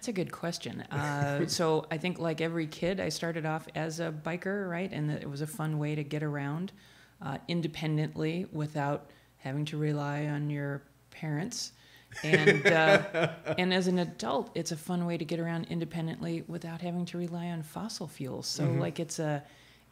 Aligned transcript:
That's 0.00 0.08
a 0.08 0.12
good 0.12 0.32
question. 0.32 0.82
Uh, 0.90 1.46
so 1.46 1.84
I 1.90 1.98
think, 1.98 2.18
like 2.18 2.40
every 2.40 2.66
kid, 2.66 3.00
I 3.00 3.10
started 3.10 3.44
off 3.44 3.68
as 3.74 4.00
a 4.00 4.10
biker, 4.10 4.68
right? 4.68 4.90
And 4.90 5.10
it 5.10 5.28
was 5.28 5.42
a 5.42 5.46
fun 5.46 5.78
way 5.78 5.94
to 5.94 6.02
get 6.02 6.22
around 6.22 6.72
uh, 7.20 7.36
independently 7.48 8.46
without 8.50 9.10
having 9.38 9.66
to 9.66 9.76
rely 9.76 10.24
on 10.26 10.48
your 10.48 10.82
parents. 11.10 11.72
And 12.24 12.66
uh, 12.66 13.28
and 13.58 13.74
as 13.74 13.88
an 13.88 13.98
adult, 13.98 14.50
it's 14.54 14.72
a 14.72 14.76
fun 14.76 15.04
way 15.04 15.18
to 15.18 15.24
get 15.24 15.38
around 15.38 15.66
independently 15.68 16.44
without 16.48 16.80
having 16.80 17.04
to 17.06 17.18
rely 17.18 17.48
on 17.48 17.62
fossil 17.62 18.06
fuels. 18.08 18.46
So 18.46 18.64
Mhm. 18.64 18.80
like 18.80 18.98
it's 19.00 19.18
a 19.18 19.42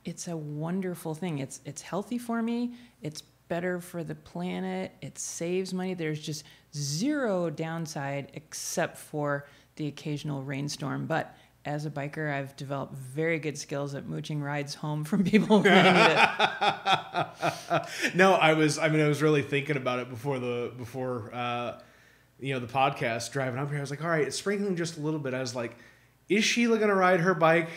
it's 0.07 0.27
a 0.29 0.37
wonderful 0.37 1.15
thing. 1.15 1.39
It's 1.39 1.61
it's 1.67 1.83
healthy 1.83 2.17
for 2.19 2.41
me. 2.43 2.73
It's 3.03 3.21
better 3.49 3.79
for 3.81 4.03
the 4.05 4.15
planet. 4.15 4.93
It 5.03 5.19
saves 5.19 5.73
money. 5.75 5.93
There's 5.95 6.21
just 6.21 6.45
zero 6.75 7.51
downside 7.51 8.31
except 8.35 8.97
for 8.99 9.47
the 9.79 9.87
occasional 9.87 10.43
rainstorm. 10.43 11.07
But 11.07 11.35
as 11.65 11.87
a 11.87 11.91
biker, 11.91 12.33
I've 12.33 12.55
developed 12.57 12.95
very 12.95 13.39
good 13.39 13.57
skills 13.57 13.95
at 13.95 14.07
mooching 14.07 14.43
rides 14.43 14.75
home 14.75 15.05
from 15.05 15.25
people 15.25 15.63
I 15.65 15.71
need 17.65 17.79
it. 18.05 18.15
no, 18.15 18.35
I 18.35 18.53
was. 18.53 18.79
I 18.79 18.89
mean, 18.89 19.01
I 19.01 19.09
was 19.09 19.23
really 19.23 19.43
thinking 19.43 19.77
about 19.77 19.99
it 20.01 20.11
before 20.11 20.39
the 20.39 20.73
before 20.77 21.31
uh, 21.33 21.81
you 22.39 22.53
know 22.55 22.61
the 22.61 22.67
podcast. 22.67 23.33
Driving 23.33 23.59
up 23.59 23.69
here, 23.69 23.79
I 23.79 23.81
was 23.81 23.91
like, 23.91 24.05
all 24.05 24.11
right, 24.11 24.27
it's 24.27 24.37
sprinkling 24.37 24.77
just 24.77 24.99
a 24.99 25.01
little 25.01 25.21
bit. 25.21 25.33
I 25.35 25.41
was 25.41 25.55
like, 25.55 25.77
is 26.29 26.45
Sheila 26.45 26.79
gonna 26.79 26.95
ride 26.95 27.21
her 27.21 27.35
bike 27.35 27.71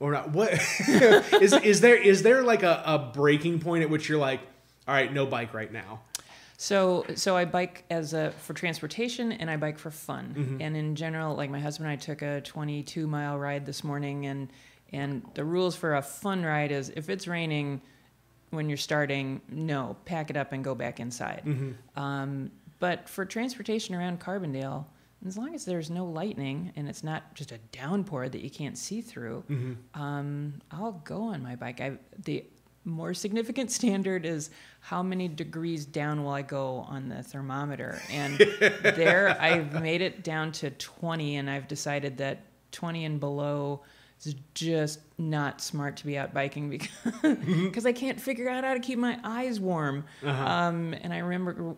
or 0.00 0.12
not? 0.12 0.30
What 0.30 0.52
is 0.88 1.52
is 1.52 1.80
there 1.80 1.96
is 1.96 2.22
there 2.22 2.42
like 2.42 2.62
a, 2.62 2.82
a 2.86 3.10
breaking 3.14 3.60
point 3.60 3.82
at 3.82 3.90
which 3.90 4.08
you're 4.08 4.18
like, 4.18 4.40
all 4.88 4.94
right, 4.94 5.12
no 5.12 5.26
bike 5.26 5.54
right 5.54 5.72
now? 5.72 6.00
So, 6.58 7.04
so 7.16 7.36
I 7.36 7.44
bike 7.44 7.84
as 7.90 8.14
a 8.14 8.30
for 8.32 8.54
transportation, 8.54 9.32
and 9.32 9.50
I 9.50 9.56
bike 9.56 9.78
for 9.78 9.90
fun. 9.90 10.34
Mhm. 10.36 10.62
And 10.62 10.76
in 10.76 10.94
general, 10.96 11.34
like 11.36 11.50
my 11.50 11.60
husband 11.60 11.88
and 11.90 11.92
I 11.92 11.96
took 12.02 12.22
a 12.22 12.40
22 12.40 13.06
mile 13.06 13.38
ride 13.38 13.66
this 13.66 13.84
morning, 13.84 14.26
and 14.26 14.48
and 14.92 15.22
the 15.34 15.44
rules 15.44 15.76
for 15.76 15.96
a 15.96 16.02
fun 16.02 16.44
ride 16.44 16.70
is 16.72 16.90
if 16.96 17.10
it's 17.10 17.26
raining 17.26 17.82
when 18.50 18.68
you're 18.68 18.76
starting, 18.78 19.40
no, 19.48 19.96
pack 20.04 20.30
it 20.30 20.36
up 20.36 20.52
and 20.52 20.62
go 20.62 20.74
back 20.74 21.00
inside. 21.00 21.42
Mhm. 21.44 21.74
Um, 21.96 22.50
but 22.78 23.08
for 23.08 23.24
transportation 23.24 23.94
around 23.94 24.20
Carbondale, 24.20 24.86
as 25.26 25.36
long 25.36 25.54
as 25.54 25.64
there's 25.64 25.90
no 25.90 26.04
lightning 26.06 26.72
and 26.76 26.88
it's 26.88 27.02
not 27.02 27.34
just 27.34 27.50
a 27.50 27.58
downpour 27.72 28.28
that 28.28 28.42
you 28.42 28.50
can't 28.50 28.78
see 28.78 29.00
through, 29.00 29.42
Mhm. 29.48 29.76
um, 29.94 30.54
I'll 30.70 30.92
go 31.04 31.22
on 31.22 31.42
my 31.42 31.56
bike. 31.56 31.80
I 31.80 31.98
the 32.24 32.44
more 32.86 33.12
significant 33.12 33.70
standard 33.70 34.24
is 34.24 34.48
how 34.80 35.02
many 35.02 35.28
degrees 35.28 35.84
down 35.84 36.22
will 36.24 36.30
I 36.32 36.42
go 36.42 36.86
on 36.88 37.08
the 37.08 37.22
thermometer, 37.22 38.00
and 38.10 38.38
there 38.82 39.36
I've 39.40 39.82
made 39.82 40.00
it 40.00 40.22
down 40.24 40.52
to 40.52 40.70
20, 40.70 41.36
and 41.36 41.50
I've 41.50 41.68
decided 41.68 42.16
that 42.18 42.40
20 42.72 43.04
and 43.04 43.20
below 43.20 43.82
is 44.24 44.34
just 44.54 45.00
not 45.18 45.60
smart 45.60 45.96
to 45.98 46.06
be 46.06 46.16
out 46.16 46.32
biking 46.32 46.70
because 46.70 46.88
because 47.22 47.84
I 47.84 47.92
can't 47.92 48.18
figure 48.20 48.48
out 48.48 48.64
how 48.64 48.72
to 48.74 48.80
keep 48.80 48.98
my 48.98 49.18
eyes 49.22 49.60
warm. 49.60 50.04
Uh-huh. 50.24 50.44
Um, 50.46 50.94
and 50.94 51.12
I 51.12 51.18
remember 51.18 51.74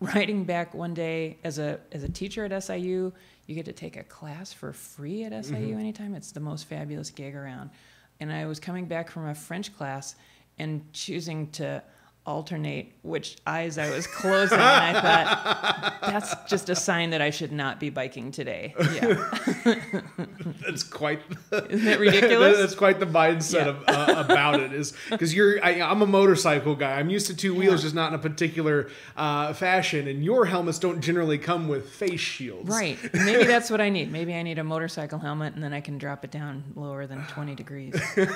riding 0.00 0.44
back 0.44 0.74
one 0.74 0.92
day 0.94 1.38
as 1.44 1.58
a 1.58 1.80
as 1.92 2.02
a 2.04 2.08
teacher 2.08 2.44
at 2.44 2.62
SIU. 2.64 3.12
You 3.46 3.54
get 3.54 3.64
to 3.64 3.72
take 3.72 3.96
a 3.96 4.02
class 4.04 4.52
for 4.52 4.72
free 4.74 5.24
at 5.24 5.32
SIU 5.32 5.74
Mhm. 5.76 5.80
anytime. 5.80 6.14
It's 6.14 6.32
the 6.32 6.40
most 6.40 6.64
fabulous 6.66 7.10
gig 7.10 7.34
around. 7.34 7.70
And 8.20 8.30
I 8.32 8.44
was 8.46 8.60
coming 8.60 8.84
back 8.86 9.10
from 9.10 9.26
a 9.26 9.34
French 9.34 9.74
class 9.76 10.14
and 10.58 10.92
choosing 10.92 11.50
to 11.52 11.82
alternate 12.28 12.92
which 13.02 13.38
eyes 13.46 13.78
I 13.78 13.88
was 13.90 14.06
closing. 14.06 14.58
and 14.58 14.96
I 14.96 15.00
thought, 15.00 16.00
that's 16.02 16.34
just 16.48 16.68
a 16.68 16.76
sign 16.76 17.10
that 17.10 17.22
I 17.22 17.30
should 17.30 17.52
not 17.52 17.80
be 17.80 17.88
biking 17.88 18.30
today. 18.30 18.74
Yeah. 18.78 19.30
That's 20.66 20.82
quite. 20.82 21.20
Isn't 21.70 21.88
it 21.88 21.98
ridiculous? 21.98 22.58
That's 22.58 22.74
quite 22.74 23.00
the 23.00 23.06
mindset 23.06 23.64
Yeah. 23.64 23.68
of, 23.68 23.84
uh, 23.88 24.20
about 24.24 24.60
it. 24.60 24.72
Is 24.72 24.92
because 25.08 25.34
you're. 25.34 25.64
I, 25.64 25.80
I'm 25.80 26.02
a 26.02 26.06
motorcycle 26.06 26.74
guy. 26.74 26.98
I'm 26.98 27.08
used 27.08 27.26
to 27.28 27.36
two 27.36 27.54
wheels, 27.54 27.80
Yeah. 27.80 27.84
just 27.86 27.94
not 27.94 28.12
in 28.12 28.14
a 28.14 28.22
particular 28.22 28.90
uh, 29.16 29.54
fashion. 29.54 30.06
And 30.06 30.22
your 30.22 30.44
helmets 30.44 30.78
don't 30.78 31.00
generally 31.00 31.38
come 31.38 31.66
with 31.68 31.88
face 31.90 32.20
shields. 32.20 32.68
Right. 32.68 32.98
Maybe 33.14 33.44
that's 33.44 33.70
what 33.70 33.80
I 33.80 33.88
need. 33.88 34.12
Maybe 34.12 34.34
I 34.34 34.42
need 34.42 34.58
a 34.58 34.64
motorcycle 34.64 35.18
helmet 35.18 35.54
and 35.54 35.62
then 35.62 35.72
I 35.72 35.80
can 35.80 35.96
drop 35.96 36.24
it 36.24 36.30
down 36.30 36.64
lower 36.74 37.06
than 37.06 37.24
20 37.28 37.54
degrees. 37.54 37.94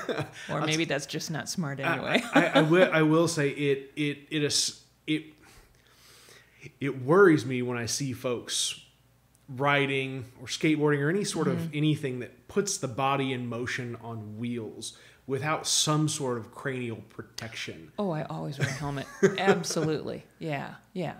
Or 0.50 0.60
maybe 0.62 0.84
that's 0.84 1.06
just 1.06 1.30
not 1.30 1.48
smart 1.48 1.78
anyway. 1.80 2.22
I, 2.34 2.46
I, 2.46 2.50
I 2.56 2.60
will. 2.62 2.90
I 2.92 3.02
will 3.02 3.28
say 3.28 3.50
it. 3.50 3.81
It. 3.96 4.18
It 4.30 4.42
is. 4.44 4.82
It. 5.06 5.24
It 6.80 7.02
worries 7.02 7.44
me 7.44 7.60
when 7.62 7.76
I 7.76 7.86
see 7.86 8.12
folks 8.12 8.80
riding 9.48 10.24
or 10.40 10.46
skateboarding 10.46 11.00
or 11.00 11.10
any 11.10 11.24
sort 11.24 11.48
Mm-hmm. 11.48 11.58
of 11.64 11.74
anything 11.74 12.20
that 12.20 12.46
puts 12.48 12.78
the 12.78 12.88
body 12.88 13.32
in 13.32 13.48
motion 13.48 13.96
on 14.02 14.38
wheels 14.38 14.96
without 15.26 15.66
some 15.66 16.08
sort 16.08 16.38
of 16.38 16.52
cranial 16.52 16.96
protection. 17.08 17.90
Oh, 17.98 18.10
I 18.10 18.22
always 18.24 18.58
wear 18.58 18.68
a 18.68 18.72
helmet. 18.72 19.06
Absolutely. 19.38 20.24
Yeah. 20.38 20.74
Yeah. 20.92 21.14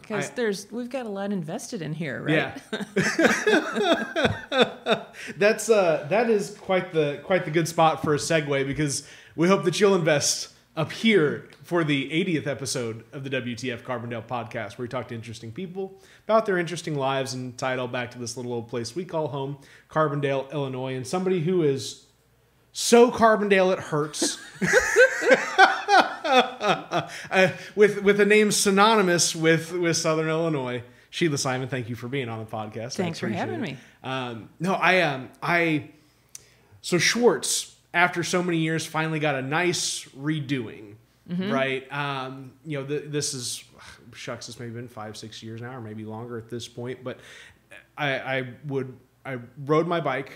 Because 0.00 0.30
there's 0.30 0.70
we've 0.72 0.88
got 0.88 1.04
a 1.04 1.08
lot 1.10 1.32
invested 1.32 1.82
in 1.82 1.92
here, 1.92 2.22
right? 2.22 2.34
Yeah. 2.34 2.56
That's 5.36 5.68
uh 5.68 6.06
that 6.08 6.30
is 6.30 6.56
quite 6.60 6.92
the 6.92 7.20
quite 7.24 7.44
the 7.44 7.50
good 7.50 7.68
spot 7.68 8.02
for 8.02 8.14
a 8.14 8.18
segue 8.18 8.66
because 8.66 9.06
we 9.34 9.48
hope 9.48 9.64
that 9.64 9.80
you'll 9.80 9.94
invest 9.94 10.48
up 10.76 10.92
here 10.92 11.48
for 11.66 11.82
the 11.82 12.08
80th 12.10 12.46
episode 12.46 13.02
of 13.12 13.24
the 13.24 13.30
WTF 13.30 13.82
Carbondale 13.82 14.24
podcast 14.24 14.78
where 14.78 14.84
we 14.84 14.88
talk 14.88 15.08
to 15.08 15.16
interesting 15.16 15.50
people 15.50 16.00
about 16.24 16.46
their 16.46 16.58
interesting 16.58 16.94
lives 16.94 17.34
and 17.34 17.58
tie 17.58 17.72
it 17.72 17.80
all 17.80 17.88
back 17.88 18.12
to 18.12 18.20
this 18.20 18.36
little 18.36 18.52
old 18.52 18.68
place 18.68 18.94
we 18.94 19.04
call 19.04 19.26
home, 19.26 19.58
Carbondale, 19.90 20.50
Illinois, 20.52 20.94
and 20.94 21.04
somebody 21.04 21.40
who 21.40 21.64
is 21.64 22.04
so 22.70 23.10
Carbondale 23.10 23.72
it 23.72 23.80
hurts. 23.80 24.38
uh, 27.30 27.48
with 27.74 28.00
with 28.02 28.20
a 28.20 28.26
name 28.26 28.52
synonymous 28.52 29.34
with 29.34 29.72
with 29.72 29.96
Southern 29.96 30.28
Illinois. 30.28 30.84
Sheila 31.10 31.38
Simon, 31.38 31.68
thank 31.68 31.88
you 31.88 31.96
for 31.96 32.06
being 32.06 32.28
on 32.28 32.38
the 32.38 32.44
podcast. 32.44 32.94
Thanks 32.94 33.18
for 33.18 33.28
having 33.28 33.56
it. 33.56 33.60
me. 33.60 33.76
Um, 34.04 34.50
no, 34.60 34.74
I 34.74 35.00
um 35.00 35.30
I 35.42 35.90
so 36.80 36.98
Schwartz 36.98 37.74
after 37.92 38.22
so 38.22 38.40
many 38.40 38.58
years 38.58 38.86
finally 38.86 39.18
got 39.18 39.34
a 39.34 39.42
nice 39.42 40.04
redoing, 40.16 40.94
Mm-hmm. 41.28 41.50
right? 41.50 41.92
Um, 41.92 42.52
you 42.64 42.80
know, 42.80 42.86
th- 42.86 43.04
this 43.06 43.34
is 43.34 43.64
shucks, 44.12 44.46
this 44.46 44.58
may 44.58 44.66
have 44.66 44.74
been 44.74 44.88
five 44.88 45.16
six 45.16 45.42
years 45.42 45.60
now 45.60 45.76
or 45.76 45.80
maybe 45.80 46.04
longer 46.04 46.38
at 46.38 46.48
this 46.48 46.68
point, 46.68 47.02
but 47.02 47.18
I, 47.98 48.18
I 48.18 48.48
would 48.66 48.96
I 49.24 49.38
rode 49.64 49.86
my 49.86 50.00
bike 50.00 50.32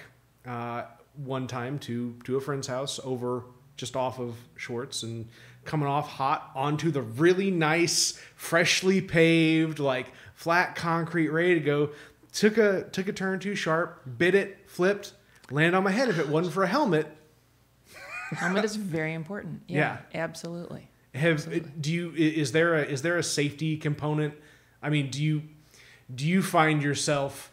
uh, 0.46 0.84
one 1.16 1.46
time 1.46 1.78
to 1.80 2.14
to 2.24 2.36
a 2.36 2.40
friend's 2.40 2.66
house 2.66 2.98
over 3.04 3.44
just 3.76 3.96
off 3.96 4.18
of 4.18 4.36
Schwartz 4.56 5.02
and 5.02 5.28
coming 5.64 5.88
off 5.88 6.08
hot 6.08 6.50
onto 6.54 6.90
the 6.90 7.02
really 7.02 7.50
nice, 7.50 8.20
freshly 8.34 9.00
paved, 9.00 9.78
like 9.78 10.12
flat 10.34 10.74
concrete, 10.74 11.28
ready 11.28 11.54
to 11.54 11.60
go. 11.60 11.90
Took 12.32 12.58
a 12.58 12.84
took 12.84 13.08
a 13.08 13.12
turn 13.12 13.40
too 13.40 13.54
sharp, 13.54 14.02
bit 14.18 14.34
it, 14.34 14.58
flipped, 14.66 15.12
landed 15.50 15.76
on 15.76 15.84
my 15.84 15.90
head. 15.90 16.08
If 16.08 16.18
it 16.18 16.28
wasn't 16.28 16.54
for 16.54 16.62
a 16.62 16.68
helmet, 16.68 17.06
Helmet 18.30 18.64
is 18.64 18.76
very 18.76 19.14
important. 19.14 19.62
Yeah. 19.68 19.98
Absolutely. 20.14 20.88
have 21.14 21.34
Absolutely. 21.34 21.70
do 21.80 21.92
you 21.92 22.12
is 22.14 22.52
there 22.52 22.74
a 22.76 22.82
is 22.82 23.02
there 23.02 23.16
a 23.18 23.22
safety 23.22 23.76
component? 23.76 24.34
I 24.82 24.91
mean, 24.91 25.10
do 25.10 25.22
you 25.22 25.42
do 26.14 26.26
you 26.26 26.42
find 26.42 26.82
yourself 26.82 27.52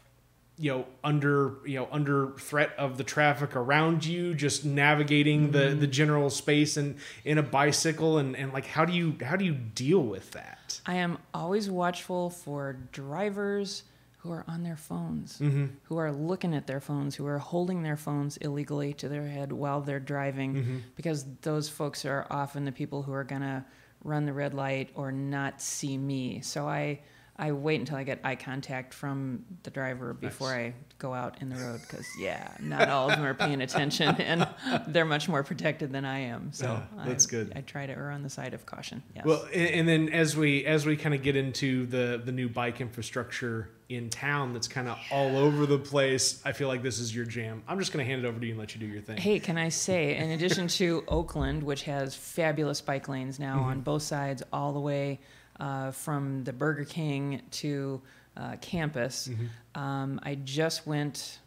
you 0.60 0.72
know 0.72 0.86
under 1.04 1.56
you 1.66 1.76
know 1.78 1.88
under 1.92 2.32
threat 2.40 2.72
of 2.80 2.98
the 2.98 3.04
traffic 3.04 3.56
around 3.56 4.04
you 4.04 4.34
just 4.34 4.66
navigating 4.66 5.52
the 5.52 5.60
Mm-hmm. 5.60 5.80
the 5.82 5.88
general 5.88 6.30
space 6.32 6.78
and 6.78 6.96
in 7.24 7.38
a 7.38 7.44
bicycle 7.44 8.18
and 8.18 8.36
and 8.36 8.52
like 8.54 8.66
how 8.66 8.84
do 8.84 8.94
you 8.94 9.16
how 9.24 9.36
do 9.36 9.46
you 9.46 9.54
deal 9.54 10.02
with 10.02 10.32
that 10.32 10.82
I 10.88 10.96
am 10.96 11.20
always 11.34 11.70
watchful 11.70 12.32
for 12.32 12.78
drivers 12.92 13.84
who 14.18 14.32
are 14.32 14.44
on 14.48 14.64
their 14.64 14.76
phones, 14.76 15.38
Mm-hmm. 15.40 15.66
who 15.84 15.98
are 15.98 16.12
looking 16.12 16.54
at 16.56 16.68
their 16.68 16.80
phones, 16.82 17.16
who 17.16 17.26
are 17.28 17.38
holding 17.40 17.84
their 17.84 17.98
phones 17.98 18.38
illegally 18.38 18.94
to 18.96 19.08
their 19.10 19.28
head 19.28 19.52
while 19.52 19.82
they're 19.82 20.00
driving, 20.00 20.54
Mm-hmm. 20.56 20.78
because 20.96 21.26
those 21.42 21.70
folks 21.70 22.06
are 22.06 22.26
often 22.30 22.66
the 22.66 22.72
people 22.72 23.04
who 23.04 23.14
are 23.14 23.24
going 23.24 23.42
to 23.42 23.64
run 24.04 24.26
the 24.26 24.34
red 24.34 24.54
light 24.54 24.90
or 24.96 25.12
not 25.12 25.62
see 25.62 25.98
me. 25.98 26.42
So 26.42 26.68
I, 26.68 27.00
I 27.40 27.52
wait 27.52 27.80
until 27.80 27.98
I 27.98 28.04
get 28.04 28.20
eye 28.24 28.36
contact 28.36 28.94
from 28.96 29.46
the 29.64 29.70
driver 29.70 30.14
before 30.14 30.50
I 30.54 30.74
go 30.98 31.14
out 31.14 31.40
in 31.42 31.50
the 31.50 31.56
road 31.58 31.82
because 31.82 32.06
yeah, 32.20 32.50
not 32.60 32.90
all 32.90 33.12
of 33.12 33.16
them 33.16 33.26
are 33.26 33.36
paying 33.36 33.62
attention 33.62 34.16
and 34.20 34.48
they're 34.88 35.06
much 35.06 35.30
more 35.30 35.44
protected 35.44 35.92
than 35.92 36.04
I 36.04 36.20
am. 36.20 36.52
So 36.52 36.66
Yeah, 36.66 37.06
that's 37.06 37.28
I, 37.28 37.30
good. 37.30 37.54
I 37.56 37.62
try 37.62 37.86
to 37.86 37.94
err 37.94 38.10
on 38.10 38.24
the 38.24 38.30
side 38.30 38.56
of 38.56 38.66
caution. 38.66 39.04
Yes. 39.16 39.24
well 39.26 39.46
and, 39.54 39.70
and 39.70 39.88
then 39.88 40.10
as 40.10 40.36
we 40.36 40.66
as 40.66 40.86
we 40.88 40.98
kind 40.98 41.14
of 41.14 41.22
get 41.22 41.36
into 41.36 41.86
the 41.86 42.20
the 42.26 42.32
new 42.32 42.50
bike 42.50 42.82
infrastructure 42.82 43.70
in 43.90 44.10
town 44.10 44.54
that's 44.54 44.68
kind 44.68 44.88
of 44.90 44.98
all 45.12 45.38
over 45.38 45.66
the 45.66 45.78
place 45.80 46.42
i 46.44 46.52
feel 46.52 46.68
like 46.68 46.84
this 46.84 47.00
is 47.00 47.16
your 47.16 47.24
jam 47.24 47.64
i'm 47.70 47.80
just 47.80 47.94
going 47.94 48.06
to 48.06 48.12
hand 48.12 48.26
it 48.26 48.28
over 48.28 48.38
to 48.38 48.46
you 48.46 48.52
and 48.52 48.60
let 48.60 48.76
you 48.76 48.82
do 48.82 48.86
your 48.86 49.02
thing 49.02 49.16
Hey, 49.16 49.40
can 49.40 49.58
I 49.58 49.70
say, 49.70 50.14
in 50.18 50.32
addition 50.32 50.68
to 50.70 51.06
Oakland, 51.08 51.64
which 51.64 51.84
has 51.84 52.14
fabulous 52.14 52.82
bike 52.82 53.08
lanes 53.08 53.40
now 53.40 53.60
Mm-hmm. 53.60 53.70
on 53.70 53.82
both 53.82 54.02
sides, 54.04 54.44
all 54.52 54.74
the 54.74 54.80
way 54.82 55.20
uh, 55.60 55.92
from 55.92 56.44
the 56.44 56.54
Burger 56.54 56.86
King 56.86 57.42
to 57.52 58.02
uh, 58.36 58.56
campus. 58.62 59.30
Um, 59.76 60.20
I 60.24 60.36
just 60.36 60.86
went 60.88 61.40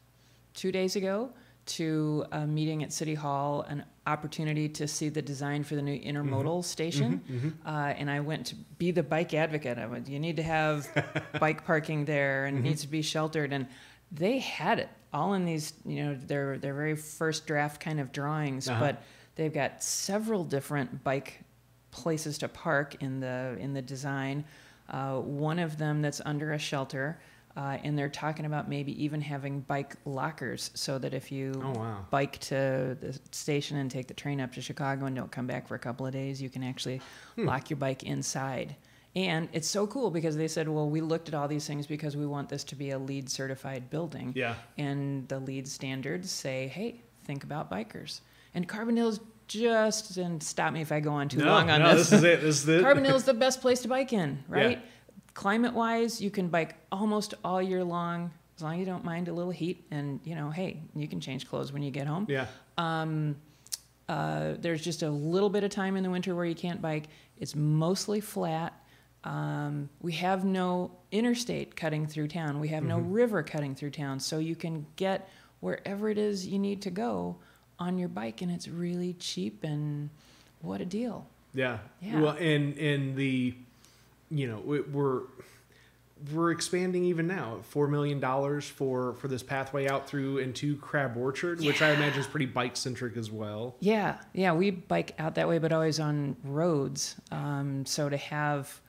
two 0.54 0.72
days 0.72 0.96
ago 0.96 1.30
to 1.66 2.24
a 2.32 2.46
meeting 2.46 2.82
at 2.82 2.92
City 2.92 3.14
Hall, 3.14 3.62
an 3.68 3.84
opportunity 4.06 4.68
to 4.70 4.88
see 4.88 5.08
the 5.08 5.22
design 5.22 5.62
for 5.62 5.76
the 5.76 5.82
new 5.82 5.98
intermodal 6.00 6.64
station. 6.64 7.54
Uh, 7.64 7.94
and 7.96 8.10
I 8.10 8.20
went 8.20 8.46
to 8.46 8.56
be 8.78 8.90
the 8.90 9.04
bike 9.04 9.34
advocate. 9.34 9.78
I 9.78 9.86
went, 9.86 10.08
you 10.08 10.18
need 10.18 10.36
to 10.36 10.42
have 10.42 10.88
bike 11.40 11.64
parking 11.64 12.04
there 12.06 12.46
and 12.46 12.58
it 12.58 12.62
needs 12.62 12.82
to 12.82 12.88
be 12.88 13.02
sheltered. 13.02 13.52
And 13.52 13.66
they 14.10 14.38
had 14.40 14.80
it 14.80 14.88
all 15.12 15.34
in 15.34 15.44
these, 15.44 15.72
you 15.86 16.02
know, 16.04 16.14
their, 16.16 16.58
their 16.58 16.74
very 16.74 16.96
first 16.96 17.46
draft 17.46 17.80
kind 17.80 18.00
of 18.00 18.10
drawings, 18.10 18.68
Uh-huh. 18.68 18.80
but 18.80 19.02
they've 19.36 19.52
got 19.54 19.82
several 19.84 20.42
different 20.42 21.04
bike 21.04 21.40
places 21.90 22.38
to 22.38 22.48
park 22.48 22.96
in 23.00 23.20
the, 23.20 23.56
in 23.58 23.72
the 23.74 23.82
design. 23.82 24.44
Uh, 24.88 25.16
one 25.18 25.58
of 25.58 25.78
them 25.78 26.02
that's 26.02 26.20
under 26.24 26.52
a 26.52 26.58
shelter. 26.58 27.18
Uh, 27.56 27.76
and 27.82 27.98
they're 27.98 28.08
talking 28.08 28.46
about 28.46 28.68
maybe 28.68 29.02
even 29.04 29.20
having 29.20 29.60
bike 29.62 29.96
lockers 30.04 30.70
so 30.74 30.98
that 30.98 31.12
if 31.12 31.32
you 31.32 31.52
Oh 31.64 31.72
wow. 31.72 32.06
bike 32.08 32.38
to 32.42 32.96
the 33.00 33.18
station 33.32 33.76
and 33.76 33.90
take 33.90 34.06
the 34.06 34.14
train 34.14 34.40
up 34.40 34.52
to 34.52 34.60
Chicago 34.62 35.06
and 35.06 35.16
don't 35.16 35.32
come 35.32 35.48
back 35.48 35.66
for 35.66 35.74
a 35.74 35.78
couple 35.78 36.06
of 36.06 36.12
days, 36.12 36.40
you 36.40 36.48
can 36.48 36.62
actually 36.62 37.00
Hmm. 37.34 37.46
lock 37.46 37.68
your 37.68 37.76
bike 37.76 38.04
inside. 38.04 38.76
And 39.16 39.48
it's 39.52 39.66
so 39.66 39.88
cool 39.88 40.12
because 40.12 40.36
they 40.36 40.46
said, 40.46 40.68
well, 40.68 40.88
we 40.88 41.00
looked 41.00 41.26
at 41.26 41.34
all 41.34 41.48
these 41.48 41.66
things 41.66 41.88
because 41.88 42.16
we 42.16 42.24
want 42.24 42.48
this 42.48 42.62
to 42.64 42.76
be 42.76 42.90
a 42.90 42.98
LEED 43.00 43.28
certified 43.28 43.90
building. 43.90 44.32
Yeah. 44.36 44.54
And 44.78 45.26
the 45.26 45.40
LEED 45.40 45.66
standards 45.66 46.30
say, 46.30 46.68
hey, 46.68 47.02
think 47.24 47.42
about 47.42 47.68
bikers. 47.68 48.20
And 48.54 48.68
Carbondale's 48.68 49.18
just, 49.50 50.16
and 50.16 50.42
stop 50.42 50.72
me 50.72 50.80
if 50.80 50.92
I 50.92 51.00
go 51.00 51.12
on 51.12 51.28
too 51.28 51.38
no, 51.38 51.46
long 51.46 51.70
on 51.70 51.80
no, 51.80 51.94
this. 51.96 52.10
this 52.10 52.18
is 52.20 52.24
it. 52.24 52.40
This 52.40 52.62
is 52.62 52.68
it. 52.68 52.82
Carbondale's 52.82 53.24
the 53.24 53.34
best 53.34 53.60
place 53.60 53.82
to 53.82 53.88
bike 53.88 54.12
in, 54.12 54.42
right? 54.48 54.78
Yeah. 54.78 54.84
Climate 55.34 55.74
wise, 55.74 56.20
you 56.20 56.30
can 56.30 56.48
bike 56.48 56.76
almost 56.92 57.34
all 57.44 57.60
year 57.60 57.82
long 57.82 58.30
as 58.56 58.62
long 58.62 58.74
as 58.74 58.78
you 58.80 58.86
don't 58.86 59.04
mind 59.04 59.28
a 59.28 59.32
little 59.32 59.50
heat. 59.50 59.84
And, 59.90 60.20
you 60.22 60.34
know, 60.34 60.50
hey, 60.50 60.82
you 60.94 61.08
can 61.08 61.20
change 61.20 61.48
clothes 61.48 61.72
when 61.72 61.82
you 61.82 61.90
get 61.90 62.06
home. 62.06 62.26
Yeah. 62.28 62.46
Um, 62.78 63.36
uh, 64.08 64.54
there's 64.58 64.82
just 64.82 65.02
a 65.02 65.10
little 65.10 65.50
bit 65.50 65.64
of 65.64 65.70
time 65.70 65.96
in 65.96 66.02
the 66.02 66.10
winter 66.10 66.34
where 66.34 66.44
you 66.44 66.54
can't 66.54 66.80
bike. 66.80 67.08
It's 67.38 67.56
mostly 67.56 68.20
flat. 68.20 68.72
Um, 69.24 69.88
we 70.00 70.12
have 70.12 70.44
no 70.44 70.92
interstate 71.10 71.74
cutting 71.74 72.06
through 72.06 72.28
town. 72.28 72.60
We 72.60 72.68
have 72.68 72.84
no 72.84 72.98
river 72.98 73.42
cutting 73.42 73.74
through 73.74 73.90
town. 73.90 74.20
So 74.20 74.38
you 74.38 74.54
can 74.54 74.86
get 74.96 75.28
wherever 75.60 76.08
it 76.08 76.18
is 76.18 76.46
you 76.46 76.58
need 76.58 76.82
to 76.82 76.90
go 76.90 77.36
on 77.80 77.98
your 77.98 78.08
bike, 78.08 78.42
and 78.42 78.50
it's 78.52 78.68
really 78.68 79.14
cheap. 79.14 79.64
And 79.64 80.10
what 80.60 80.80
a 80.80 80.84
deal! 80.84 81.26
Yeah. 81.54 81.78
Yeah. 82.00 82.20
Well, 82.20 82.36
and 82.38 82.76
and 82.78 83.16
the, 83.16 83.54
you 84.30 84.46
know, 84.46 84.60
we- 84.60 84.82
we're 84.82 85.22
we're 86.34 86.50
expanding 86.50 87.04
even 87.04 87.26
now. 87.26 87.60
Four 87.62 87.88
million 87.88 88.20
dollars 88.20 88.68
for 88.68 89.14
for 89.14 89.26
this 89.26 89.42
pathway 89.42 89.88
out 89.88 90.06
through 90.06 90.38
into 90.38 90.76
Crab 90.76 91.16
Orchard, 91.16 91.60
which 91.62 91.80
I 91.80 91.92
imagine 91.92 92.20
is 92.20 92.26
pretty 92.26 92.46
bike 92.46 92.76
centric 92.76 93.16
as 93.16 93.30
well. 93.30 93.74
Yeah, 93.80 94.18
yeah, 94.34 94.52
we 94.52 94.70
bike 94.70 95.14
out 95.18 95.34
that 95.36 95.48
way, 95.48 95.58
but 95.58 95.72
always 95.72 95.98
on 95.98 96.36
roads. 96.44 97.16
Um, 97.32 97.86
so 97.86 98.10
to 98.10 98.18
have 98.18 98.80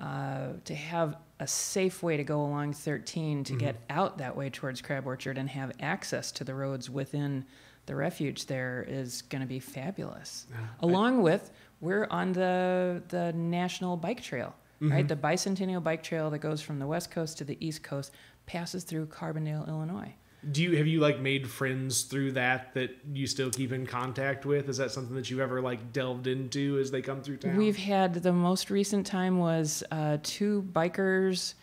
uh, 0.00 0.52
to 0.64 0.74
have 0.74 1.16
a 1.40 1.46
safe 1.46 2.02
way 2.02 2.16
to 2.16 2.24
go 2.24 2.40
along 2.40 2.72
13 2.72 3.44
to 3.44 3.54
get 3.54 3.76
out 3.90 4.18
that 4.18 4.34
way 4.36 4.50
towards 4.50 4.80
Crab 4.80 5.06
Orchard 5.06 5.38
and 5.38 5.48
have 5.50 5.70
access 5.78 6.32
to 6.32 6.42
the 6.42 6.52
roads 6.54 6.90
within 6.90 7.44
the 7.88 7.96
refuge 7.96 8.46
there 8.46 8.84
is 8.86 9.22
going 9.22 9.40
to 9.40 9.46
be 9.48 9.58
fabulous. 9.58 10.46
Along 10.80 11.22
with 11.22 11.50
we're 11.80 12.06
on 12.10 12.32
the 12.32 13.02
the 13.08 13.32
national 13.32 13.96
bike 13.96 14.22
trail, 14.22 14.54
right? 14.80 15.08
The 15.08 15.16
bicentennial 15.16 15.82
bike 15.82 16.02
trail 16.04 16.30
that 16.30 16.38
goes 16.38 16.60
from 16.60 16.78
the 16.78 16.86
west 16.86 17.10
coast 17.10 17.38
to 17.38 17.44
the 17.44 17.56
east 17.66 17.82
coast 17.82 18.12
passes 18.46 18.84
through 18.84 19.06
Carbondale, 19.06 19.66
Illinois. 19.66 20.14
Do 20.52 20.62
you 20.62 20.76
have 20.76 20.86
you 20.86 21.00
like 21.00 21.18
made 21.18 21.48
friends 21.50 22.02
through 22.02 22.32
that 22.32 22.74
that 22.74 22.90
you 23.12 23.26
still 23.26 23.50
keep 23.50 23.72
in 23.72 23.86
contact 23.86 24.44
with? 24.46 24.68
Is 24.68 24.76
that 24.76 24.90
something 24.92 25.16
that 25.16 25.30
you've 25.30 25.40
ever 25.40 25.60
like 25.60 25.92
delved 25.92 26.26
into 26.26 26.78
as 26.78 26.90
they 26.90 27.02
come 27.02 27.22
through 27.22 27.38
town? 27.38 27.56
We've 27.56 27.76
had 27.76 28.14
the 28.14 28.32
most 28.32 28.70
recent 28.70 29.06
time 29.06 29.38
was 29.38 29.82
uh, 29.90 30.18
two 30.22 30.68
bikers 30.72 31.54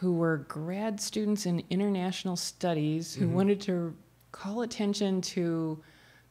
who 0.00 0.14
were 0.14 0.38
grad 0.48 1.00
students 1.00 1.46
in 1.46 1.62
international 1.70 2.34
studies 2.34 3.14
who 3.14 3.28
wanted 3.28 3.60
to 3.62 3.94
call 4.32 4.62
attention 4.62 5.20
to 5.22 5.82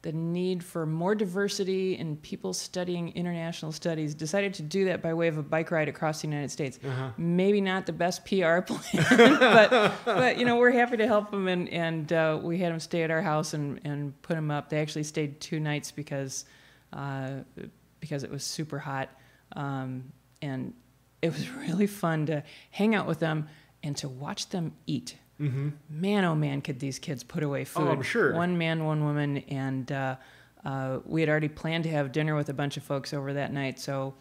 the 0.02 0.14
need 0.14 0.64
for 0.64 0.86
more 0.86 1.14
diversity 1.14 1.98
in 1.98 2.16
people 2.18 2.54
studying 2.54 3.10
international 3.16 3.72
studies. 3.72 4.16
Decided 4.16 4.54
to 4.54 4.62
do 4.62 4.86
that 4.86 5.02
by 5.02 5.14
way 5.14 5.28
of 5.28 5.38
a 5.38 5.44
bike 5.44 5.72
ride 5.72 5.90
across 5.90 6.22
the 6.22 6.28
United 6.28 6.50
States. 6.50 6.80
Uh-huh. 6.86 7.10
Maybe 7.18 7.60
not 7.60 7.86
the 7.86 7.92
best 7.92 8.26
PR 8.26 8.62
plan, 8.66 9.38
but 9.40 9.94
but 10.06 10.38
you 10.38 10.46
know 10.46 10.56
we're 10.56 10.72
happy 10.72 10.98
to 10.98 11.08
help 11.08 11.32
them 11.32 11.48
and 11.48 11.68
and 11.70 12.14
uh, 12.14 12.40
we 12.42 12.60
had 12.60 12.72
them 12.72 12.80
stay 12.80 13.04
at 13.04 13.12
our 13.12 13.22
house 13.22 13.54
and 13.54 13.82
and 13.84 14.20
put 14.22 14.36
them 14.36 14.52
up. 14.52 14.70
They 14.70 14.80
actually 14.80 15.04
stayed 15.04 15.42
two 15.42 15.60
nights 15.60 15.92
because 15.92 16.46
uh, 16.94 17.32
because 18.00 18.24
it 18.24 18.32
was 18.32 18.44
super 18.44 18.80
hot 18.80 19.10
um, 19.56 20.14
and 20.42 20.74
it 21.22 21.34
was 21.34 21.50
really 21.68 21.88
fun 21.88 22.28
to 22.28 22.44
hang 22.72 22.96
out 22.96 23.06
with 23.06 23.20
them 23.20 23.50
and 23.84 23.96
to 23.98 24.08
watch 24.08 24.50
them 24.50 24.74
eat. 24.88 25.16
Mm-hmm. 25.40 25.70
Man, 25.90 26.26
oh 26.26 26.36
man, 26.36 26.62
could 26.62 26.80
these 26.80 27.00
kids 27.00 27.24
put 27.24 27.44
away 27.44 27.64
food? 27.64 27.88
Oh, 27.88 27.92
I'm 27.92 28.02
sure. 28.02 28.34
One 28.34 28.58
man, 28.58 28.84
one 28.86 29.04
woman, 29.06 29.38
and 29.50 29.92
uh, 29.92 30.16
uh, 30.66 31.00
we 31.06 31.22
had 31.22 31.30
already 31.30 31.48
planned 31.48 31.86
to 31.86 31.90
have 31.92 32.12
dinner 32.12 32.36
with 32.36 32.50
a 32.50 32.54
bunch 32.54 32.78
of 32.78 32.84
folks 32.84 33.14
over 33.14 33.34
that 33.34 33.54
night. 33.54 33.80
So, 33.80 34.14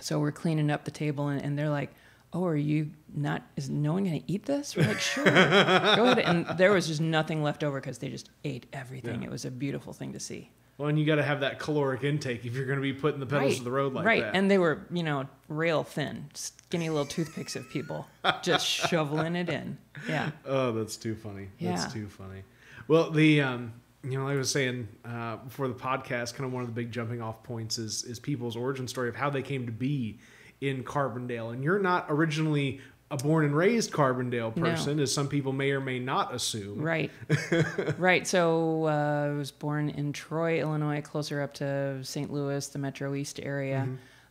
so 0.00 0.18
we're 0.18 0.32
cleaning 0.32 0.70
up 0.70 0.84
the 0.84 0.90
table, 0.90 1.28
and, 1.28 1.40
and 1.40 1.56
they're 1.56 1.70
like, 1.70 1.90
"Oh, 2.32 2.44
are 2.44 2.56
you 2.56 2.90
not? 3.14 3.42
Is 3.56 3.70
no 3.70 3.92
one 3.92 4.04
going 4.04 4.20
to 4.20 4.32
eat 4.32 4.44
this?" 4.46 4.76
We're 4.76 4.88
like, 4.88 5.00
"Sure, 5.00 5.24
go 5.24 5.30
ahead." 5.30 6.18
And 6.18 6.46
there 6.58 6.72
was 6.72 6.88
just 6.88 7.00
nothing 7.00 7.42
left 7.42 7.62
over 7.62 7.80
because 7.80 7.98
they 7.98 8.08
just 8.08 8.30
ate 8.44 8.66
everything. 8.72 9.22
Yeah. 9.22 9.28
It 9.28 9.30
was 9.30 9.44
a 9.44 9.50
beautiful 9.50 9.92
thing 9.92 10.12
to 10.12 10.20
see. 10.20 10.50
Well, 10.82 10.88
and 10.88 10.98
you 10.98 11.06
got 11.06 11.14
to 11.14 11.22
have 11.22 11.42
that 11.42 11.60
caloric 11.60 12.02
intake 12.02 12.44
if 12.44 12.56
you're 12.56 12.66
going 12.66 12.78
to 12.78 12.82
be 12.82 12.92
putting 12.92 13.20
the 13.20 13.26
pedals 13.26 13.52
right, 13.52 13.58
to 13.58 13.62
the 13.62 13.70
road 13.70 13.92
like 13.92 14.04
right. 14.04 14.18
that. 14.18 14.26
Right. 14.26 14.34
And 14.34 14.50
they 14.50 14.58
were, 14.58 14.84
you 14.90 15.04
know, 15.04 15.28
rail 15.46 15.84
thin, 15.84 16.28
skinny 16.34 16.90
little 16.90 17.06
toothpicks 17.06 17.54
of 17.54 17.70
people, 17.70 18.08
just 18.42 18.66
shoveling 18.88 19.36
it 19.36 19.48
in. 19.48 19.78
Yeah. 20.08 20.32
Oh, 20.44 20.72
that's 20.72 20.96
too 20.96 21.14
funny. 21.14 21.50
Yeah. 21.60 21.76
That's 21.76 21.92
too 21.92 22.08
funny. 22.08 22.42
Well, 22.88 23.12
the 23.12 23.42
um, 23.42 23.74
you 24.02 24.18
know, 24.18 24.24
like 24.24 24.34
I 24.34 24.38
was 24.38 24.50
saying 24.50 24.88
uh, 25.04 25.36
before 25.36 25.68
the 25.68 25.74
podcast, 25.74 26.34
kind 26.34 26.46
of 26.46 26.52
one 26.52 26.62
of 26.62 26.68
the 26.68 26.74
big 26.74 26.90
jumping 26.90 27.22
off 27.22 27.44
points 27.44 27.78
is 27.78 28.02
is 28.02 28.18
people's 28.18 28.56
origin 28.56 28.88
story 28.88 29.08
of 29.08 29.14
how 29.14 29.30
they 29.30 29.42
came 29.42 29.66
to 29.66 29.72
be 29.72 30.18
in 30.60 30.82
Carbondale. 30.82 31.52
And 31.52 31.62
you're 31.62 31.78
not 31.78 32.06
originally 32.08 32.80
a 33.12 33.16
born 33.18 33.44
and 33.44 33.54
raised 33.54 33.92
Carbondale 33.92 34.56
No. 34.56 34.62
person, 34.70 34.98
as 34.98 35.12
some 35.12 35.28
people 35.28 35.52
may 35.52 35.70
or 35.70 35.80
may 35.80 35.98
not 35.98 36.34
assume. 36.34 36.80
Right. 36.80 37.10
right. 37.98 38.26
So 38.26 38.86
uh, 38.86 39.28
I 39.28 39.36
was 39.36 39.50
born 39.50 39.90
in 39.90 40.14
Troy, 40.14 40.60
Illinois, 40.60 41.02
closer 41.02 41.42
up 41.42 41.52
to 41.54 42.02
St. 42.02 42.32
Louis, 42.32 42.66
the 42.68 42.78
Metro 42.78 43.14
East 43.14 43.38
area. 43.42 43.86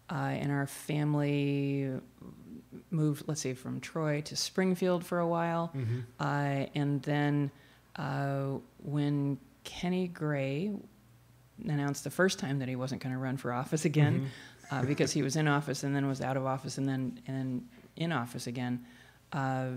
Uh, 0.10 0.16
and 0.16 0.52
our 0.52 0.66
family 0.66 1.92
moved, 2.90 3.24
let's 3.28 3.42
see, 3.42 3.54
from 3.54 3.80
Troy 3.80 4.22
to 4.22 4.36
Springfield 4.36 5.06
for 5.06 5.20
a 5.20 5.28
while. 5.28 5.72
Uh, 6.20 6.66
and 6.74 7.02
then 7.04 7.52
uh, 7.98 8.58
when 8.84 9.38
Kenny 9.64 10.08
Gray 10.08 10.72
announced 11.68 12.04
the 12.04 12.10
first 12.10 12.40
time 12.40 12.58
that 12.60 12.68
he 12.68 12.76
wasn't 12.76 13.02
going 13.04 13.14
to 13.14 13.20
run 13.20 13.38
for 13.38 13.54
office 13.54 13.86
again 13.86 14.28
uh, 14.72 14.82
because 14.84 15.12
he 15.12 15.22
was 15.22 15.36
in 15.36 15.48
office 15.48 15.84
and 15.84 15.96
then 15.96 16.08
was 16.08 16.20
out 16.22 16.36
of 16.36 16.46
office 16.46 16.78
and 16.80 16.88
then 16.90 17.20
and 17.28 17.38
then 17.38 17.70
in 17.96 18.12
office 18.12 18.48
again. 18.48 18.86
Uh, 19.32 19.70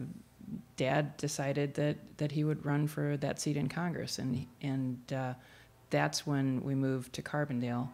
Dad 0.76 1.16
decided 1.16 1.75
that 1.75 1.97
that 2.18 2.33
he 2.33 2.44
would 2.44 2.64
run 2.66 2.87
for 2.87 3.16
that 3.18 3.40
seat 3.40 3.56
in 3.56 3.68
Congress, 3.68 4.18
and 4.18 4.47
and 4.61 4.99
uh, 5.12 5.35
that's 5.90 6.26
when 6.26 6.62
we 6.62 6.75
moved 6.75 7.12
to 7.14 7.23
Carbondale, 7.23 7.88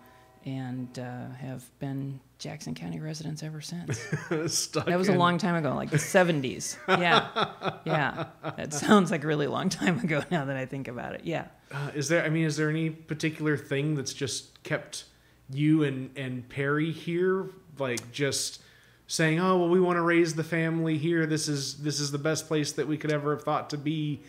and 0.45 0.99
uh, 0.99 1.29
have 1.39 1.71
been 1.79 2.19
Jackson 2.39 2.75
County 2.75 2.99
residents 2.99 3.43
ever 3.43 3.61
since. 3.61 4.01
That 4.31 4.99
was 4.99 5.09
a 5.09 5.15
long 5.15 5.39
time 5.39 5.55
ago, 5.55 5.75
like 5.75 5.91
the 5.91 5.99
70s. 5.99 6.77
Yeah, 6.89 7.29
yeah. 7.85 8.27
That 8.57 8.73
sounds 8.73 9.11
like 9.11 9.23
a 9.23 9.27
really 9.27 9.47
long 9.47 9.69
time 9.69 9.99
ago 10.01 10.23
now 10.31 10.47
that 10.47 10.57
I 10.57 10.67
think 10.67 10.89
about 10.89 11.15
it. 11.15 11.23
Yeah. 11.25 11.47
Uh, 11.71 11.91
is 11.95 12.09
there? 12.09 12.25
I 12.25 12.31
mean, 12.31 12.47
is 12.47 12.57
there 12.57 12.71
any 12.71 12.91
particular 12.91 13.57
thing 13.57 13.95
that's 13.95 14.15
just 14.15 14.63
kept 14.63 15.05
you 15.51 15.85
and 15.85 16.11
and 16.17 16.49
Perry 16.49 16.91
here? 16.91 17.51
Like 17.79 18.11
just 18.11 18.63
saying, 19.11 19.41
"Oh, 19.41 19.57
well, 19.59 19.69
we 19.69 19.81
want 19.81 19.97
to 19.97 20.03
raise 20.03 20.35
the 20.37 20.45
family 20.45 20.97
here. 20.97 21.27
This 21.27 21.49
is 21.49 21.75
this 21.79 21.99
is 21.99 22.13
the 22.13 22.19
best 22.19 22.47
place 22.47 22.71
that 22.73 22.87
we 22.87 22.97
could 22.97 23.11
ever 23.13 23.35
have 23.35 23.43
thought 23.43 23.71
to 23.71 23.77
be, 23.79 24.21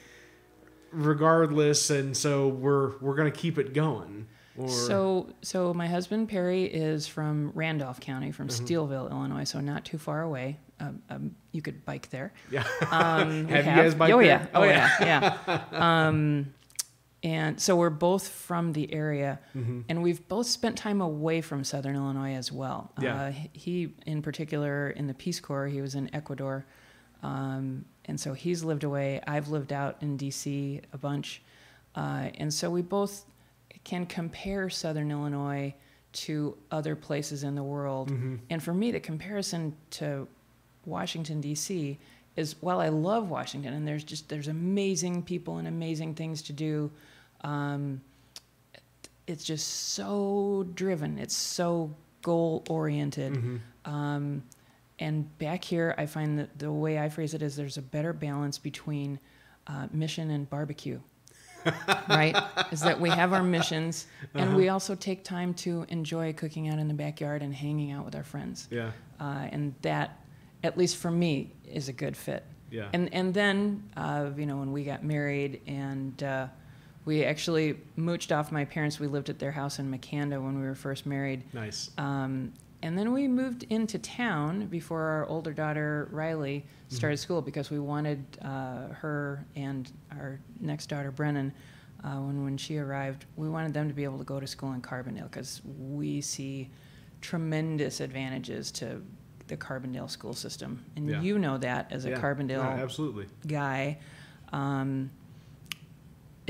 regardless." 0.91 1.89
And 1.89 2.15
so 2.17 2.47
we're 2.47 2.97
we're 2.99 3.15
gonna 3.15 3.31
keep 3.31 3.57
it 3.57 3.73
going. 3.73 4.27
Or 4.57 4.67
So, 4.67 5.29
so 5.41 5.73
my 5.73 5.87
husband 5.87 6.27
Perry 6.27 6.65
is 6.65 7.07
from 7.07 7.51
Randolph 7.55 7.99
County, 8.01 8.31
from 8.31 8.49
Mm-hmm. 8.49 8.65
Steeleville, 8.65 9.09
Illinois, 9.09 9.45
so 9.45 9.61
not 9.61 9.85
too 9.85 9.97
far 9.97 10.21
away. 10.23 10.57
Um, 10.81 11.01
um, 11.09 11.35
you 11.53 11.61
could 11.61 11.85
bike 11.85 12.09
there. 12.09 12.33
yeah, 12.51 12.65
Um, 12.91 13.47
we 13.47 13.53
Have 13.53 13.65
you 13.65 13.71
guys 13.83 13.95
biked 13.95 14.11
Oh 14.13 14.17
there? 14.17 14.25
yeah, 14.27 14.47
Oh, 14.53 14.61
oh 14.61 14.65
yeah, 14.65 15.37
yeah. 15.39 15.61
And 17.23 17.59
so 17.61 17.75
we're 17.75 17.91
both 17.91 18.27
from 18.27 18.73
the 18.73 18.91
area, 18.91 19.39
Mm-hmm. 19.55 19.81
and 19.89 20.01
we've 20.01 20.27
both 20.27 20.47
spent 20.47 20.75
time 20.77 21.01
away 21.01 21.41
from 21.41 21.63
Southern 21.63 21.95
Illinois 21.95 22.33
as 22.33 22.51
well. 22.51 22.91
Yeah. 22.99 23.25
Uh, 23.25 23.31
he, 23.53 23.93
in 24.07 24.21
particular, 24.23 24.89
in 24.89 25.05
the 25.05 25.13
Peace 25.13 25.39
Corps, 25.39 25.67
he 25.67 25.81
was 25.81 25.93
in 25.93 26.09
Ecuador. 26.15 26.65
Um, 27.21 27.85
and 28.05 28.19
so 28.19 28.33
he's 28.33 28.63
lived 28.63 28.83
away. 28.83 29.21
I've 29.27 29.49
lived 29.49 29.71
out 29.71 29.97
in 30.01 30.17
DC 30.17 30.81
a 30.93 30.97
bunch. 30.97 31.43
Uh, 31.95 32.29
and 32.39 32.51
so 32.51 32.71
we 32.71 32.81
both 32.81 33.25
can 33.83 34.07
compare 34.07 34.69
Southern 34.71 35.11
Illinois 35.11 35.73
to 36.13 36.57
other 36.71 36.95
places 36.95 37.43
in 37.43 37.53
the 37.53 37.63
world. 37.63 38.09
Mm-hmm. 38.11 38.35
And 38.49 38.63
for 38.63 38.73
me, 38.73 38.89
the 38.91 38.99
comparison 38.99 39.75
to 39.91 40.27
Washington, 40.85 41.39
D.C. 41.41 41.99
is 42.35 42.55
while 42.61 42.79
I 42.79 42.89
love 42.89 43.29
Washington 43.29 43.73
and 43.73 43.87
there's 43.87 44.03
just 44.03 44.27
there's 44.29 44.47
amazing 44.47 45.21
people 45.23 45.57
and 45.57 45.67
amazing 45.67 46.15
things 46.15 46.41
to 46.43 46.53
do, 46.53 46.89
um, 47.41 48.01
it's 49.27 49.43
just 49.43 49.93
so 49.93 50.67
driven. 50.73 51.17
It's 51.17 51.35
so 51.35 51.95
goal 52.21 52.63
oriented. 52.69 53.33
Mm-hmm. 53.33 53.91
Um, 53.91 54.43
and 54.99 55.37
back 55.39 55.63
here, 55.63 55.95
I 55.97 56.05
find 56.05 56.37
that 56.39 56.59
the 56.59 56.71
way 56.71 56.99
I 56.99 57.09
phrase 57.09 57.33
it 57.33 57.41
is 57.41 57.55
there's 57.55 57.77
a 57.77 57.81
better 57.81 58.13
balance 58.13 58.57
between 58.57 59.19
uh, 59.67 59.87
mission 59.91 60.29
and 60.31 60.49
barbecue. 60.49 60.99
right? 62.09 62.35
Is 62.71 62.81
that 62.81 62.99
we 62.99 63.09
have 63.09 63.33
our 63.33 63.43
missions 63.43 64.07
and 64.33 64.55
we 64.55 64.69
also 64.69 64.95
take 64.95 65.23
time 65.23 65.53
to 65.55 65.85
enjoy 65.89 66.33
cooking 66.33 66.69
out 66.69 66.79
in 66.79 66.87
the 66.87 66.93
backyard 66.93 67.43
and 67.43 67.53
hanging 67.53 67.91
out 67.91 68.03
with 68.03 68.15
our 68.15 68.23
friends. 68.23 68.67
Yeah. 68.71 68.91
Uh, 69.19 69.47
and 69.51 69.75
that, 69.83 70.25
at 70.63 70.75
least 70.75 70.97
for 70.97 71.11
me, 71.11 71.53
is 71.65 71.87
a 71.87 71.93
good 71.93 72.17
fit. 72.17 72.43
Yeah. 72.71 72.87
And 72.93 73.13
and 73.13 73.33
then 73.33 73.83
uh, 73.97 74.29
you 74.35 74.45
know 74.45 74.57
when 74.57 74.71
we 74.71 74.83
got 74.83 75.03
married 75.03 75.61
and 75.67 76.23
uh, 76.23 76.47
we 77.05 77.23
actually 77.23 77.75
mooched 77.97 78.35
off 78.37 78.51
my 78.51 78.65
parents. 78.65 78.99
We 78.99 79.07
lived 79.07 79.29
at 79.29 79.39
their 79.39 79.51
house 79.51 79.79
in 79.79 79.91
Makanda 79.91 80.41
when 80.43 80.59
we 80.59 80.65
were 80.67 80.75
first 80.75 81.05
married. 81.05 81.43
nice. 81.53 81.89
Um, 81.97 82.53
and 82.83 82.97
then 82.97 83.13
we 83.13 83.27
moved 83.27 83.63
into 83.69 83.99
town 83.99 84.65
before 84.65 85.01
our 85.01 85.27
older 85.27 85.53
daughter 85.53 86.07
Riley 86.11 86.65
started 86.89 87.17
school 87.17 87.39
because 87.41 87.69
we 87.69 87.77
wanted 87.79 88.25
uh, 88.41 88.87
her 88.89 89.45
and 89.55 89.91
our 90.11 90.39
next 90.59 90.87
daughter 90.87 91.11
Brennan, 91.11 91.53
uh, 92.03 92.15
when 92.15 92.43
when 92.43 92.57
she 92.57 92.77
arrived, 92.79 93.25
we 93.35 93.47
wanted 93.49 93.73
them 93.75 93.87
to 93.87 93.93
be 93.93 94.03
able 94.03 94.17
to 94.17 94.23
go 94.23 94.39
to 94.39 94.47
school 94.47 94.73
in 94.73 94.81
Carbondale 94.81 95.25
because 95.29 95.61
we 95.79 96.21
see 96.21 96.71
tremendous 97.21 97.99
advantages 97.99 98.71
to 98.71 99.01
the 99.47 99.55
Carbondale 99.57 100.09
school 100.09 100.33
system, 100.33 100.83
and 100.95 101.07
Yeah. 101.07 101.21
you 101.21 101.37
know 101.37 101.57
that 101.59 101.91
as 101.91 102.05
a 102.05 102.11
Yeah. 102.11 102.19
Carbondale 102.21 102.49
Yeah, 102.77 102.81
absolutely. 102.83 103.27
guy. 103.45 103.99
Um, 104.51 105.11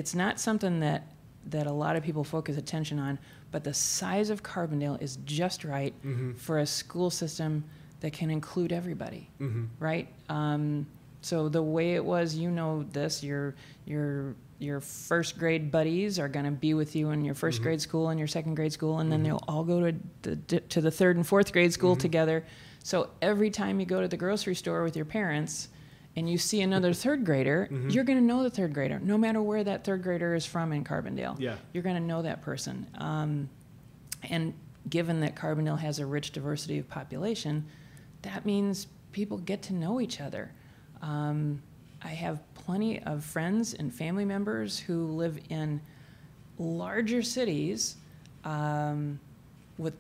it's 0.01 0.15
not 0.15 0.39
something 0.39 0.79
that 0.79 1.03
that 1.48 1.65
a 1.67 1.72
lot 1.72 1.96
of 1.96 2.03
people 2.03 2.24
focus 2.24 2.55
attention 2.58 2.98
on, 3.00 3.17
but 3.51 3.63
the 3.63 3.74
size 3.74 4.29
of 4.29 4.41
Carbondale 4.43 5.00
is 5.01 5.17
just 5.25 5.63
right 5.63 5.93
Mm-hmm. 6.03 6.34
for 6.34 6.60
a 6.60 6.65
school 6.65 7.10
system 7.10 7.63
that 8.01 8.13
can 8.13 8.29
include 8.31 8.72
everybody, 8.72 9.29
Mm-hmm. 9.39 9.65
right? 9.79 10.08
Um, 10.29 10.86
so 11.22 11.50
the 11.50 11.62
way 11.62 11.93
it 11.96 12.03
was, 12.03 12.36
you 12.36 12.50
know 12.50 12.84
this, 12.91 13.24
your 13.24 13.53
your 13.86 14.36
your 14.60 14.79
first 14.79 15.38
grade 15.39 15.72
buddies 15.72 16.20
are 16.20 16.29
going 16.29 16.46
to 16.46 16.51
be 16.51 16.74
with 16.75 16.96
you 16.96 17.10
in 17.12 17.25
your 17.25 17.34
1st 17.36 17.60
Mhm. 17.60 17.63
grade 17.63 17.81
school 17.81 18.10
and 18.10 18.17
your 18.20 18.27
second 18.27 18.53
grade 18.55 18.74
school, 18.74 19.00
and 19.00 19.12
then 19.12 19.22
Mhm. 19.22 19.25
they'll 19.25 19.43
all 19.48 19.63
go 19.63 19.77
to 19.91 19.93
the 20.24 20.36
to 20.75 20.81
the 20.81 20.91
third 21.00 21.15
and 21.15 21.25
fourth 21.25 21.51
grade 21.53 21.74
school 21.74 21.96
Mhm. 21.96 22.00
together. 22.08 22.43
So 22.84 23.10
every 23.22 23.50
time 23.51 23.79
you 23.79 23.86
go 23.96 24.00
to 24.01 24.08
the 24.08 24.17
grocery 24.17 24.55
store 24.55 24.84
with 24.84 24.96
your 24.96 25.05
parents 25.20 25.70
and 26.15 26.30
you 26.30 26.38
see 26.38 26.62
another 26.62 26.94
third 26.94 27.24
grader, 27.25 27.68
Mhm. 27.72 27.94
you're 27.94 28.03
going 28.03 28.20
to 28.20 28.24
know 28.25 28.44
the 28.44 28.50
third 28.50 28.74
grader, 28.74 29.00
no 29.00 29.18
matter 29.18 29.41
where 29.41 29.63
that 29.63 29.84
third 29.84 30.03
grader 30.03 30.36
is 30.36 30.46
from 30.46 30.74
in 30.74 30.84
Carbondale. 30.84 31.39
Yeah. 31.39 31.56
You're 31.74 31.84
going 31.84 31.96
to 31.96 32.01
know 32.01 32.22
that 32.22 32.41
person. 32.41 32.86
Um, 32.96 33.50
and 34.30 34.53
given 34.89 35.22
that 35.22 35.36
Carbondale 35.36 35.80
has 35.80 36.00
a 36.00 36.06
rich 36.06 36.32
diversity 36.32 36.80
of 36.80 36.89
population, 36.89 37.65
that 38.24 38.46
means 38.46 38.88
people 39.13 39.38
get 39.38 39.62
to 39.63 39.74
know 39.74 40.01
each 40.01 40.20
other. 40.20 40.51
Um, 41.01 41.62
I 42.01 42.10
have 42.10 42.39
plenty 42.56 43.01
of 43.03 43.24
friends 43.24 43.74
and 43.74 43.94
family 43.94 44.25
members 44.25 44.80
who 44.80 45.06
live 45.06 45.39
in 45.50 45.82
larger 46.60 47.22
cities 47.22 47.96
um, 48.44 49.20
with 49.77 49.94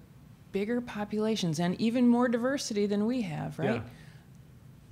bigger 0.51 0.81
populations 0.81 1.59
and 1.59 1.79
even 1.79 2.07
more 2.07 2.27
diversity 2.27 2.85
than 2.85 3.05
we 3.05 3.21
have, 3.21 3.57
right? 3.57 3.75
Yeah. 3.75 3.81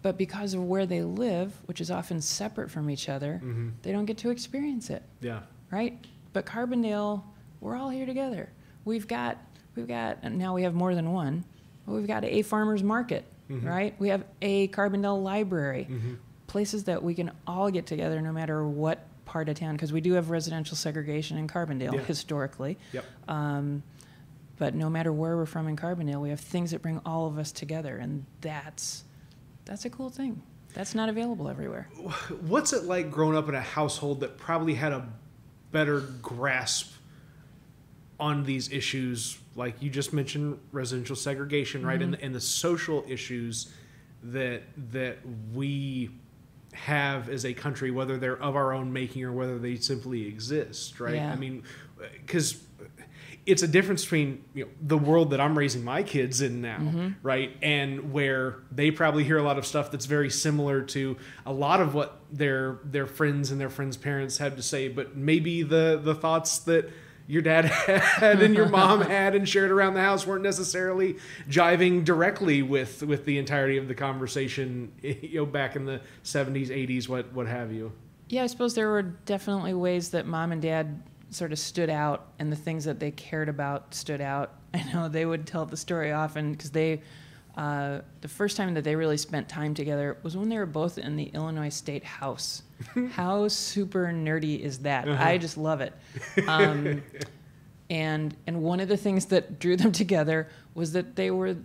But 0.01 0.17
because 0.17 0.53
of 0.53 0.63
where 0.63 0.85
they 0.85 1.01
live, 1.03 1.53
which 1.65 1.81
is 1.81 1.91
often 1.91 2.21
separate 2.21 2.71
from 2.71 2.89
each 2.89 3.09
other, 3.09 3.41
Mm-hmm. 3.43 3.69
they 3.81 3.91
don't 3.91 4.05
get 4.05 4.17
to 4.19 4.29
experience 4.29 4.89
it 4.89 5.03
Yeah. 5.21 5.41
right? 5.71 6.03
But 6.33 6.45
Carbondale, 6.45 7.23
we're 7.59 7.75
all 7.75 7.89
here 7.89 8.05
together. 8.05 8.49
We've 8.85 9.07
got, 9.07 9.37
we've 9.75 9.87
got, 9.87 10.19
and 10.21 10.37
now 10.37 10.53
we 10.55 10.63
have 10.63 10.73
more 10.73 10.95
than 10.95 11.11
one. 11.11 11.43
We've 11.85 12.07
got 12.07 12.23
a 12.23 12.43
farmers 12.43 12.81
market, 12.83 13.25
Mhm. 13.49 13.65
right? 13.65 13.95
We 13.99 14.09
have 14.09 14.23
a 14.41 14.67
Carbondale 14.69 15.21
library, 15.21 15.87
Mm-hmm. 15.89 16.13
places 16.47 16.85
that 16.85 17.03
we 17.03 17.13
can 17.13 17.31
all 17.45 17.69
get 17.69 17.85
together 17.85 18.21
no 18.21 18.31
matter 18.31 18.65
what 18.65 19.05
part 19.25 19.49
of 19.49 19.55
town, 19.59 19.75
because 19.75 19.91
we 19.93 20.01
do 20.01 20.13
have 20.13 20.29
residential 20.29 20.75
segregation 20.77 21.37
in 21.37 21.47
Carbondale 21.47 21.93
Yeah. 21.93 22.01
historically. 22.03 22.77
Yep. 22.93 23.05
Um, 23.27 23.83
but 24.57 24.73
no 24.75 24.89
matter 24.89 25.11
where 25.13 25.35
we're 25.37 25.45
from 25.45 25.67
in 25.67 25.75
Carbondale, 25.75 26.21
we 26.21 26.29
have 26.29 26.39
things 26.39 26.71
that 26.71 26.81
bring 26.81 26.99
all 27.05 27.27
of 27.27 27.37
us 27.37 27.51
together, 27.51 27.97
and 27.97 28.25
that's 28.41 29.03
that's 29.69 29.85
a 29.85 29.89
cool 29.89 30.09
thing. 30.09 30.41
That's 30.73 30.95
not 30.95 31.09
available 31.09 31.47
everywhere. 31.47 31.87
What's 32.41 32.73
it 32.73 32.85
like 32.85 33.11
growing 33.11 33.37
up 33.37 33.47
in 33.49 33.55
a 33.55 33.61
household 33.61 34.19
that 34.21 34.37
probably 34.37 34.73
had 34.73 34.91
a 34.91 35.07
better 35.71 36.01
grasp 36.21 36.91
on 38.19 38.43
these 38.43 38.71
issues? 38.71 39.37
Like 39.55 39.81
you 39.81 39.91
just 39.91 40.11
mentioned, 40.11 40.59
residential 40.71 41.15
segregation, 41.15 41.85
right, 41.85 42.01
and, 42.01 42.15
mm-hmm. 42.15 42.25
and 42.25 42.35
the 42.35 42.41
social 42.41 43.05
issues 43.07 43.71
that 44.23 44.63
that 44.91 45.19
we 45.53 46.09
have 46.73 47.29
as 47.29 47.45
a 47.45 47.53
country, 47.53 47.91
whether 47.91 48.17
they're 48.17 48.41
of 48.41 48.55
our 48.55 48.73
own 48.73 48.91
making 48.91 49.23
or 49.23 49.31
whether 49.31 49.59
they 49.59 49.75
simply 49.75 50.27
exist, 50.27 50.99
right? 50.99 51.15
Yeah. 51.15 51.31
I 51.31 51.35
mean, 51.35 51.63
because 52.13 52.61
it's 53.45 53.63
a 53.63 53.67
difference 53.67 54.03
between 54.03 54.43
you 54.53 54.65
know 54.65 54.71
the 54.81 54.97
world 54.97 55.31
that 55.31 55.41
I'm 55.41 55.57
raising 55.57 55.83
my 55.83 56.03
kids 56.03 56.41
in 56.41 56.61
now, 56.61 56.77
mm-hmm. 56.77 57.09
right, 57.23 57.55
and 57.61 58.11
where 58.11 58.57
they 58.71 58.91
probably 58.91 59.23
hear 59.23 59.37
a 59.37 59.43
lot 59.43 59.57
of 59.57 59.65
stuff 59.65 59.91
that's 59.91 60.05
very 60.05 60.29
similar 60.29 60.81
to 60.83 61.17
a 61.45 61.53
lot 61.53 61.81
of 61.81 61.93
what 61.93 62.21
their 62.31 62.79
their 62.83 63.07
friends 63.07 63.51
and 63.51 63.59
their 63.59 63.69
friends' 63.69 63.97
parents 63.97 64.37
had 64.37 64.57
to 64.57 64.63
say, 64.63 64.87
but 64.87 65.15
maybe 65.15 65.63
the 65.63 65.99
the 66.03 66.15
thoughts 66.15 66.59
that 66.59 66.89
your 67.29 67.43
dad 67.43 67.65
had 67.65 68.41
and 68.41 68.55
your 68.55 68.67
mom 68.67 69.01
had 69.09 69.35
and 69.35 69.47
shared 69.47 69.71
around 69.71 69.93
the 69.93 70.01
house 70.01 70.25
weren't 70.25 70.43
necessarily 70.43 71.15
jiving 71.47 72.03
directly 72.03 72.63
with 72.63 73.03
with 73.03 73.25
the 73.25 73.37
entirety 73.37 73.77
of 73.77 73.87
the 73.87 73.95
conversation, 73.95 74.91
you 75.01 75.35
know, 75.35 75.45
back 75.45 75.75
in 75.75 75.85
the 75.85 76.01
70s, 76.23 76.69
80s, 76.69 77.07
what 77.07 77.31
what 77.31 77.47
have 77.47 77.71
you. 77.71 77.91
Yeah, 78.29 78.43
I 78.43 78.47
suppose 78.47 78.75
there 78.75 78.89
were 78.89 79.01
definitely 79.01 79.73
ways 79.73 80.09
that 80.09 80.25
mom 80.25 80.51
and 80.51 80.61
dad 80.61 81.01
sort 81.31 81.51
of 81.51 81.59
stood 81.59 81.89
out, 81.89 82.27
and 82.39 82.51
the 82.51 82.55
things 82.55 82.85
that 82.85 82.99
they 82.99 83.11
cared 83.11 83.49
about 83.49 83.93
stood 83.93 84.21
out. 84.21 84.53
I 84.73 84.83
know 84.93 85.07
they 85.09 85.25
would 85.25 85.45
tell 85.47 85.65
the 85.65 85.77
story 85.77 86.11
often 86.11 86.51
because 86.53 86.71
they, 86.71 87.01
uh, 87.57 87.99
the 88.21 88.27
first 88.27 88.55
time 88.57 88.73
that 88.75 88.83
they 88.83 88.95
really 88.95 89.17
spent 89.17 89.49
time 89.49 89.73
together 89.73 90.17
was 90.23 90.37
when 90.37 90.49
they 90.49 90.57
were 90.57 90.65
both 90.65 90.97
in 90.97 91.15
the 91.15 91.25
Illinois 91.25 91.69
State 91.69 92.03
House. 92.03 92.63
How 93.11 93.47
super 93.47 94.07
nerdy 94.07 94.59
is 94.59 94.79
that? 94.79 95.09
I 95.09 95.37
just 95.37 95.57
love 95.57 95.81
it. 95.81 95.93
Um, 96.47 97.01
and 97.89 98.35
and 98.47 98.61
one 98.61 98.79
of 98.79 98.87
the 98.87 98.97
things 98.97 99.25
that 99.27 99.59
drew 99.59 99.75
them 99.75 99.91
together 99.91 100.47
was 100.75 100.93
that 100.93 101.15
they 101.15 101.31
were 101.31 101.55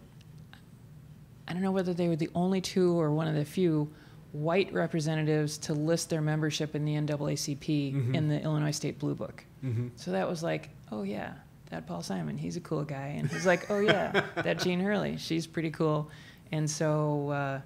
I 1.46 1.52
don't 1.52 1.60
know 1.62 1.72
whether 1.72 1.92
they 1.92 2.08
were 2.08 2.16
the 2.16 2.30
only 2.34 2.60
two 2.62 2.98
or 2.98 3.10
one 3.12 3.28
of 3.28 3.34
the 3.34 3.44
few 3.44 3.92
white 4.32 4.72
representatives 4.72 5.58
to 5.58 5.74
list 5.74 6.08
their 6.10 6.22
membership 6.22 6.74
in 6.74 6.84
the 6.86 6.94
NAACP 6.94 7.92
Mhm. 7.94 8.14
in 8.14 8.28
the 8.28 8.40
Illinois 8.42 8.70
State 8.72 8.98
Blue 8.98 9.14
Book. 9.14 9.44
Mm-hmm. 9.64 9.88
So 9.96 10.10
that 10.12 10.28
was 10.28 10.42
like, 10.42 10.70
oh 10.92 11.02
yeah, 11.02 11.32
that 11.70 11.86
Paul 11.86 12.02
Simon, 12.02 12.36
he's 12.36 12.56
a 12.56 12.60
cool 12.60 12.84
guy, 12.84 13.14
and 13.18 13.30
he's 13.30 13.46
like, 13.46 13.70
oh 13.70 13.80
yeah, 13.80 14.24
that 14.36 14.58
Jeanne 14.58 14.80
Hurley, 14.80 15.16
she's 15.16 15.46
pretty 15.46 15.70
cool, 15.70 16.10
and 16.52 16.70
so 16.70 17.30
uh, 17.30 17.60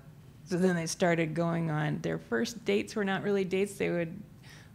so 0.45 0.57
then 0.57 0.76
they 0.76 0.87
started 0.87 1.35
going 1.35 1.71
on. 1.71 2.00
Their 2.00 2.19
first 2.19 2.64
dates 2.64 2.95
were 2.97 3.05
not 3.05 3.23
really 3.23 3.45
dates. 3.45 3.75
They 3.75 3.90
would 3.90 4.23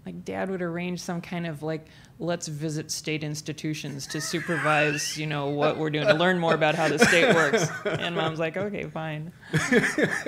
like 0.06 0.26
dad 0.26 0.50
would 0.50 0.62
arrange 0.62 1.02
some 1.02 1.22
kind 1.22 1.48
of 1.48 1.64
like 1.64 1.88
let's 2.20 2.48
visit 2.48 2.92
state 2.92 3.24
institutions 3.24 4.06
to 4.08 4.20
supervise 4.22 5.18
you 5.18 5.26
know 5.26 5.48
what 5.48 5.78
we're 5.78 5.90
doing 5.90 6.06
to 6.06 6.14
learn 6.14 6.38
more 6.38 6.54
about 6.54 6.76
how 6.76 6.88
the 6.90 7.00
state 7.00 7.34
works 7.34 7.68
and 7.86 8.16
mom's 8.16 8.40
like 8.40 8.58
okay 8.58 8.84
fine 8.84 9.32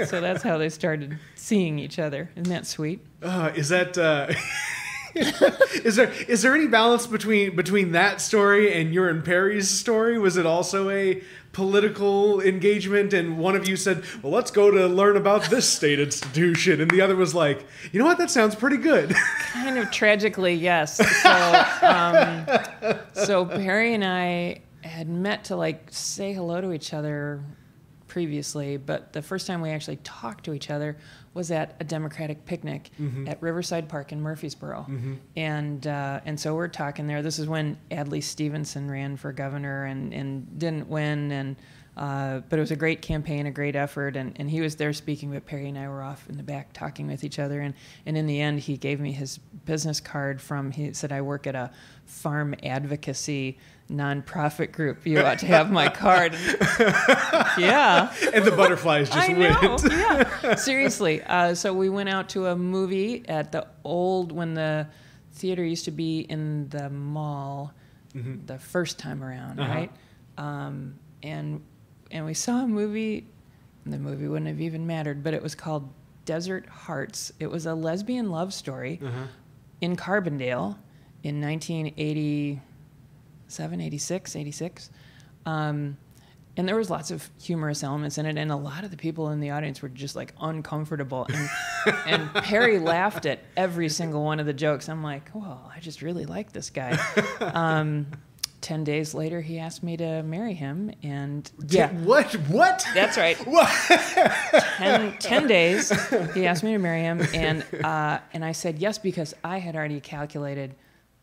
so 0.05 0.21
that's 0.21 0.41
how 0.41 0.57
they 0.57 0.69
started 0.69 1.17
seeing 1.35 1.77
each 1.77 1.99
other 1.99 2.29
isn't 2.35 2.49
that 2.49 2.65
sweet 2.65 3.05
Uh, 3.21 3.51
is 3.55 3.69
that 3.69 3.97
uh, 3.97 4.31
is 5.85 5.95
there 5.95 6.11
is 6.27 6.41
there 6.41 6.53
any 6.53 6.67
balance 6.67 7.07
between 7.07 7.55
between 7.55 7.93
that 7.93 8.19
story 8.19 8.73
and 8.73 8.93
your 8.93 9.07
and 9.07 9.23
Perry's 9.23 9.69
story? 9.69 10.19
Was 10.19 10.35
it 10.35 10.45
also 10.45 10.89
a 10.89 11.21
political 11.53 12.41
engagement? 12.41 13.13
And 13.13 13.37
one 13.37 13.55
of 13.55 13.67
you 13.67 13.77
said, 13.77 14.03
"Well, 14.21 14.33
let's 14.33 14.51
go 14.51 14.69
to 14.69 14.87
learn 14.87 15.15
about 15.15 15.43
this 15.49 15.67
state 15.69 15.99
institution," 15.99 16.81
and 16.81 16.91
the 16.91 16.99
other 16.99 17.15
was 17.15 17.33
like, 17.33 17.65
"You 17.93 17.99
know 17.99 18.05
what? 18.05 18.17
That 18.17 18.29
sounds 18.29 18.55
pretty 18.55 18.77
good." 18.77 19.15
kind 19.65 19.77
of 19.77 19.89
tragically 19.89 20.53
yes 20.53 20.97
so 21.21 21.65
um, 21.81 22.45
so 23.13 23.45
perry 23.45 23.93
and 23.93 24.03
i 24.03 24.61
had 24.81 25.07
met 25.07 25.45
to 25.45 25.55
like 25.55 25.87
say 25.89 26.33
hello 26.33 26.61
to 26.61 26.73
each 26.73 26.93
other 26.93 27.41
previously, 28.19 28.77
but 28.77 29.11
the 29.11 29.21
first 29.21 29.45
time 29.45 29.59
we 29.59 29.69
actually 29.69 29.97
talked 29.97 30.45
to 30.45 30.53
each 30.53 30.69
other 30.69 30.95
was 31.33 31.51
at 31.51 31.75
a 31.81 31.83
Democratic 31.83 32.45
picnic 32.45 32.89
at 33.27 33.41
Riverside 33.41 33.89
Park 33.89 34.13
in 34.13 34.21
Murphysboro, 34.21 34.87
and 35.35 35.85
uh, 35.85 36.21
and 36.25 36.39
so 36.39 36.55
we're 36.55 36.69
talking 36.69 37.07
there. 37.07 37.21
This 37.21 37.39
is 37.39 37.47
when 37.49 37.77
Adlai 37.91 38.21
Stevenson 38.21 38.89
ran 38.89 39.17
for 39.17 39.33
governor 39.33 39.83
and 39.83 40.13
and 40.13 40.57
didn't 40.57 40.87
win, 40.87 41.29
and 41.33 41.57
uh, 41.97 42.39
but 42.47 42.57
it 42.57 42.61
was 42.61 42.71
a 42.71 42.77
great 42.77 43.01
campaign, 43.01 43.47
a 43.47 43.51
great 43.51 43.75
effort, 43.75 44.15
and, 44.15 44.31
and 44.37 44.49
he 44.49 44.61
was 44.61 44.77
there 44.77 44.93
speaking, 44.93 45.31
but 45.31 45.45
Perry 45.45 45.67
and 45.67 45.77
I 45.77 45.89
were 45.89 46.01
off 46.01 46.25
in 46.29 46.37
the 46.37 46.43
back 46.43 46.71
talking 46.71 47.07
with 47.07 47.25
each 47.25 47.37
other, 47.37 47.59
and 47.59 47.73
and 48.05 48.17
in 48.17 48.27
the 48.27 48.39
end, 48.39 48.61
he 48.61 48.77
gave 48.77 49.01
me 49.01 49.11
his 49.11 49.39
business 49.65 49.99
card 49.99 50.41
from. 50.41 50.71
He 50.71 50.93
said, 50.93 51.11
"I 51.11 51.21
work 51.21 51.47
at 51.47 51.55
a 51.55 51.69
farm 52.05 52.55
advocacy." 52.63 53.57
Nonprofit 53.89 54.71
group 54.71 55.05
you 55.05 55.19
ought 55.21 55.37
to 55.37 55.45
have 55.45 55.71
my 55.71 55.87
card 55.87 56.33
yeah 57.57 58.11
and 58.33 58.43
the 58.43 58.51
butterflies 58.51 59.09
just 59.09 59.29
I 59.29 59.33
went. 59.33 59.83
yeah. 59.91 60.55
Seriously. 60.55 61.21
Uh, 61.21 61.53
so 61.53 61.73
we 61.73 61.89
went 61.89 62.09
out 62.09 62.29
to 62.29 62.47
a 62.47 62.55
movie 62.55 63.23
at 63.27 63.51
the 63.51 63.67
old 63.83 64.31
when 64.31 64.53
the 64.55 64.87
theater 65.33 65.63
used 65.63 65.85
to 65.85 65.91
be 65.91 66.21
in 66.21 66.67
the 66.69 66.89
mall 66.89 67.73
the 68.45 68.57
first 68.57 68.97
time 68.97 69.23
around, 69.23 69.59
Uh-huh. 69.59 69.73
right? 69.73 69.91
Um, 70.37 70.95
and 71.21 71.61
and 72.11 72.25
we 72.25 72.33
saw 72.33 72.63
a 72.63 72.67
movie. 72.67 73.27
The 73.85 73.97
movie 73.99 74.27
wouldn't 74.27 74.47
have 74.47 74.61
even 74.61 74.87
mattered, 74.87 75.23
but 75.23 75.33
it 75.33 75.43
was 75.43 75.53
called 75.53 75.91
Desert 76.25 76.65
Hearts. 76.67 77.31
It 77.39 77.47
was 77.51 77.65
a 77.65 77.75
lesbian 77.75 78.31
love 78.31 78.53
story 78.53 78.99
Uh-huh. 79.03 79.25
in 79.81 79.95
Carbondale 79.95 80.77
in 81.23 81.39
1987, 83.47 83.81
86, 83.81 84.35
86. 84.35 84.89
Um, 85.45 85.97
and 86.57 86.67
there 86.67 86.75
was 86.75 86.89
lots 86.89 87.11
of 87.11 87.29
humorous 87.41 87.83
elements 87.83 88.17
in 88.17 88.25
it, 88.25 88.37
and 88.37 88.51
a 88.51 88.55
lot 88.55 88.83
of 88.85 88.91
the 88.91 88.97
people 88.97 89.29
in 89.31 89.41
the 89.41 89.49
audience 89.51 89.81
were 89.81 89.89
just 89.89 90.15
like 90.15 90.33
uncomfortable. 90.39 91.27
And, 91.29 91.49
and 92.05 92.33
Perry 92.45 92.79
laughed 92.79 93.25
at 93.25 93.39
every 93.57 93.89
single 93.89 94.23
one 94.23 94.39
of 94.39 94.45
the 94.45 94.53
jokes. 94.53 94.87
I'm 94.87 95.03
like, 95.03 95.29
well, 95.33 95.69
I 95.75 95.79
just 95.81 96.01
really 96.01 96.25
like 96.25 96.51
this 96.53 96.69
guy. 96.69 96.97
Um, 97.41 98.07
Ten 98.61 98.83
days 98.83 99.13
later, 99.13 99.41
he 99.41 99.59
asked 99.59 99.83
me 99.83 99.95
to 99.97 100.23
marry 100.23 100.55
him, 100.55 100.91
and 101.03 101.51
yeah, 101.67 101.91
What? 101.91 102.33
What? 102.47 102.83
that's 102.95 103.15
right. 103.15 103.37
ten, 104.77 105.15
10 105.19 105.47
days, 105.47 105.91
he 106.33 106.47
asked 106.47 106.63
me 106.63 106.71
to 106.71 106.79
marry 106.79 107.01
him, 107.01 107.21
and 107.31 107.63
uh, 107.83 108.17
and 108.33 108.43
I 108.43 108.53
said 108.53 108.79
yes 108.79 108.97
because 108.97 109.35
I 109.43 109.59
had 109.59 109.75
already 109.75 109.99
calculated 109.99 110.73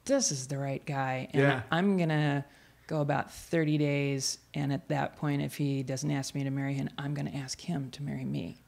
this 0.05 0.33
is 0.33 0.47
the 0.49 0.59
right 0.59 0.85
guy, 0.85 1.29
and 1.33 1.43
Yeah. 1.43 1.63
I'm 1.71 1.97
gonna 1.97 2.45
go 2.87 3.01
about 3.01 3.31
30 3.33 3.79
days, 3.79 4.39
and 4.55 4.73
at 4.73 4.89
that 4.89 5.17
point, 5.17 5.43
if 5.43 5.57
he 5.57 5.83
doesn't 5.83 6.11
ask 6.11 6.35
me 6.35 6.45
to 6.45 6.51
marry 6.51 6.75
him, 6.75 6.91
I'm 6.99 7.15
gonna 7.15 7.31
ask 7.35 7.61
him 7.61 7.91
to 7.93 8.03
marry 8.03 8.25
me. 8.25 8.59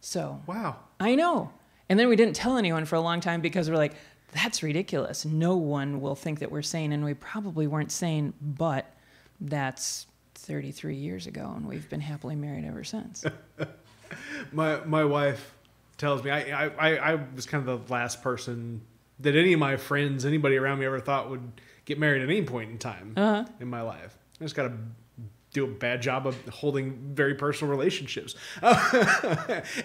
So 0.00 0.40
Wow. 0.46 0.76
I 1.00 1.14
know, 1.14 1.52
and 1.88 1.98
then 1.98 2.08
we 2.08 2.16
didn't 2.16 2.34
tell 2.36 2.56
anyone 2.56 2.84
for 2.84 2.96
a 2.96 3.00
long 3.00 3.20
time 3.20 3.40
because 3.40 3.68
we're 3.70 3.76
like. 3.76 3.94
That's 4.32 4.62
ridiculous. 4.62 5.24
No 5.24 5.56
one 5.56 6.02
will 6.02 6.14
think 6.14 6.40
that 6.40 6.52
we're 6.52 6.60
sane, 6.60 6.92
and 6.92 7.02
we 7.02 7.14
probably 7.14 7.66
weren't 7.66 7.90
sane, 7.90 8.34
but 8.42 8.84
that's 9.40 10.06
33 10.34 10.96
years 10.96 11.26
ago, 11.26 11.50
and 11.56 11.66
we've 11.66 11.88
been 11.88 12.02
happily 12.02 12.36
married 12.36 12.66
ever 12.66 12.84
since. 12.84 13.24
My 14.52 14.84
my 14.84 15.02
wife 15.04 15.54
tells 15.96 16.22
me 16.22 16.30
I, 16.30 16.66
I, 16.66 16.96
I 17.12 17.14
was 17.34 17.46
kind 17.46 17.66
of 17.66 17.86
the 17.88 17.92
last 17.92 18.22
person 18.22 18.82
that 19.20 19.34
any 19.36 19.52
of 19.52 19.60
my 19.60 19.76
friends, 19.76 20.24
anybody 20.24 20.56
around 20.56 20.78
me 20.78 20.86
ever 20.86 21.00
thought 21.00 21.30
would 21.30 21.60
get 21.84 21.98
married 21.98 22.22
at 22.22 22.28
any 22.28 22.42
point 22.42 22.70
in 22.70 22.78
time 22.78 23.14
Uh-huh. 23.16 23.44
in 23.60 23.68
my 23.68 23.80
life. 23.82 24.16
I 24.40 24.44
just 24.44 24.54
got 24.54 24.68
to 24.68 24.72
do 25.52 25.64
a 25.64 25.68
bad 25.68 26.02
job 26.02 26.26
of 26.26 26.36
holding 26.48 27.14
very 27.14 27.34
personal 27.34 27.70
relationships. 27.70 28.34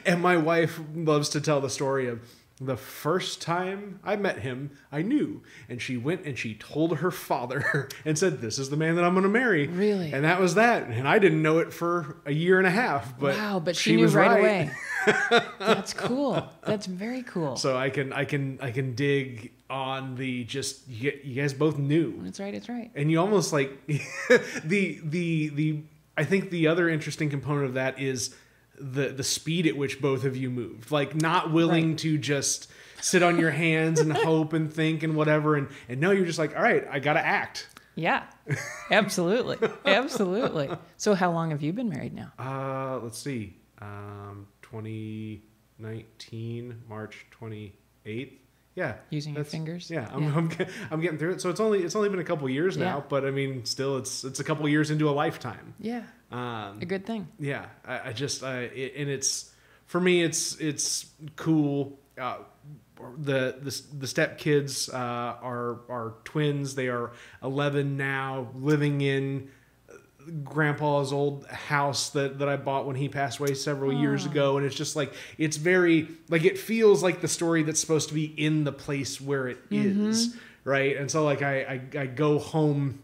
and 0.06 0.22
my 0.22 0.38
wife 0.38 0.80
loves 0.94 1.30
to 1.30 1.42
tell 1.42 1.62
the 1.62 1.70
story 1.70 2.08
of 2.08 2.20
the 2.62 2.77
first 2.77 3.41
time 3.41 4.00
I 4.03 4.15
met 4.15 4.39
him, 4.39 4.72
I 4.91 5.01
knew. 5.01 5.41
And 5.67 5.81
she 5.81 5.98
went 5.98 6.25
and 6.25 6.38
she 6.38 6.53
told 6.53 6.98
her 6.98 7.12
father 7.12 7.89
and 8.05 8.17
said, 8.17 8.42
This 8.42 8.59
is 8.59 8.70
the 8.70 8.77
man 8.77 8.96
that 8.96 9.03
I'm 9.03 9.13
going 9.13 9.24
to 9.24 9.29
marry. 9.29 9.68
Really? 9.68 10.13
And 10.13 10.24
that 10.24 10.39
was 10.39 10.55
that. 10.55 10.87
And 10.87 11.07
I 11.07 11.20
didn't 11.20 11.42
know 11.42 11.59
it 11.59 11.74
for 11.74 12.18
a 12.25 12.31
year 12.31 12.59
and 12.59 12.68
a 12.68 12.72
half. 12.72 13.18
But 13.20 13.35
wow, 13.35 13.59
but 13.59 13.75
she, 13.75 13.96
knew 13.96 14.03
was 14.03 14.13
right, 14.13 14.29
right. 14.29 14.39
away. 14.39 14.72
That's 15.59 15.94
cool. 15.94 16.48
That's 16.63 16.85
very 16.85 17.24
cool. 17.24 17.55
So 17.55 17.77
I 17.77 17.89
can 17.89 18.13
I 18.13 18.25
can 18.25 18.59
I 18.61 18.72
can 18.72 18.96
dig 18.96 19.51
on 19.70 20.16
the 20.16 20.44
just 20.44 20.87
you, 20.87 21.18
you 21.24 21.42
guys 21.42 21.53
both 21.53 21.77
knew, 21.77 22.20
That's 22.22 22.39
right. 22.39 22.53
It's 22.53 22.70
right. 22.70 22.92
and 22.96 23.09
you 23.09 23.20
almost 23.20 23.51
like 23.51 23.85
the 23.87 25.00
the 25.03 25.50
the 25.50 25.81
I 26.16 26.24
think 26.24 26.51
the 26.51 26.68
other 26.68 26.87
interesting 26.87 27.29
component 27.29 27.66
of 27.66 27.74
that 27.74 28.00
is 28.00 28.35
the 28.79 29.09
the 29.09 29.24
speed 29.24 29.68
at 29.68 29.75
which 29.77 30.01
both 30.01 30.24
of 30.25 30.36
you 30.38 30.50
moved, 30.50 30.92
like 30.92 31.14
not 31.16 31.51
willing 31.51 31.90
Right. 31.92 31.98
to 32.00 32.18
just 32.18 32.70
sit 33.01 33.22
on 33.24 33.38
your 33.40 33.51
hands 33.51 34.00
and 34.00 34.12
hope 34.18 34.53
and 34.53 34.72
think 34.74 35.03
and 35.03 35.16
whatever, 35.16 35.55
and 35.55 35.68
and 35.90 36.00
no, 36.01 36.12
you're 36.12 36.25
just 36.25 36.40
like, 36.40 36.55
all 36.55 36.64
right, 36.64 36.86
I 36.90 37.00
gotta 37.00 37.24
act. 37.25 37.68
Yeah, 37.96 38.24
absolutely, 38.90 39.57
absolutely. 39.86 40.70
So, 40.98 41.14
how 41.14 41.31
long 41.31 41.51
have 41.51 41.62
you 41.62 41.74
been 41.74 41.90
married 41.90 42.14
now? 42.16 42.31
Uh, 42.40 42.98
let's 43.03 43.20
see, 43.20 43.55
um, 43.81 44.48
2019 44.62 46.81
March 46.90 47.27
28th. 47.40 48.31
Yeah, 48.75 48.96
Using 49.12 49.36
your 49.36 49.44
fingers? 49.44 49.92
Yeah, 49.92 50.09
I'm, 50.12 50.24
Yeah. 50.24 50.36
I'm, 50.36 50.50
I'm 50.90 51.00
getting 51.01 51.20
through 51.20 51.33
it. 51.33 51.42
So 51.42 51.51
it's 51.51 51.59
only 51.59 51.83
it's 51.83 51.96
only 51.96 52.09
been 52.09 52.18
a 52.18 52.24
couple 52.24 52.50
years 52.50 52.75
now, 52.75 52.98
Yeah. 52.98 53.03
but 53.07 53.24
I 53.24 53.29
mean, 53.29 53.66
still, 53.66 53.98
it's 53.98 54.24
it's 54.24 54.40
a 54.40 54.44
couple 54.44 54.68
years 54.68 54.90
into 54.90 55.07
a 55.07 55.12
lifetime. 55.12 55.75
Yeah, 55.79 56.01
Um, 56.33 56.79
a 56.81 56.85
good 56.85 57.05
thing. 57.05 57.27
yeah, 57.39 57.65
I, 57.85 58.09
I 58.09 58.13
just 58.13 58.43
I, 58.43 58.61
it, 58.63 58.93
and 58.98 59.09
it's 59.09 59.51
for 59.85 60.00
me, 60.01 60.24
it's 60.24 60.55
it's 60.59 61.05
cool. 61.35 62.00
Uh, 62.19 62.37
the 63.17 63.55
the 63.61 63.81
the 64.00 64.07
step 64.07 64.37
kids 64.37 64.89
uh, 64.89 64.98
are 64.98 65.79
are 65.89 66.13
twins. 66.24 66.75
They 66.75 66.87
are 66.87 67.11
11 67.43 67.98
now, 67.98 68.48
living 68.55 69.01
in 69.01 69.50
grandpa's 70.43 71.11
old 71.11 71.46
house 71.48 72.09
that, 72.11 72.39
that 72.39 72.48
I 72.48 72.55
bought 72.55 72.85
when 72.85 72.96
he 72.96 73.09
passed 73.09 73.39
away 73.39 73.53
several 73.55 73.91
years 73.91 74.25
Oh. 74.25 74.31
ago 74.31 74.55
and 74.57 74.65
it's 74.65 74.75
just 74.75 74.96
like 74.96 75.13
it's 75.37 75.57
very 75.57 76.07
like 76.29 76.46
it 76.46 76.57
feels 76.57 77.03
like 77.03 77.19
the 77.19 77.27
story 77.27 77.63
that's 77.63 77.81
supposed 77.81 78.07
to 78.07 78.15
be 78.15 78.24
in 78.25 78.63
the 78.63 78.72
place 78.72 79.19
where 79.19 79.50
it 79.50 79.57
is, 79.69 80.33
right 80.63 80.96
and 80.96 81.11
so 81.11 81.25
like 81.25 81.41
I, 81.41 81.81
I 81.96 82.00
I 82.00 82.05
go 82.05 82.39
home 82.39 83.03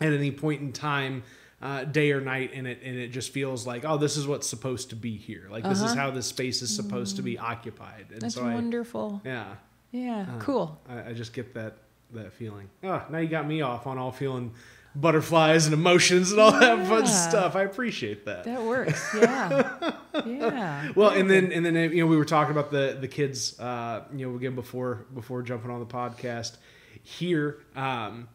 at 0.00 0.10
any 0.10 0.30
point 0.30 0.62
in 0.62 0.72
time 0.72 1.22
uh, 1.60 1.84
day 1.84 2.12
or 2.12 2.20
night 2.20 2.52
and 2.54 2.66
it 2.66 2.80
and 2.84 2.96
it 2.96 3.08
just 3.08 3.32
feels 3.32 3.66
like 3.66 3.84
oh 3.84 3.96
this 3.96 4.16
is 4.16 4.26
what's 4.26 4.46
supposed 4.46 4.90
to 4.90 4.96
be 4.96 5.16
here 5.16 5.46
like 5.50 5.64
this 5.64 5.78
is 5.78 5.84
Uh-huh. 5.92 5.94
how 5.96 6.10
this 6.10 6.26
space 6.26 6.62
is 6.62 6.74
supposed 6.74 7.16
to 7.16 7.22
be 7.22 7.36
occupied 7.38 8.06
and 8.12 8.20
That's 8.22 8.34
so 8.36 8.46
I, 8.46 8.54
wonderful. 8.54 9.20
yeah 9.24 9.54
Yeah, 9.90 10.26
Uh, 10.36 10.38
cool. 10.40 10.80
I, 10.88 11.10
I 11.10 11.12
just 11.14 11.32
get 11.32 11.54
that 11.54 11.78
that 12.12 12.32
feeling. 12.32 12.70
Oh, 12.84 13.02
now 13.10 13.18
you 13.18 13.28
got 13.28 13.46
me 13.46 13.60
off 13.60 13.86
on 13.86 13.98
all 13.98 14.12
feeling 14.12 14.52
butterflies 14.94 15.66
and 15.66 15.74
emotions 15.74 16.30
and 16.32 16.40
all 16.40 16.52
that 16.52 16.86
fun 16.88 17.06
stuff. 17.06 17.54
I 17.54 17.62
appreciate 17.64 18.24
that. 18.24 18.44
That 18.44 18.62
works. 18.62 19.14
Yeah, 19.14 19.92
yeah. 20.26 20.92
well, 20.94 21.10
and 21.10 21.28
then 21.30 21.52
and 21.52 21.64
then 21.66 21.74
you 21.74 22.00
know 22.02 22.06
we 22.06 22.16
were 22.16 22.24
talking 22.24 22.52
about 22.52 22.70
the 22.70 22.96
the 23.00 23.08
kids. 23.08 23.58
Uh, 23.60 24.04
you 24.14 24.26
know 24.30 24.36
again 24.36 24.54
before 24.54 25.06
before 25.14 25.42
jumping 25.42 25.70
on 25.70 25.80
the 25.80 25.86
podcast 25.86 26.56
here. 27.02 27.58
Um, 27.76 28.28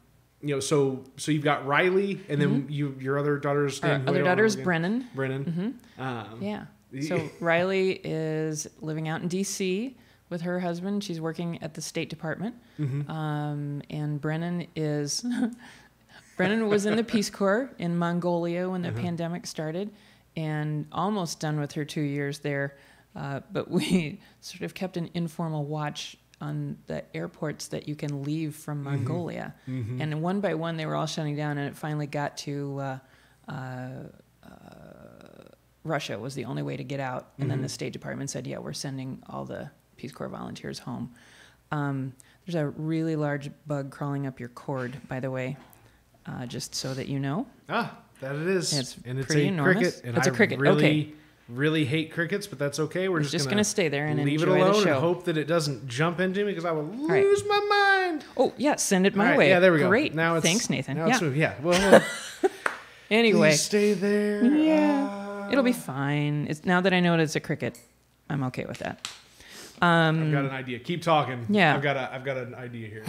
you 0.43 0.53
know, 0.55 0.59
so 0.59 1.03
so 1.17 1.31
you've 1.31 1.43
got 1.43 1.65
Riley, 1.65 2.19
and 2.29 2.39
then 2.41 2.67
you 2.69 2.95
your 2.99 3.17
other 3.17 3.37
daughter's 3.37 3.81
Our 3.81 3.89
name. 3.97 4.01
other 4.07 4.17
don't 4.19 4.23
know 4.25 4.29
daughter 4.31 4.45
is 4.45 4.53
again? 4.55 4.63
Brennan. 4.65 5.07
Brennan. 5.15 5.79
Um, 5.97 6.37
Yeah. 6.41 6.65
So 7.07 7.29
Riley 7.39 8.01
is 8.03 8.67
living 8.81 9.07
out 9.07 9.21
in 9.21 9.27
D.C. 9.27 9.95
with 10.29 10.41
her 10.41 10.59
husband. 10.59 11.03
She's 11.03 11.19
working 11.21 11.61
at 11.63 11.73
the 11.73 11.81
State 11.81 12.09
Department. 12.09 12.55
Mm-hmm. 12.79 13.09
Um, 13.09 13.81
and 13.89 14.19
Brennan 14.21 14.67
is 14.75 15.25
Brennan 16.37 16.67
was 16.67 16.85
in 16.85 16.95
the 16.95 17.03
Peace 17.03 17.29
Corps 17.29 17.69
in 17.79 17.97
Mongolia 17.97 18.69
when 18.69 18.81
the 18.81 18.89
Uh-huh. 18.89 18.99
pandemic 19.01 19.45
started, 19.47 19.91
and 20.35 20.85
almost 20.91 21.39
done 21.39 21.59
with 21.59 21.71
her 21.73 21.85
two 21.85 22.01
years 22.01 22.39
there. 22.39 22.75
Uh, 23.15 23.41
but 23.51 23.69
we 23.69 24.19
sort 24.41 24.61
of 24.63 24.73
kept 24.73 24.97
an 24.97 25.09
informal 25.13 25.63
watch 25.65 26.17
on 26.47 26.77
the 26.87 27.03
airports 27.15 27.67
that 27.69 27.87
you 27.87 27.95
can 27.95 28.23
leave 28.23 28.55
from 28.55 28.79
Mm-hmm. 28.83 28.95
Mongolia, 28.95 29.53
and 29.67 30.21
one 30.21 30.39
by 30.41 30.53
one 30.55 30.77
they 30.77 30.85
were 30.85 30.95
all 30.95 31.05
shutting 31.07 31.35
down, 31.35 31.57
and 31.57 31.67
it 31.69 31.75
finally 31.75 32.07
got 32.07 32.37
to. 32.45 32.79
Uh, 33.49 33.51
uh, 33.51 34.03
Russia 35.83 36.17
was 36.17 36.33
the 36.33 36.45
only 36.45 36.63
way 36.63 36.77
to 36.77 36.83
get 36.83 36.99
out. 36.99 37.29
And 37.39 37.51
then 37.51 37.61
the 37.61 37.67
State 37.69 37.91
Department 37.93 38.29
said, 38.29 38.47
yeah, 38.47 38.57
we're 38.57 38.71
sending 38.73 39.21
all 39.29 39.43
the 39.43 39.69
Peace 39.97 40.13
Corps 40.13 40.29
volunteers 40.29 40.79
home. 40.79 41.11
Um, 41.71 42.13
there's 42.45 42.55
a 42.55 42.67
really 42.69 43.15
large 43.17 43.49
bug 43.67 43.91
crawling 43.91 44.25
up 44.25 44.39
your 44.39 44.49
cord, 44.49 44.95
by 45.09 45.19
the 45.19 45.29
way, 45.29 45.57
uh, 46.25 46.45
just 46.45 46.73
so 46.75 46.93
that 46.93 47.07
you 47.09 47.19
know. 47.19 47.45
Ah, 47.67 47.97
that 48.21 48.35
it 48.35 48.47
is. 48.47 48.71
It's 48.77 48.97
and 49.05 49.19
it's 49.19 49.27
pretty 49.27 49.43
a 49.45 49.47
enormous. 49.49 49.75
cricket. 49.95 50.01
And 50.05 50.17
It's 50.17 50.27
a 50.27 50.31
I 50.31 50.35
cricket, 50.35 50.59
Really, 50.59 50.77
okay. 50.85 51.13
Really 51.49 51.85
hate 51.85 52.11
crickets, 52.11 52.47
but 52.47 52.57
that's 52.57 52.79
okay. 52.79 53.09
We're 53.09 53.19
just, 53.21 53.31
just 53.31 53.45
gonna, 53.45 53.55
going 53.55 53.63
to 53.63 53.69
stay 53.69 53.89
there 53.89 54.05
and 54.05 54.23
leave 54.23 54.41
it 54.41 54.47
alone 54.47 54.87
and 54.87 54.97
hope 54.97 55.25
that 55.25 55.37
it 55.37 55.45
doesn't 55.45 55.87
jump 55.87 56.19
into 56.19 56.45
me 56.45 56.51
because 56.51 56.65
I 56.65 56.71
will 56.71 56.83
right. 56.83 57.23
lose 57.23 57.43
my 57.45 57.59
mind. 57.69 58.25
Oh, 58.37 58.53
yeah, 58.57 58.75
send 58.75 59.05
it 59.05 59.15
my 59.15 59.31
right, 59.31 59.37
way. 59.37 59.49
Yeah, 59.49 59.59
there 59.59 59.73
we 59.73 59.79
go. 59.79 59.89
Great. 59.89 60.15
Now 60.15 60.35
it's 60.35 60.45
Thanks, 60.45 60.69
Nathan. 60.69 60.97
Yeah. 60.97 61.19
Yeah. 61.21 61.53
Well, 61.61 61.91
well 61.91 62.01
Anyway, 63.11 63.51
stay 63.51 63.93
there. 63.93 64.43
Yeah. 64.43 65.45
Uh, 65.45 65.49
It'll 65.51 65.63
be 65.63 65.73
fine. 65.73 66.47
It's 66.49 66.65
now 66.65 66.81
that 66.81 66.93
I 66.93 66.99
know 66.99 67.17
it's 67.19 67.35
a 67.35 67.39
cricket, 67.39 67.79
I'm 68.29 68.43
okay 68.45 68.65
with 68.65 68.79
that. 68.79 69.07
I've 69.81 70.31
got 70.31 70.45
an 70.45 70.49
idea. 70.49 70.79
Keep 70.79 71.01
talking. 71.01 71.33
Um, 71.33 71.45
Yeah. 71.49 71.75
I've 71.75 71.81
got 71.81 71.97
a 71.97 72.13
I've 72.13 72.23
got 72.23 72.37
an 72.37 72.55
idea 72.55 72.87
here. 72.87 73.03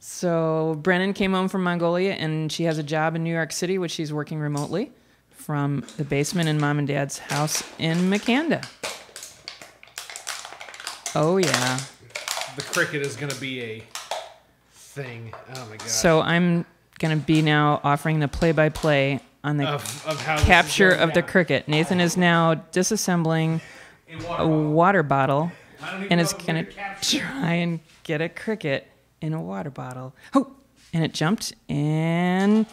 So 0.00 0.78
Brennan 0.82 1.12
came 1.12 1.32
home 1.34 1.48
from 1.48 1.62
Mongolia, 1.62 2.12
and 2.12 2.50
she 2.50 2.64
has 2.64 2.78
a 2.78 2.82
job 2.82 3.14
in 3.14 3.22
New 3.22 3.32
York 3.32 3.52
City, 3.52 3.76
which 3.76 3.92
she's 3.92 4.12
working 4.12 4.40
remotely 4.40 4.90
from 5.46 5.84
the 5.96 6.02
basement 6.02 6.48
in 6.48 6.58
mom 6.58 6.76
and 6.76 6.88
dad's 6.88 7.18
house 7.18 7.62
in 7.78 8.10
Makanda. 8.10 8.66
Oh 11.14 11.36
yeah. 11.36 11.78
The 12.56 12.62
cricket 12.62 13.02
is 13.02 13.14
gonna 13.14 13.36
be 13.36 13.62
a 13.62 13.82
thing. 14.72 15.32
Oh 15.54 15.66
my 15.70 15.76
god. 15.76 15.86
So 15.86 16.20
I'm 16.20 16.66
gonna 16.98 17.14
be 17.14 17.42
now 17.42 17.80
offering 17.84 18.18
the 18.18 18.26
play-by-play 18.26 19.20
on 19.44 19.58
the 19.58 19.68
of, 19.68 20.04
of 20.04 20.18
capture 20.18 20.90
going 20.90 21.02
of 21.02 21.14
the 21.14 21.22
cricket. 21.22 21.68
Nathan 21.68 22.00
is 22.00 22.16
now 22.16 22.56
disassembling 22.72 23.60
A 24.10 24.16
water 24.16 24.24
bottle. 24.26 24.72
water 24.72 25.02
bottle 25.04 25.52
I 25.80 25.90
don't 25.92 26.00
even 26.00 26.12
and 26.12 26.20
is 26.20 26.32
gonna 26.32 26.66
try 27.00 27.52
and 27.52 27.78
get 28.02 28.20
a 28.20 28.28
cricket 28.28 28.88
in 29.20 29.32
a 29.32 29.40
water 29.40 29.70
bottle. 29.70 30.12
Oh, 30.34 30.56
and 30.92 31.04
it 31.04 31.14
jumped 31.14 31.54
and 31.68 32.66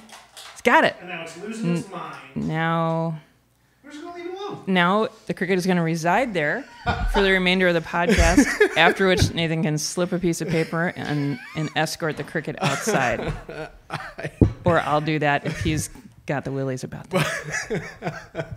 got 0.63 0.83
it. 0.85 0.95
And 0.99 1.09
now 1.09 1.21
it's 1.23 1.37
losing 1.37 1.77
its 1.77 1.89
mind. 1.89 2.15
Now, 2.35 3.19
We're 3.83 3.91
just 3.91 4.03
gonna 4.03 4.15
leave 4.15 4.25
it 4.27 4.33
alone. 4.33 4.63
now 4.67 5.07
the 5.27 5.33
cricket 5.33 5.57
is 5.57 5.65
going 5.65 5.77
to 5.77 5.83
reside 5.83 6.33
there 6.33 6.63
for 7.11 7.21
the 7.21 7.31
remainder 7.31 7.67
of 7.67 7.73
the 7.73 7.81
podcast. 7.81 8.45
after 8.77 9.07
which 9.07 9.33
Nathan 9.33 9.63
can 9.63 9.77
slip 9.77 10.11
a 10.11 10.19
piece 10.19 10.41
of 10.41 10.47
paper 10.49 10.93
and 10.95 11.39
and 11.55 11.69
escort 11.75 12.17
the 12.17 12.23
cricket 12.23 12.55
outside, 12.61 13.33
or 14.65 14.79
I'll 14.79 15.01
do 15.01 15.19
that 15.19 15.45
if 15.45 15.61
he's 15.61 15.89
got 16.25 16.45
the 16.45 16.51
willies 16.51 16.83
about 16.83 17.09
that. 17.11 17.83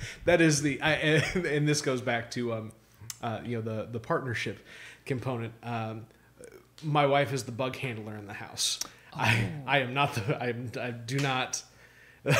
That 0.25 0.41
is 0.41 0.63
the 0.63 0.81
I, 0.81 0.93
and, 0.93 1.47
and 1.47 1.69
this 1.69 1.81
goes 1.83 2.01
back 2.01 2.31
to 2.33 2.53
um, 2.53 2.73
uh, 3.23 3.41
you 3.45 3.57
know 3.57 3.63
the 3.63 3.89
the 3.91 4.01
partnership 4.01 4.59
component. 5.05 5.53
Um, 5.63 6.07
my 6.83 7.07
wife 7.07 7.33
is 7.33 7.45
the 7.45 7.53
bug 7.53 7.77
handler 7.77 8.17
in 8.17 8.27
the 8.27 8.33
house. 8.35 8.81
I 9.15 9.49
Oh. 9.67 9.71
I 9.71 9.79
am 9.79 9.95
not 9.95 10.15
the 10.15 10.37
I, 10.43 10.55
I 10.81 10.91
do 10.91 11.19
not. 11.19 11.63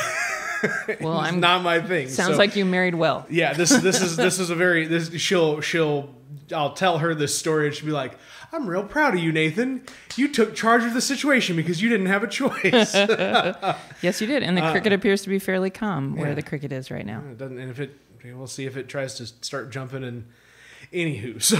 Well, 1.01 1.21
it's 1.21 1.31
I'm. 1.33 1.39
not 1.39 1.61
my 1.61 1.79
thing. 1.79 2.09
Sounds 2.09 2.31
So, 2.31 2.37
like 2.37 2.55
you 2.55 2.65
married 2.65 2.95
well. 2.95 3.27
yeah. 3.29 3.53
This 3.53 3.69
this 3.69 4.01
is 4.01 4.15
this 4.25 4.39
is 4.39 4.49
a 4.49 4.55
very 4.55 4.87
this 4.87 5.13
she'll 5.21 5.61
she'll 5.61 6.15
I'll 6.51 6.73
tell 6.73 6.97
her 6.97 7.13
this 7.13 7.37
story 7.37 7.67
and 7.67 7.75
she'll 7.75 7.85
be 7.85 7.91
like, 7.91 8.17
I'm 8.51 8.67
real 8.67 8.83
proud 8.83 9.13
of 9.13 9.19
you, 9.19 9.31
Nathan. 9.31 9.83
You 10.15 10.27
took 10.29 10.55
charge 10.55 10.83
of 10.83 10.95
the 10.95 11.01
situation 11.01 11.55
because 11.55 11.79
you 11.79 11.89
didn't 11.89 12.07
have 12.07 12.23
a 12.23 12.27
choice. 12.27 12.95
Yes, 14.01 14.19
you 14.21 14.25
did. 14.27 14.41
And 14.43 14.57
the 14.57 14.61
cricket 14.71 14.93
appears 14.93 15.21
to 15.23 15.29
be 15.29 15.37
fairly 15.39 15.69
calm 15.69 16.15
where 16.15 16.31
Uh, 16.31 16.35
the 16.35 16.41
cricket 16.41 16.71
is 16.71 16.89
right 16.89 17.05
now. 17.05 17.21
It 17.31 17.37
doesn't, 17.37 17.59
and 17.59 17.69
if 17.69 17.79
it, 17.79 17.95
we'll 18.25 18.47
see 18.47 18.65
if 18.65 18.77
it 18.77 18.87
tries 18.89 19.13
to 19.15 19.25
start 19.27 19.69
jumping. 19.71 20.03
And 20.03 20.25
anywho, 20.91 21.39
so 21.41 21.59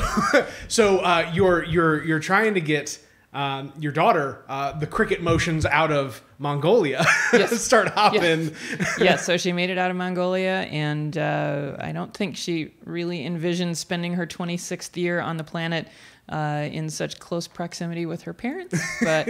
so 0.67 0.99
uh, 0.99 1.29
you're 1.35 1.63
you're 1.65 2.03
you're 2.03 2.19
trying 2.19 2.55
to 2.55 2.61
get 2.61 2.97
um, 3.33 3.73
your 3.79 3.91
daughter 3.91 4.43
uh, 4.47 4.71
the 4.79 4.87
cricket 4.87 5.21
motions 5.21 5.65
out 5.65 5.91
of 5.91 6.21
Mongolia. 6.39 7.05
Yes. 7.33 7.61
start 7.61 7.89
hopping. 7.89 8.55
yeah, 8.99 9.17
so 9.17 9.35
she 9.37 9.51
made 9.51 9.69
it 9.69 9.77
out 9.77 9.91
of 9.91 9.97
Mongolia, 9.97 10.61
and 10.71 11.17
uh, 11.17 11.75
I 11.79 11.91
don't 11.91 12.13
think 12.13 12.37
she 12.37 12.73
really 12.85 13.25
envisioned 13.25 13.77
spending 13.77 14.13
her 14.13 14.25
26th 14.25 14.95
year 14.95 15.19
on 15.19 15.35
the 15.37 15.43
planet 15.43 15.87
uh, 16.29 16.67
in 16.71 16.89
such 16.89 17.19
close 17.19 17.47
proximity 17.47 18.05
with 18.05 18.21
her 18.23 18.33
parents. 18.33 18.79
But 19.01 19.27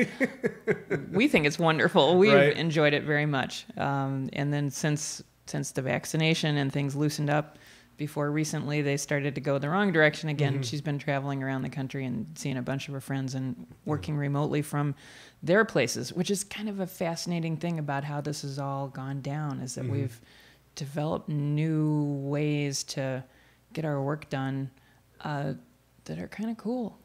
we 1.11 1.27
think 1.27 1.45
it's 1.47 1.57
wonderful. 1.59 2.17
We've 2.17 2.33
Right. 2.33 2.55
enjoyed 2.55 2.93
it 2.93 3.03
very 3.03 3.25
much. 3.25 3.65
Um, 3.77 4.29
and 4.33 4.53
then 4.53 4.69
since 4.69 5.23
since 5.47 5.71
the 5.71 5.81
vaccination 5.81 6.57
and 6.57 6.71
things 6.73 6.93
loosened 6.95 7.29
up, 7.29 7.57
before 7.97 8.31
recently 8.31 8.81
they 8.81 8.95
started 8.95 9.35
to 9.35 9.41
go 9.41 9.57
the 9.57 9.69
wrong 9.69 9.91
direction 9.91 10.29
again. 10.29 10.61
She's 10.63 10.81
been 10.81 10.99
traveling 10.99 11.41
around 11.43 11.63
the 11.63 11.69
country 11.69 12.05
and 12.05 12.27
seeing 12.35 12.57
a 12.57 12.61
bunch 12.61 12.87
of 12.87 12.93
her 12.93 13.01
friends 13.01 13.33
and 13.33 13.67
working 13.85 14.15
remotely 14.15 14.61
from 14.61 14.95
their 15.41 15.65
places, 15.65 16.13
which 16.13 16.29
is 16.29 16.43
kind 16.43 16.69
of 16.69 16.79
a 16.79 16.87
fascinating 16.87 17.57
thing 17.57 17.79
about 17.79 18.03
how 18.03 18.21
this 18.21 18.43
has 18.43 18.59
all 18.59 18.87
gone 18.87 19.21
down 19.21 19.59
is 19.59 19.75
that 19.75 19.85
we've 19.85 20.21
developed 20.75 21.27
new 21.27 22.03
ways 22.21 22.83
to 22.83 23.23
get 23.73 23.83
our 23.83 24.01
work 24.01 24.29
done 24.29 24.69
uh, 25.21 25.53
that 26.05 26.19
are 26.19 26.27
kind 26.27 26.49
of 26.51 26.57
cool, 26.57 26.97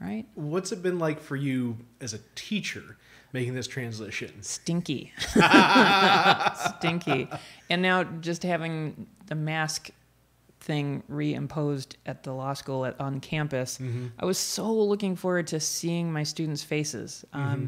right? 0.00 0.26
What's 0.34 0.72
it 0.72 0.82
been 0.82 0.98
like 0.98 1.20
for 1.20 1.36
you 1.36 1.76
as 2.00 2.14
a 2.14 2.20
teacher 2.34 2.96
making 3.32 3.54
this 3.54 3.66
transition? 3.66 4.42
Stinky. 4.42 5.12
Stinky. 6.78 7.28
And 7.68 7.82
now 7.82 8.04
just 8.04 8.42
having 8.42 9.06
the 9.26 9.34
mask 9.34 9.90
thing 10.70 11.02
reimposed 11.10 11.96
at 12.06 12.22
the 12.22 12.32
law 12.32 12.54
school 12.54 12.86
at, 12.86 13.00
on 13.00 13.18
campus, 13.18 13.78
mm-hmm. 13.78 14.06
I 14.20 14.24
was 14.24 14.38
so 14.38 14.72
looking 14.72 15.16
forward 15.16 15.48
to 15.48 15.58
seeing 15.58 16.12
my 16.12 16.22
students' 16.22 16.62
faces. 16.62 17.24
Um, 17.32 17.42
mm-hmm. 17.42 17.66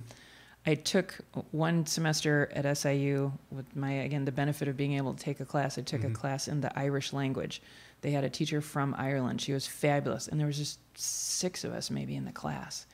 I 0.67 0.77
took 0.77 1.19
one 1.51 1.85
semester 1.85 2.49
at 2.55 2.79
SIU 2.79 3.33
with 3.51 3.75
my, 3.75 3.91
again, 3.91 4.25
the 4.25 4.31
benefit 4.31 4.69
of 4.69 4.77
being 4.77 4.93
able 4.93 5.15
to 5.15 5.21
take 5.21 5.41
a 5.41 5.45
class. 5.45 5.79
I 5.79 5.83
took 5.83 6.03
a 6.03 6.07
mm-hmm. 6.07 6.15
class 6.15 6.47
in 6.47 6.61
the 6.61 6.79
Irish 6.79 7.12
language. 7.12 7.61
They 8.03 8.12
had 8.12 8.23
a 8.23 8.31
teacher 8.31 8.61
from 8.61 8.95
Ireland. 8.97 9.41
She 9.41 9.53
was 9.53 9.67
fabulous. 9.67 10.29
And 10.29 10.38
there 10.38 10.47
was 10.47 10.59
just 10.59 10.79
six 10.97 11.65
of 11.65 11.73
us 11.73 11.91
maybe 11.91 12.15
in 12.15 12.25
the 12.25 12.33
class. 12.33 12.87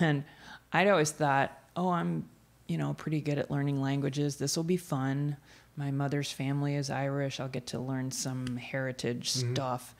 And 0.00 0.24
I'd 0.72 0.88
always 0.88 1.12
thought, 1.12 1.56
oh, 1.76 1.90
I'm, 1.90 2.28
you 2.66 2.76
know, 2.76 2.94
pretty 2.94 3.20
good 3.20 3.38
at 3.38 3.52
learning 3.52 3.80
languages. 3.80 4.36
This 4.36 4.56
will 4.56 4.64
be 4.64 4.76
fun. 4.76 5.36
My 5.76 5.90
mother's 5.90 6.30
family 6.30 6.74
is 6.74 6.90
Irish. 6.90 7.40
I'll 7.40 7.48
get 7.48 7.68
to 7.68 7.78
learn 7.78 8.10
some 8.10 8.56
heritage 8.56 9.32
mm-hmm. 9.32 9.54
stuff. 9.54 9.94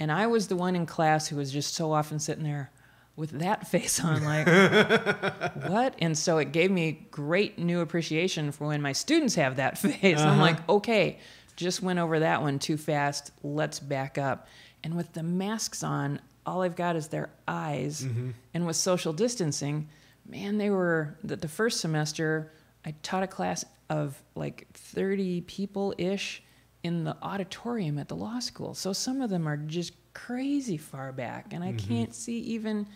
And 0.00 0.10
I 0.10 0.26
was 0.26 0.48
the 0.48 0.56
one 0.56 0.74
in 0.74 0.86
class 0.86 1.28
who 1.28 1.36
was 1.36 1.52
just 1.52 1.74
so 1.74 1.92
often 1.92 2.18
sitting 2.18 2.44
there 2.44 2.72
with 3.14 3.30
that 3.38 3.66
face 3.68 4.02
on, 4.02 4.24
like, 4.24 4.46
what? 5.68 5.94
And 6.00 6.16
so 6.16 6.38
it 6.38 6.52
gave 6.52 6.70
me 6.70 7.06
great 7.10 7.58
new 7.58 7.80
appreciation 7.80 8.52
for 8.52 8.68
when 8.68 8.82
my 8.82 8.92
students 8.92 9.36
have 9.36 9.56
that 9.56 9.78
face. 9.78 10.18
I'm 10.18 10.28
uh-huh. 10.28 10.40
like, 10.40 10.68
okay, 10.68 11.18
just 11.56 11.82
went 11.82 11.98
over 11.98 12.20
that 12.20 12.42
one 12.42 12.58
too 12.58 12.76
fast. 12.76 13.30
Let's 13.42 13.78
back 13.78 14.18
up. 14.18 14.48
And 14.82 14.96
with 14.96 15.12
the 15.12 15.22
masks 15.22 15.84
on, 15.84 16.20
all 16.44 16.62
I've 16.62 16.76
got 16.76 16.96
is 16.96 17.08
their 17.08 17.30
eyes. 17.46 18.02
Mm-hmm. 18.02 18.30
And 18.54 18.66
with 18.66 18.76
social 18.76 19.12
distancing, 19.12 19.88
man, 20.26 20.58
they 20.58 20.70
were 20.70 21.16
the, 21.22 21.36
the 21.36 21.48
first 21.48 21.80
semester. 21.80 22.50
I 22.84 22.94
taught 23.02 23.22
a 23.22 23.28
class 23.28 23.64
of 23.98 24.20
like 24.34 24.66
30 24.74 25.42
people 25.42 25.94
ish 25.98 26.42
in 26.82 27.04
the 27.04 27.16
auditorium 27.22 27.98
at 27.98 28.08
the 28.08 28.16
law 28.16 28.38
school. 28.40 28.74
So 28.74 28.92
some 28.92 29.20
of 29.20 29.30
them 29.30 29.46
are 29.46 29.56
just 29.56 29.92
crazy 30.14 30.76
far 30.76 31.12
back, 31.12 31.52
and 31.52 31.62
I 31.62 31.72
can't 31.72 32.14
see 32.14 32.38
even 32.40 32.86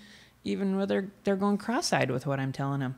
even 0.45 0.77
whether 0.77 1.11
they're 1.25 1.35
going 1.37 1.59
cross-eyed 1.59 2.09
with 2.11 2.25
what 2.25 2.39
I'm 2.39 2.53
telling 2.53 2.79
them. 2.81 2.95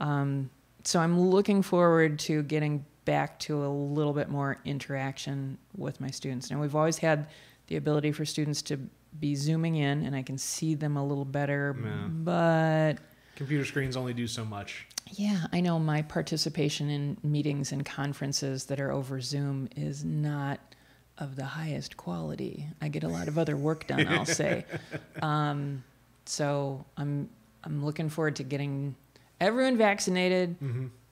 Um, 0.00 0.50
so 0.84 0.98
I'm 0.98 1.20
looking 1.20 1.60
forward 1.60 2.18
to 2.20 2.42
getting 2.42 2.86
back 3.04 3.38
to 3.40 3.64
a 3.64 3.68
little 3.68 4.14
bit 4.14 4.30
more 4.30 4.58
interaction 4.64 5.58
with 5.76 6.00
my 6.00 6.08
students. 6.10 6.50
Now 6.50 6.58
we've 6.60 6.74
always 6.74 6.96
had 6.96 7.28
the 7.66 7.76
ability 7.76 8.12
for 8.12 8.24
students 8.24 8.62
to 8.62 8.78
be 9.20 9.34
zooming 9.34 9.76
in, 9.76 10.04
and 10.06 10.16
I 10.16 10.22
can 10.22 10.38
see 10.38 10.74
them 10.74 10.96
a 10.96 11.04
little 11.06 11.24
better, 11.26 11.76
Yeah. 11.78 12.06
but 12.08 12.94
Computer 13.36 13.64
screens 13.64 13.96
only 13.96 14.12
do 14.14 14.26
so 14.26 14.44
much. 14.44 14.86
yeah, 15.12 15.46
I 15.52 15.60
know 15.60 15.78
my 15.78 16.02
participation 16.02 16.90
in 16.90 17.16
meetings 17.22 17.70
and 17.70 17.84
conferences 17.86 18.64
that 18.64 18.80
are 18.80 18.90
over 18.90 19.20
Zoom 19.20 19.68
is 19.76 20.04
not 20.04 20.58
of 21.18 21.36
the 21.36 21.44
highest 21.44 21.96
quality. 21.96 22.66
I 22.82 22.88
get 22.88 23.04
a 23.04 23.08
lot 23.08 23.28
of 23.28 23.38
other 23.38 23.56
work 23.56 23.86
done, 23.86 24.06
I'll 24.08 24.26
say. 24.26 24.64
Um, 25.22 25.82
so 26.26 26.84
I'm 26.96 27.28
I'm 27.64 27.84
looking 27.84 28.08
forward 28.10 28.36
to 28.36 28.42
getting 28.42 28.94
everyone 29.40 29.76
vaccinated 29.78 30.56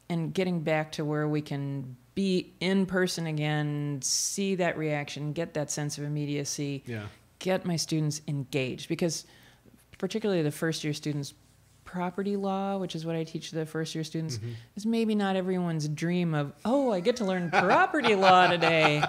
and 0.08 0.34
getting 0.34 0.60
back 0.60 0.92
to 0.92 1.04
where 1.04 1.26
we 1.28 1.40
can 1.40 1.96
be 2.14 2.52
in 2.60 2.84
person 2.86 3.26
again, 3.26 4.00
see 4.02 4.54
that 4.56 4.76
reaction, 4.78 5.32
get 5.32 5.54
that 5.54 5.70
sense 5.70 5.98
of 5.98 6.04
immediacy 6.04 6.82
Yeah. 6.86 7.06
get 7.38 7.64
my 7.64 7.76
students 7.76 8.20
engaged 8.28 8.88
because 8.88 9.24
particularly 9.98 10.42
the 10.42 10.50
first 10.52 10.84
year 10.84 10.92
students 10.92 11.32
property 11.94 12.34
law 12.34 12.76
which 12.76 12.96
is 12.96 13.06
what 13.06 13.14
i 13.14 13.22
teach 13.22 13.52
the 13.52 13.64
first 13.64 13.94
year 13.94 14.02
students 14.02 14.40
is 14.74 14.84
maybe 14.84 15.14
not 15.14 15.36
everyone's 15.36 15.86
dream 15.86 16.34
of 16.34 16.52
oh 16.64 16.92
i 16.92 16.98
get 16.98 17.14
to 17.14 17.24
learn 17.24 17.48
property 17.50 18.14
law 18.26 18.48
today. 18.48 19.00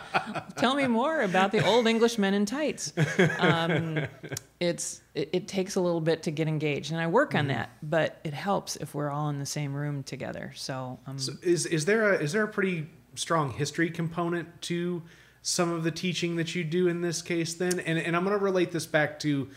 Tell 0.57 0.75
me 0.75 0.85
more 0.85 1.21
about 1.21 1.51
the 1.51 1.65
old 1.65 1.87
englishmen 1.87 2.33
in 2.35 2.45
tights. 2.45 2.93
Um, 3.39 4.05
it's 4.59 5.01
it, 5.15 5.29
it 5.33 5.47
takes 5.47 5.75
a 5.75 5.81
little 5.81 5.99
bit 5.99 6.23
to 6.23 6.31
get 6.31 6.47
engaged 6.47 6.91
and 6.91 7.01
i 7.01 7.07
work 7.07 7.33
on 7.33 7.47
that 7.47 7.69
but 7.81 8.19
it 8.23 8.33
helps 8.33 8.75
if 8.75 8.93
we're 8.93 9.09
all 9.09 9.29
in 9.29 9.39
the 9.39 9.45
same 9.45 9.73
room 9.73 10.03
together. 10.03 10.51
So, 10.55 10.99
um, 11.07 11.17
So 11.17 11.33
is 11.41 11.65
is 11.65 11.85
there 11.85 12.13
a 12.13 12.19
is 12.21 12.33
there 12.33 12.43
a 12.43 12.47
pretty 12.47 12.87
strong 13.15 13.51
history 13.51 13.89
component 13.89 14.61
to 14.63 15.01
some 15.41 15.71
of 15.71 15.83
the 15.83 15.91
teaching 15.91 16.35
that 16.35 16.53
you 16.55 16.63
do 16.63 16.87
in 16.87 17.01
this 17.01 17.21
case 17.21 17.53
then? 17.55 17.79
And 17.79 17.97
and 17.97 18.15
I'm 18.15 18.23
going 18.23 18.37
to 18.37 18.43
relate 18.43 18.71
this 18.71 18.85
back 18.85 19.19
to 19.21 19.49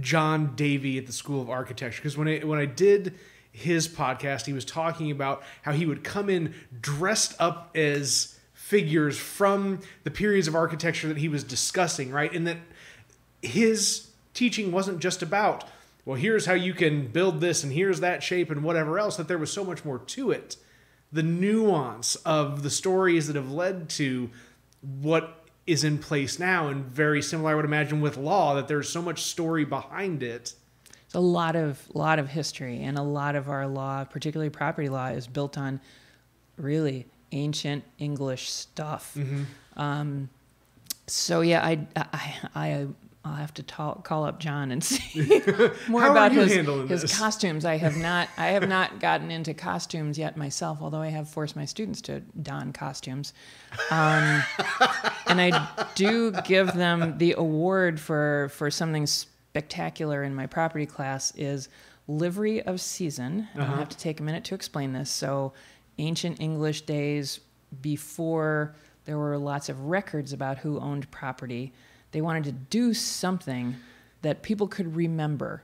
John 0.00 0.54
Davy 0.54 0.98
at 0.98 1.06
the 1.06 1.12
School 1.12 1.40
of 1.40 1.50
Architecture 1.50 2.00
because 2.00 2.16
when 2.16 2.28
I 2.28 2.38
when 2.40 2.58
I 2.58 2.66
did 2.66 3.14
his 3.52 3.86
podcast, 3.86 4.46
he 4.46 4.52
was 4.52 4.64
talking 4.64 5.10
about 5.10 5.42
how 5.62 5.72
he 5.72 5.84
would 5.86 6.02
come 6.02 6.30
in 6.30 6.54
dressed 6.80 7.34
up 7.38 7.70
as 7.76 8.38
figures 8.54 9.18
from 9.18 9.80
the 10.04 10.10
periods 10.10 10.48
of 10.48 10.54
architecture 10.54 11.08
that 11.08 11.18
he 11.18 11.28
was 11.28 11.44
discussing, 11.44 12.10
right? 12.10 12.32
And 12.32 12.46
that 12.46 12.56
his 13.42 14.08
teaching 14.32 14.72
wasn't 14.72 15.00
just 15.00 15.20
about, 15.20 15.64
well, 16.06 16.16
here's 16.16 16.46
how 16.46 16.54
you 16.54 16.72
can 16.72 17.08
build 17.08 17.42
this 17.42 17.62
and 17.62 17.72
here's 17.72 18.00
that 18.00 18.22
shape 18.22 18.50
and 18.50 18.62
whatever 18.62 18.98
else, 18.98 19.16
that 19.18 19.28
there 19.28 19.36
was 19.36 19.52
so 19.52 19.62
much 19.62 19.84
more 19.84 19.98
to 19.98 20.30
it. 20.30 20.56
The 21.12 21.22
nuance 21.22 22.16
of 22.16 22.62
the 22.62 22.70
stories 22.70 23.26
that 23.26 23.36
have 23.36 23.50
led 23.50 23.90
to 23.90 24.30
what 24.80 25.41
is 25.66 25.84
in 25.84 25.98
place 25.98 26.38
now, 26.38 26.68
and 26.68 26.84
very 26.84 27.22
similar, 27.22 27.52
I 27.52 27.54
would 27.54 27.64
imagine, 27.64 28.00
with 28.00 28.16
law, 28.16 28.54
that 28.54 28.68
there's 28.68 28.88
so 28.88 29.00
much 29.00 29.22
story 29.22 29.64
behind 29.64 30.22
it. 30.22 30.54
It's 31.04 31.14
a 31.14 31.20
lot 31.20 31.56
of 31.56 31.80
lot 31.94 32.18
of 32.18 32.28
history, 32.28 32.82
and 32.82 32.98
a 32.98 33.02
lot 33.02 33.36
of 33.36 33.48
our 33.48 33.66
law, 33.66 34.04
particularly 34.04 34.50
property 34.50 34.88
law, 34.88 35.08
is 35.08 35.26
built 35.26 35.56
on 35.58 35.80
really 36.56 37.06
ancient 37.32 37.84
English 37.98 38.50
stuff. 38.50 39.16
Um, 39.76 40.28
so 41.06 41.40
yeah, 41.40 41.64
I, 41.64 41.86
I, 41.96 42.34
I, 42.54 42.86
I'll 43.24 43.36
have 43.36 43.54
to 43.54 43.62
talk, 43.62 44.04
call 44.04 44.24
up 44.24 44.40
John 44.40 44.72
and 44.72 44.82
see 44.84 45.42
more 45.88 46.06
about 46.06 46.32
his, 46.32 46.52
his 46.52 47.02
this? 47.02 47.18
costumes. 47.18 47.64
I 47.64 47.76
have 47.76 47.96
not, 48.08 48.28
I 48.36 48.48
have 48.48 48.68
not 48.68 49.00
gotten 49.00 49.30
into 49.30 49.54
costumes 49.54 50.18
yet 50.18 50.36
myself, 50.36 50.78
although 50.80 51.00
I 51.00 51.08
have 51.08 51.28
forced 51.28 51.54
my 51.54 51.64
students 51.64 52.00
to 52.02 52.20
don 52.20 52.72
costumes. 52.72 53.32
Um, 53.90 54.42
and 55.26 55.40
I 55.40 55.68
do 55.94 56.32
give 56.44 56.74
them 56.74 57.18
the 57.18 57.34
award 57.38 58.00
for 58.00 58.50
for 58.52 58.70
something 58.70 59.06
spectacular 59.06 60.22
in 60.22 60.34
my 60.34 60.46
property 60.46 60.86
class 60.86 61.32
is 61.36 61.68
livery 62.08 62.62
of 62.62 62.76
seisin. 62.76 63.48
Uh-huh. 63.54 63.70
I'll 63.70 63.78
have 63.78 63.88
to 63.90 63.98
take 63.98 64.20
a 64.20 64.22
minute 64.22 64.44
to 64.44 64.54
explain 64.54 64.92
this. 64.92 65.10
So, 65.10 65.52
ancient 65.98 66.40
English 66.40 66.82
days 66.82 67.40
before 67.80 68.74
there 69.04 69.18
were 69.18 69.36
lots 69.38 69.68
of 69.68 69.86
records 69.86 70.32
about 70.32 70.58
who 70.58 70.78
owned 70.80 71.10
property, 71.10 71.72
they 72.12 72.20
wanted 72.20 72.44
to 72.44 72.52
do 72.52 72.94
something 72.94 73.76
that 74.22 74.42
people 74.42 74.68
could 74.68 74.94
remember, 74.94 75.62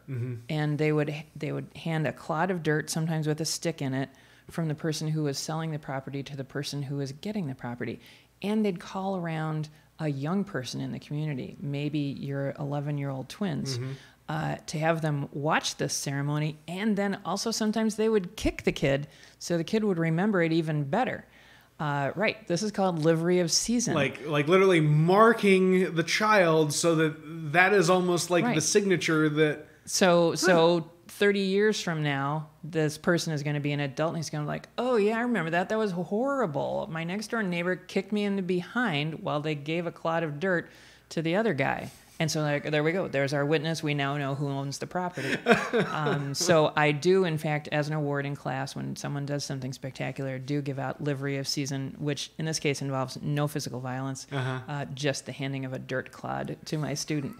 and 0.48 0.78
they 0.78 0.90
would 0.92 1.14
they 1.36 1.52
would 1.52 1.68
hand 1.76 2.06
a 2.06 2.12
clod 2.12 2.50
of 2.50 2.62
dirt, 2.62 2.90
sometimes 2.90 3.26
with 3.26 3.40
a 3.40 3.44
stick 3.44 3.80
in 3.80 3.94
it, 3.94 4.08
from 4.50 4.66
the 4.68 4.74
person 4.74 5.08
who 5.08 5.22
was 5.24 5.38
selling 5.38 5.70
the 5.70 5.78
property 5.78 6.22
to 6.24 6.36
the 6.36 6.44
person 6.44 6.82
who 6.82 6.96
was 6.96 7.12
getting 7.12 7.46
the 7.46 7.54
property, 7.54 8.00
and 8.42 8.64
they'd 8.64 8.80
call 8.80 9.16
around 9.16 9.68
a 10.00 10.08
young 10.08 10.42
person 10.44 10.80
in 10.80 10.92
the 10.92 10.98
community, 10.98 11.56
maybe 11.60 11.98
your 11.98 12.54
11 12.58 12.98
year 12.98 13.10
old 13.10 13.28
twins. 13.28 13.78
Uh, 14.28 14.56
to 14.66 14.78
have 14.78 15.00
them 15.00 15.26
watch 15.32 15.76
this 15.78 15.94
ceremony, 15.94 16.58
and 16.68 16.96
then 16.96 17.18
also 17.24 17.50
sometimes 17.50 17.96
they 17.96 18.10
would 18.10 18.36
kick 18.36 18.62
the 18.64 18.72
kid 18.72 19.08
so 19.38 19.56
the 19.56 19.64
kid 19.64 19.82
would 19.82 19.96
remember 19.98 20.42
it 20.42 20.52
even 20.52 20.84
better. 20.84 21.24
Uh, 21.80 22.10
right, 22.16 22.44
this 22.48 22.62
is 22.62 22.72
called 22.72 23.04
livery 23.04 23.38
of 23.38 23.48
seisin. 23.48 23.94
Like, 23.94 24.26
like 24.26 24.48
literally 24.48 24.80
marking 24.80 25.94
the 25.94 26.02
child 26.02 26.72
so 26.72 26.96
that 26.96 27.52
that 27.52 27.72
is 27.72 27.88
almost 27.88 28.30
like 28.30 28.54
the 28.54 28.60
signature 28.60 29.28
that 29.28 29.66
So 29.84 30.34
so 30.34 30.90
30 31.06 31.40
years 31.40 31.80
from 31.80 32.02
now, 32.02 32.48
this 32.64 32.98
person 32.98 33.32
is 33.32 33.42
going 33.42 33.54
to 33.54 33.60
be 33.60 33.72
an 33.72 33.80
adult 33.80 34.10
and 34.10 34.18
he's 34.18 34.30
going 34.30 34.44
to 34.44 34.46
be 34.46 34.52
like, 34.52 34.68
"Oh 34.76 34.96
yeah, 34.96 35.18
I 35.18 35.20
remember 35.20 35.50
that. 35.50 35.68
That 35.68 35.78
was 35.78 35.92
horrible. 35.92 36.88
My 36.90 37.04
next 37.04 37.30
door 37.30 37.42
neighbor 37.42 37.76
kicked 37.76 38.12
me 38.12 38.24
in 38.24 38.36
the 38.36 38.42
behind 38.42 39.20
while 39.22 39.40
they 39.40 39.54
gave 39.54 39.86
a 39.86 39.92
clod 39.92 40.22
of 40.24 40.40
dirt 40.40 40.70
to 41.10 41.22
the 41.22 41.36
other 41.36 41.54
guy." 41.54 41.90
And 42.20 42.28
so 42.28 42.40
like 42.42 42.68
there 42.70 42.82
we 42.82 42.90
go. 42.90 43.06
There's 43.06 43.32
our 43.32 43.46
witness. 43.46 43.80
We 43.82 43.94
now 43.94 44.16
know 44.16 44.34
who 44.34 44.48
owns 44.48 44.78
the 44.78 44.88
property. 44.88 45.36
um, 45.92 46.34
so 46.34 46.72
I 46.76 46.90
do, 46.90 47.24
in 47.24 47.38
fact, 47.38 47.68
as 47.70 47.86
an 47.86 47.94
award 47.94 48.26
in 48.26 48.34
class, 48.34 48.74
when 48.74 48.96
someone 48.96 49.24
does 49.24 49.44
something 49.44 49.72
spectacular, 49.72 50.36
do 50.38 50.60
give 50.60 50.80
out 50.80 51.00
livery 51.00 51.36
of 51.36 51.46
seisin, 51.46 51.96
which 51.98 52.32
in 52.38 52.44
this 52.44 52.58
case 52.58 52.82
involves 52.82 53.18
no 53.22 53.46
physical 53.46 53.78
violence, 53.78 54.26
Uh-huh. 54.32 54.58
uh, 54.68 54.84
just 54.94 55.26
the 55.26 55.32
handing 55.32 55.64
of 55.64 55.72
a 55.72 55.78
dirt 55.78 56.10
clod 56.10 56.56
to 56.64 56.76
my 56.76 56.94
student. 56.94 57.36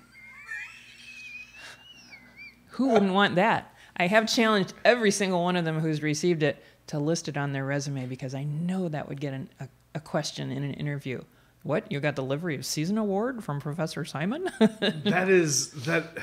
Who 2.72 2.90
wouldn't 2.90 3.12
want 3.12 3.34
that? 3.34 3.74
I 3.96 4.06
have 4.06 4.28
challenged 4.32 4.74
every 4.84 5.10
single 5.10 5.42
one 5.42 5.56
of 5.56 5.64
them 5.64 5.80
who's 5.80 6.02
received 6.02 6.44
it 6.44 6.62
to 6.86 6.98
list 7.00 7.28
it 7.28 7.36
on 7.36 7.52
their 7.52 7.64
resume 7.64 8.06
because 8.06 8.34
I 8.34 8.44
know 8.44 8.88
that 8.88 9.08
would 9.08 9.20
get 9.20 9.34
an, 9.34 9.48
a, 9.58 9.68
a 9.96 10.00
question 10.00 10.52
in 10.52 10.62
an 10.62 10.74
interview. 10.74 11.20
What? 11.62 11.90
You 11.90 12.00
got 12.00 12.14
delivery 12.14 12.54
of 12.54 12.62
seisin 12.62 12.98
award 12.98 13.42
from 13.44 13.60
Professor 13.60 14.04
Simon? 14.04 14.48
that 14.60 15.28
is 15.28 15.70
that 15.84 16.16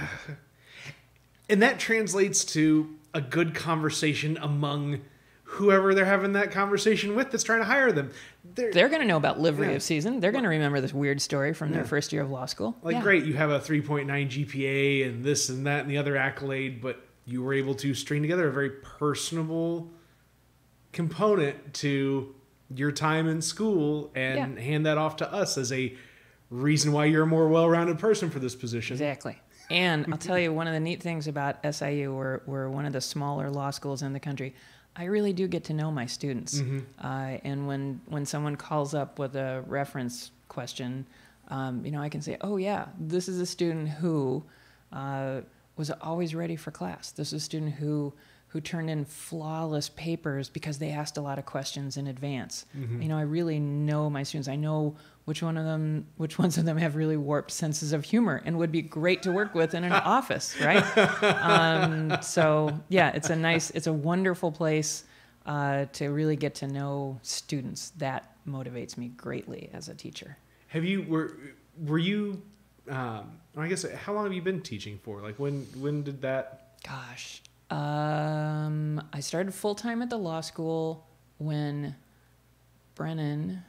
and 1.49 1.61
that 1.61 1.79
translates 1.79 2.43
to 2.45 2.95
a 3.13 3.21
good 3.21 3.53
conversation 3.53 4.37
among 4.41 5.01
whoever 5.43 5.93
they're 5.93 6.03
having 6.05 6.33
that 6.33 6.51
conversation 6.51 7.15
with 7.15 7.31
that's 7.31 7.43
trying 7.43 7.59
to 7.59 7.65
hire 7.65 7.91
them. 7.91 8.11
They're, 8.55 8.71
They're 8.73 8.89
going 8.89 9.01
to 9.01 9.07
know 9.07 9.15
about 9.17 9.39
livery 9.39 9.67
Yeah. 9.69 9.73
of 9.75 9.81
seisin. 9.83 10.19
They're 10.19 10.31
going 10.31 10.43
to 10.43 10.49
remember 10.49 10.81
this 10.81 10.93
weird 10.93 11.21
story 11.21 11.53
from 11.53 11.71
their 11.71 11.85
first 11.85 12.11
year 12.11 12.23
of 12.23 12.31
law 12.31 12.45
school. 12.45 12.75
like 12.81 12.95
Yeah. 12.95 13.01
great, 13.03 13.25
you 13.25 13.33
have 13.35 13.51
a 13.51 13.59
3.9 13.59 14.05
GPA 14.27 15.07
and 15.07 15.23
this 15.23 15.49
and 15.49 15.65
that 15.67 15.81
and 15.81 15.89
the 15.89 15.97
other 15.97 16.17
accolade, 16.17 16.81
but 16.81 16.99
you 17.25 17.41
were 17.43 17.53
able 17.53 17.75
to 17.75 17.93
string 17.93 18.21
together 18.21 18.47
a 18.47 18.51
very 18.51 18.71
personable 18.71 19.91
component 20.91 21.73
to 21.75 22.34
your 22.73 22.91
time 22.91 23.27
in 23.27 23.41
school 23.41 24.11
and 24.15 24.55
Yeah. 24.55 24.61
hand 24.61 24.85
that 24.85 24.97
off 24.97 25.17
to 25.17 25.31
us 25.31 25.57
as 25.57 25.71
a 25.71 25.95
reason 26.49 26.91
why 26.91 27.05
you're 27.05 27.23
a 27.23 27.27
more 27.27 27.47
well-rounded 27.47 27.99
person 27.99 28.29
for 28.29 28.39
this 28.39 28.55
position. 28.55 28.93
Exactly. 28.93 29.39
And 29.69 30.05
I'll 30.11 30.17
tell 30.17 30.37
you, 30.37 30.53
one 30.53 30.67
of 30.67 30.73
the 30.73 30.79
neat 30.79 31.01
things 31.01 31.27
about 31.27 31.57
SIU, 31.63 32.13
we're, 32.13 32.41
we're 32.45 32.69
one 32.69 32.85
of 32.85 32.93
the 32.93 33.01
smaller 33.01 33.49
law 33.49 33.71
schools 33.71 34.01
in 34.03 34.13
the 34.13 34.19
country. 34.19 34.53
I 34.95 35.05
really 35.05 35.33
do 35.33 35.47
get 35.47 35.63
to 35.65 35.73
know 35.73 35.91
my 35.91 36.05
students. 36.05 36.61
Uh, 37.03 37.37
and 37.43 37.67
when, 37.67 37.99
when 38.05 38.25
someone 38.25 38.55
calls 38.55 38.93
up 38.93 39.19
with 39.19 39.35
a 39.35 39.63
reference 39.67 40.31
question, 40.47 41.05
um, 41.49 41.83
you 41.85 41.91
know, 41.91 42.01
I 42.01 42.09
can 42.09 42.21
say, 42.21 42.37
oh, 42.41 42.57
yeah, 42.57 42.87
this 42.99 43.27
is 43.27 43.39
a 43.41 43.45
student 43.45 43.89
who 43.89 44.43
uh, 44.93 45.41
was 45.77 45.89
always 46.01 46.33
ready 46.35 46.55
for 46.55 46.71
class. 46.71 47.11
This 47.11 47.27
is 47.33 47.41
a 47.41 47.45
student 47.45 47.73
who, 47.73 48.13
who 48.55 48.61
turned 48.61 48.89
in 48.89 49.03
flawless 49.03 49.89
papers 49.89 50.47
because 50.47 50.77
they 50.77 50.89
asked 50.89 51.17
a 51.17 51.21
lot 51.21 51.37
of 51.37 51.45
questions 51.45 51.97
in 51.97 52.07
advance. 52.07 52.65
You 53.01 53.09
know, 53.09 53.17
I 53.17 53.23
really 53.23 53.59
know 53.59 54.09
my 54.09 54.23
students. 54.23 54.47
I 54.47 54.55
know 54.55 54.95
which 55.25 55.43
one 55.43 55.57
of 55.57 55.65
them, 55.65 56.07
which 56.15 56.39
ones 56.39 56.57
of 56.57 56.63
them 56.63 56.77
have 56.77 56.95
really 56.95 57.17
warped 57.17 57.51
senses 57.51 57.91
of 57.91 58.05
humor 58.05 58.41
and 58.45 58.57
would 58.57 58.71
be 58.71 58.81
great 58.81 59.21
to 59.23 59.33
work 59.33 59.55
with 59.55 59.73
in 59.73 59.83
an 59.83 59.91
office, 59.91 60.55
right? 60.61 60.81
Um, 61.21 62.17
so 62.21 62.79
yeah, 62.87 63.11
it's 63.13 63.29
a 63.29 63.35
nice, 63.35 63.71
it's 63.71 63.87
a 63.87 63.93
wonderful 63.93 64.53
place 64.53 65.03
uh, 65.45 65.87
to 65.91 66.07
really 66.07 66.37
get 66.37 66.55
to 66.55 66.67
know 66.67 67.19
students. 67.23 67.89
That 67.97 68.37
motivates 68.47 68.97
me 68.97 69.09
greatly 69.09 69.69
as 69.73 69.89
a 69.89 69.95
teacher. 69.95 70.37
Have 70.67 70.85
you 70.85 71.03
were 71.03 71.35
were 71.77 71.99
you? 71.99 72.41
Um, 72.89 73.31
I 73.57 73.67
guess 73.67 73.85
how 73.91 74.13
long 74.13 74.23
have 74.23 74.33
you 74.33 74.41
been 74.41 74.61
teaching 74.61 74.97
for? 75.03 75.19
Like 75.19 75.39
when 75.39 75.67
when 75.77 76.03
did 76.03 76.21
that? 76.21 76.61
Gosh, 76.87 77.41
um, 77.69 79.01
I 79.13 79.19
started 79.19 79.53
full 79.53 79.75
time 79.75 80.01
at 80.01 80.09
the 80.09 80.17
law 80.17 80.41
school 80.41 81.07
when 81.37 81.95
Brennan 82.95 83.61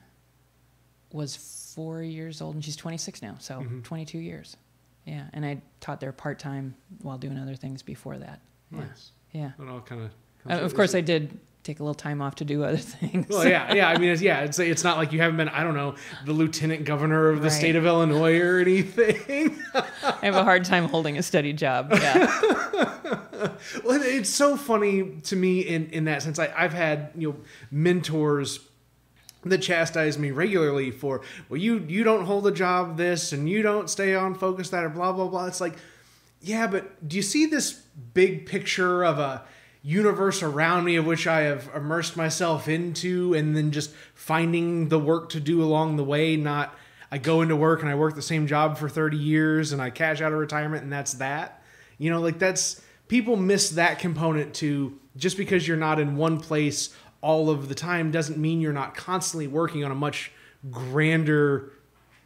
was 1.13 1.37
four 1.75 2.03
years 2.03 2.41
old, 2.43 2.55
and 2.57 2.65
she's 2.65 2.77
26 2.77 3.23
now, 3.23 3.37
so 3.39 3.61
Mhm. 3.61 3.83
22 3.85 4.19
years. 4.19 4.57
Yeah, 5.05 5.29
and 5.33 5.47
I 5.47 5.63
taught 5.81 6.01
there 6.01 6.13
part 6.13 6.39
time 6.39 6.75
while 7.03 7.17
doing 7.19 7.39
other 7.39 7.55
things 7.55 7.83
before 7.83 8.19
that. 8.19 8.41
Yeah, 8.73 8.81
Nice. 8.81 9.13
yeah. 9.33 9.53
It 9.59 9.69
all 9.69 9.81
kind 9.81 10.03
of. 10.03 10.11
Uh, 10.51 10.61
of 10.65 10.75
course, 10.75 10.95
I 10.95 11.01
did 11.01 11.39
take 11.67 11.81
a 11.81 11.83
little 11.83 11.95
time 11.95 12.23
off 12.23 12.37
to 12.37 12.45
do 12.45 12.63
other 12.65 12.77
things. 13.01 13.27
Well, 13.29 13.47
yeah, 13.47 13.75
yeah. 13.75 13.89
I 13.89 13.99
mean, 13.99 14.11
it's, 14.11 14.23
yeah. 14.23 14.41
It's 14.43 14.59
it's 14.59 14.85
not 14.85 14.97
like 14.97 15.13
you 15.13 15.21
haven't 15.21 15.37
been. 15.37 15.49
I 15.49 15.63
don't 15.65 15.75
know, 15.75 15.97
the 16.25 16.33
lieutenant 16.33 16.85
governor 16.85 17.29
of 17.29 17.43
the 17.43 17.49
Right. 17.49 17.53
state 17.53 17.77
of 17.77 17.85
Illinois 17.85 18.39
or 18.41 18.59
anything. 18.61 19.59
I 19.75 20.19
have 20.23 20.37
a 20.37 20.45
hard 20.45 20.65
time 20.65 20.89
holding 20.89 21.19
a 21.19 21.23
steady 21.23 21.53
job. 21.53 21.91
Yeah. 21.93 22.27
well, 23.85 24.01
it's 24.03 24.31
so 24.31 24.57
funny 24.57 25.21
to 25.25 25.37
me 25.37 25.61
in 25.61 25.91
in 25.91 26.05
that 26.05 26.23
sense. 26.23 26.39
I, 26.39 26.53
I've 26.57 26.73
had 26.73 27.11
you 27.17 27.31
know 27.33 27.37
mentors 27.71 28.61
that 29.45 29.59
chastise 29.59 30.19
me 30.19 30.33
regularly 30.33 30.91
for 30.91 31.21
well 31.49 31.61
you 31.61 31.79
you 31.87 32.03
don't 32.03 32.25
hold 32.25 32.45
a 32.49 32.51
job 32.51 32.97
this 32.97 33.33
and 33.33 33.49
you 33.49 33.63
don't 33.63 33.89
stay 33.89 34.13
on 34.13 34.35
focus 34.35 34.71
that 34.71 34.83
or 34.83 34.89
blah 34.89 35.13
blah 35.13 35.29
blah 35.29 35.47
it's 35.47 35.61
like 35.61 35.75
yeah 36.41 36.67
but 36.67 37.07
do 37.09 37.15
you 37.17 37.23
see 37.23 37.47
this 37.47 37.73
big 38.13 38.45
picture 38.45 39.05
of 39.05 39.21
a 39.21 39.45
universe 39.87 40.43
around 40.43 40.83
me 40.85 40.97
of 40.97 41.07
which 41.07 41.29
i 41.29 41.43
have 41.43 41.71
immersed 41.73 42.17
myself 42.17 42.67
into 42.67 43.33
and 43.35 43.57
then 43.57 43.71
just 43.71 43.93
finding 44.15 44.89
the 44.89 44.99
work 44.99 45.29
to 45.29 45.39
do 45.39 45.63
along 45.63 45.95
the 45.95 46.03
way 46.03 46.35
not 46.35 46.75
i 47.13 47.19
go 47.19 47.41
into 47.41 47.55
work 47.55 47.83
and 47.83 47.89
i 47.89 47.95
work 47.95 48.17
the 48.17 48.21
same 48.21 48.49
job 48.49 48.77
for 48.77 48.89
30 48.89 49.17
years 49.17 49.71
and 49.71 49.81
i 49.81 49.89
cash 49.89 50.21
out 50.21 50.33
of 50.33 50.39
retirement 50.39 50.83
and 50.83 50.93
that's 50.93 51.15
that 51.15 51.63
you 51.99 52.11
know 52.11 52.21
like 52.21 52.41
that's 52.41 52.83
people 53.07 53.37
miss 53.37 53.71
that 53.71 54.01
component 54.01 54.53
to 54.55 54.99
just 55.17 55.37
because 55.37 55.69
you're 55.69 55.77
not 55.77 56.01
in 56.01 56.17
one 56.17 56.41
place 56.41 56.93
all 57.21 57.49
of 57.49 57.69
the 57.69 57.75
time 57.75 58.11
doesn't 58.11 58.39
mean 58.39 58.61
you're 58.61 58.73
not 58.73 58.97
constantly 58.97 59.47
working 59.47 59.85
on 59.85 59.93
a 59.93 59.95
much 59.95 60.33
grander 60.69 61.71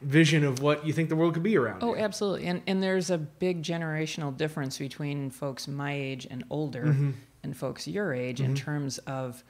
vision 0.01 0.45
of 0.45 0.63
what 0.63 0.87
you 0.87 0.95
think 0.95 1.11
the 1.11 1.17
world 1.17 1.35
could 1.35 1.43
be 1.43 1.59
around. 1.59 1.83
Oh, 1.83 1.95
absolutely. 1.95 2.47
And 2.47 2.63
and 2.67 2.83
there's 2.83 3.11
a 3.11 3.19
big 3.19 3.63
generational 3.63 4.35
difference 4.35 4.79
between 4.79 5.31
folks 5.31 5.69
my 5.69 5.93
age 5.93 6.27
and 6.31 6.43
older 6.49 6.87
Mm-hmm. 6.87 7.11
And 7.43 7.57
folks 7.57 7.87
your 7.89 8.13
age 8.13 8.41
in 8.41 8.55
terms 8.55 8.99
of 8.99 9.43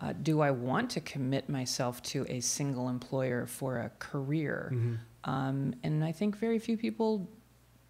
uh, 0.00 0.12
do 0.22 0.40
I 0.40 0.50
want 0.50 0.90
to 0.90 1.00
commit 1.00 1.48
myself 1.48 2.02
to 2.04 2.24
a 2.28 2.40
single 2.40 2.88
employer 2.88 3.46
for 3.46 3.78
a 3.78 3.90
career? 3.98 4.70
Mm-hmm. 4.72 4.94
Um, 5.24 5.74
and 5.82 6.04
I 6.04 6.12
think 6.12 6.36
very 6.36 6.58
few 6.58 6.76
people 6.76 7.28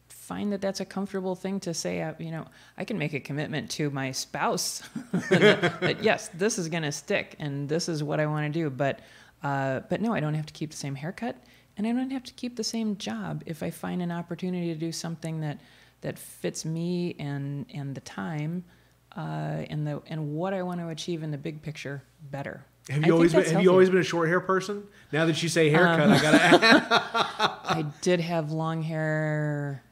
find 0.08 0.52
that 0.52 0.60
that's 0.60 0.80
a 0.80 0.86
comfortable 0.86 1.34
thing 1.34 1.60
to 1.60 1.74
say. 1.74 2.00
uh, 2.00 2.14
You 2.18 2.30
know, 2.30 2.46
I 2.78 2.84
can 2.84 2.98
make 2.98 3.12
a 3.12 3.20
commitment 3.20 3.70
to 3.72 3.90
my 3.90 4.12
spouse 4.12 4.82
that, 5.30 5.80
that, 5.80 6.02
yes, 6.02 6.28
this 6.28 6.58
is 6.58 6.68
going 6.68 6.82
to 6.82 6.92
stick 6.92 7.36
and 7.38 7.68
this 7.68 7.88
is 7.88 8.02
what 8.02 8.20
I 8.20 8.26
want 8.26 8.52
to 8.52 8.58
do. 8.58 8.70
But, 8.70 9.00
uh, 9.42 9.80
but 9.90 10.00
no, 10.00 10.14
I 10.14 10.20
don't 10.20 10.34
have 10.34 10.46
to 10.46 10.52
keep 10.54 10.70
the 10.70 10.76
same 10.76 10.94
haircut 10.94 11.36
and 11.76 11.86
I 11.86 11.92
don't 11.92 12.10
have 12.10 12.24
to 12.24 12.34
keep 12.34 12.56
the 12.56 12.64
same 12.64 12.96
job 12.96 13.42
if 13.46 13.62
I 13.62 13.70
find 13.70 14.02
an 14.02 14.10
opportunity 14.10 14.72
to 14.72 14.78
do 14.78 14.92
something 14.92 15.40
that 15.40 15.60
that 16.00 16.18
fits 16.18 16.64
me 16.64 17.16
and 17.18 17.66
and 17.72 17.94
the 17.94 18.00
time 18.00 18.64
uh, 19.18 19.66
and 19.68 19.86
the 19.86 20.00
and 20.06 20.34
what 20.36 20.54
I 20.54 20.62
want 20.62 20.80
to 20.80 20.88
achieve 20.88 21.22
in 21.22 21.30
the 21.30 21.38
big 21.38 21.60
picture 21.60 22.02
better. 22.30 22.64
Have 22.88 22.98
you 22.98 23.02
think 23.02 23.12
always 23.12 23.34
been, 23.34 23.44
have 23.44 23.62
you 23.62 23.70
always 23.70 23.90
been 23.90 23.98
a 23.98 24.04
short 24.04 24.28
hair 24.28 24.40
person? 24.40 24.82
Now 25.12 25.26
that 25.26 25.42
you 25.42 25.48
say 25.50 25.68
haircut, 25.68 26.00
Um, 26.08 26.12
I 26.12 26.22
gotta. 26.22 26.38
I 27.68 27.84
did 28.00 28.20
have 28.20 28.50
long 28.52 28.82
hair. 28.82 29.82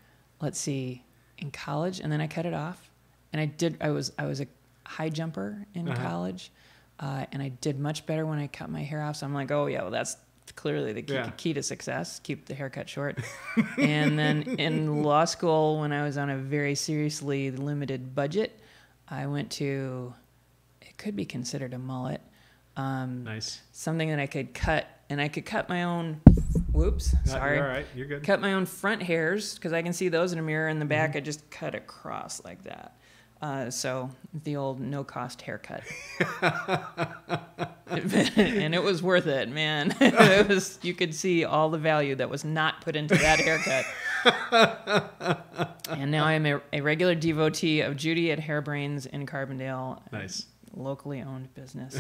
Let's 0.41 0.59
see, 0.59 1.03
in 1.39 1.51
college, 1.51 2.01
and 2.01 2.11
then 2.11 2.21
I 2.21 2.27
cut 2.27 2.47
it 2.47 2.55
off. 2.55 2.91
And 3.33 3.41
I 3.41 3.47
did. 3.47 3.77
I 3.83 3.91
was 3.91 4.13
I 4.19 4.25
was 4.27 4.41
a 4.41 4.47
high 4.87 5.09
jumper 5.11 5.67
in 5.75 5.89
Uh-huh. 5.89 6.09
college, 6.09 6.51
uh, 7.01 7.27
and 7.33 7.43
I 7.43 7.49
did 7.49 7.79
much 7.79 8.07
better 8.07 8.25
when 8.25 8.39
I 8.39 8.47
cut 8.47 8.71
my 8.71 8.83
hair 8.83 9.03
off. 9.03 9.17
So 9.17 9.27
I'm 9.27 9.35
like, 9.35 9.51
oh 9.51 9.67
yeah, 9.67 9.83
well 9.83 9.91
that's 9.91 10.17
clearly 10.55 10.93
the 10.93 11.03
key, 11.03 11.15
Yeah. 11.15 11.31
key 11.37 11.53
to 11.55 11.63
success. 11.63 12.21
Keep 12.21 12.47
the 12.47 12.55
haircut 12.55 12.89
short. 12.89 13.19
and 13.79 14.17
then 14.19 14.43
in 14.59 15.03
law 15.03 15.25
school, 15.27 15.81
when 15.81 15.93
I 15.93 16.05
was 16.05 16.17
on 16.17 16.31
a 16.31 16.37
very 16.39 16.75
seriously 16.77 17.51
limited 17.51 18.15
budget, 18.15 18.59
I 19.09 19.27
went 19.27 19.51
to. 19.53 20.15
It 20.83 20.97
could 20.99 21.17
be 21.17 21.25
considered 21.25 21.75
a 21.75 21.79
mullet. 21.79 22.21
Um, 22.77 23.25
nice. 23.25 23.63
something 23.73 24.11
that 24.11 24.19
I 24.19 24.27
could 24.27 24.53
cut, 24.53 24.87
and 25.09 25.21
I 25.21 25.29
could 25.29 25.47
cut 25.47 25.69
my 25.69 25.85
own. 25.85 26.21
Whoops, 26.73 27.15
No, 27.25 27.33
sorry. 27.33 27.57
You're 27.57 27.65
all 27.67 27.73
right. 27.73 27.87
You're 27.95 28.07
good. 28.07 28.23
Cut 28.23 28.41
my 28.43 28.53
own 28.53 28.67
front 28.67 29.03
hairs 29.03 29.55
because 29.55 29.73
I 29.73 29.81
can 29.81 29.95
see 29.95 30.09
those 30.11 30.33
in 30.35 30.39
a 30.39 30.43
mirror. 30.43 30.69
In 30.69 30.79
the 30.79 30.85
back, 30.85 31.11
Mm-hmm. 31.11 31.19
I 31.19 31.21
just 31.23 31.49
cut 31.51 31.75
across 31.75 32.45
like 32.45 32.65
that. 32.65 32.97
Uh, 33.43 33.69
so 33.71 34.11
the 34.45 34.57
old 34.57 34.81
no 34.81 35.05
cost 35.05 35.43
haircut, 35.43 35.83
and 37.87 38.75
it 38.75 38.83
was 38.83 39.03
worth 39.03 39.27
it, 39.27 39.49
man. 39.51 39.95
it 40.01 40.49
was 40.49 40.79
you 40.83 40.95
could 40.95 41.15
see 41.15 41.45
all 41.45 41.69
the 41.69 41.79
value 41.79 42.15
that 42.15 42.31
was 42.31 42.45
not 42.45 42.81
put 42.81 42.97
into 42.97 43.15
that 43.15 43.39
haircut. 43.41 43.85
and 45.91 46.11
now 46.11 46.25
I'm 46.25 46.47
a, 46.47 46.61
a 46.73 46.81
regular 46.81 47.15
devotee 47.15 47.83
of 47.83 47.97
Judy 47.97 48.33
at 48.33 48.41
Hairbrains 48.41 49.07
in 49.07 49.27
Carbondale, 49.27 50.01
Nice. 50.13 50.47
locally 50.75 51.21
owned 51.23 51.55
business. 51.55 51.97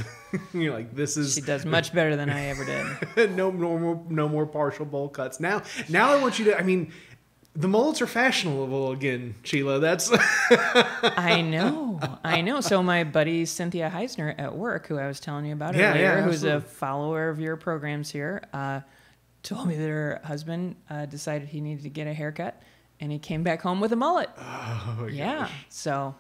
You're 0.54 0.72
like 0.74 0.94
this 0.94 1.16
is 1.16 1.34
She 1.34 1.40
does 1.42 1.64
much 1.66 1.92
better 1.92 2.16
than 2.16 2.30
I 2.30 2.46
ever 2.46 2.64
did. 2.64 3.36
no, 3.36 3.50
no 3.50 3.78
more, 3.78 4.02
no 4.08 4.28
more 4.28 4.46
partial 4.46 4.84
bowl 4.86 5.08
cuts. 5.10 5.38
Now, 5.38 5.62
now 5.88 6.12
I 6.12 6.20
want 6.20 6.38
you 6.38 6.46
to. 6.46 6.58
I 6.58 6.62
mean, 6.62 6.92
the 7.56 7.68
mullets 7.68 8.02
are 8.02 8.06
fashionable 8.06 8.92
again, 8.92 9.34
Sheila. 9.42 9.78
That's 9.80 10.10
I 10.12 11.40
know, 11.48 12.00
I 12.22 12.40
know. 12.42 12.60
So 12.60 12.82
my 12.82 13.02
buddy 13.04 13.44
Cynthia 13.46 13.90
Heisner 13.94 14.34
at 14.38 14.54
work, 14.54 14.86
who 14.86 14.98
I 14.98 15.06
was 15.06 15.20
telling 15.20 15.46
you 15.46 15.52
about 15.54 15.74
Yeah, 15.74 15.90
earlier, 15.92 16.02
yeah, 16.02 16.22
who's 16.22 16.44
a 16.44 16.60
follower 16.60 17.28
of 17.28 17.40
your 17.40 17.56
programs 17.56 18.10
here, 18.10 18.42
uh, 18.52 18.80
told 19.42 19.68
me 19.68 19.76
that 19.76 19.88
her 19.88 20.20
husband 20.24 20.76
uh, 20.90 21.06
decided 21.06 21.48
he 21.48 21.60
needed 21.60 21.84
to 21.84 21.90
get 21.90 22.06
a 22.06 22.12
haircut, 22.14 22.60
and 23.00 23.10
he 23.10 23.18
came 23.18 23.42
back 23.42 23.62
home 23.62 23.80
with 23.80 23.92
a 23.92 23.96
mullet. 23.96 24.28
oh 24.38 25.08
yeah, 25.10 25.40
gosh. 25.40 25.50
so 25.70 26.14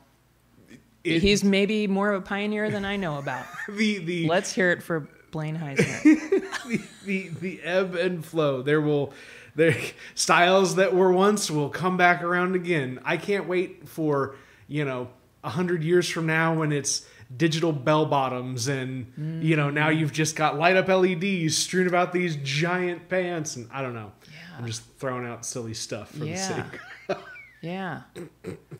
It- 1.04 1.22
he's 1.22 1.44
maybe 1.44 1.86
more 1.86 2.12
of 2.12 2.22
a 2.22 2.24
pioneer 2.26 2.70
than 2.70 2.84
I 2.84 2.96
know 2.96 3.18
about. 3.18 3.46
the 3.68 3.98
the 3.98 4.26
Let's 4.28 4.52
hear 4.52 4.70
it 4.70 4.82
for 4.82 5.08
Blaine 5.32 5.58
Heisner. 5.58 6.02
the, 6.68 6.80
the 7.04 7.28
the 7.40 7.62
ebb 7.62 7.94
and 7.94 8.24
flow. 8.24 8.62
There 8.62 8.80
will 8.80 9.12
there 9.56 9.76
styles 10.14 10.76
that 10.76 10.94
were 10.94 11.12
once 11.12 11.50
will 11.50 11.68
come 11.70 11.96
back 11.96 12.22
around 12.22 12.54
again. 12.54 13.00
I 13.04 13.16
can't 13.16 13.48
wait 13.48 13.88
for 13.88 14.36
you 14.68 14.84
know 14.84 15.08
a 15.42 15.50
hundred 15.50 15.82
years 15.82 16.08
from 16.08 16.26
now 16.26 16.54
when 16.54 16.70
it's 16.72 17.06
digital 17.36 17.72
bell 17.72 18.06
bottoms 18.06 18.68
and 18.68 19.40
you 19.44 19.56
know 19.56 19.68
now 19.70 19.88
you've 19.88 20.12
just 20.12 20.36
got 20.36 20.56
light 20.56 20.76
up 20.76 20.86
LEDs 20.88 21.56
strewn 21.56 21.88
about 21.88 22.12
these 22.12 22.36
giant 22.36 23.08
pants 23.08 23.56
and 23.56 23.68
I 23.72 23.82
don't 23.82 23.94
know. 23.94 24.12
Yeah. 24.30 24.58
I'm 24.58 24.66
just 24.66 24.82
throwing 24.98 25.26
out 25.26 25.44
silly 25.44 25.74
stuff 25.74 26.10
for 26.12 26.18
the 26.20 26.28
Yeah. 26.28 26.70
sake. 26.70 26.80
Yeah. 27.62 28.02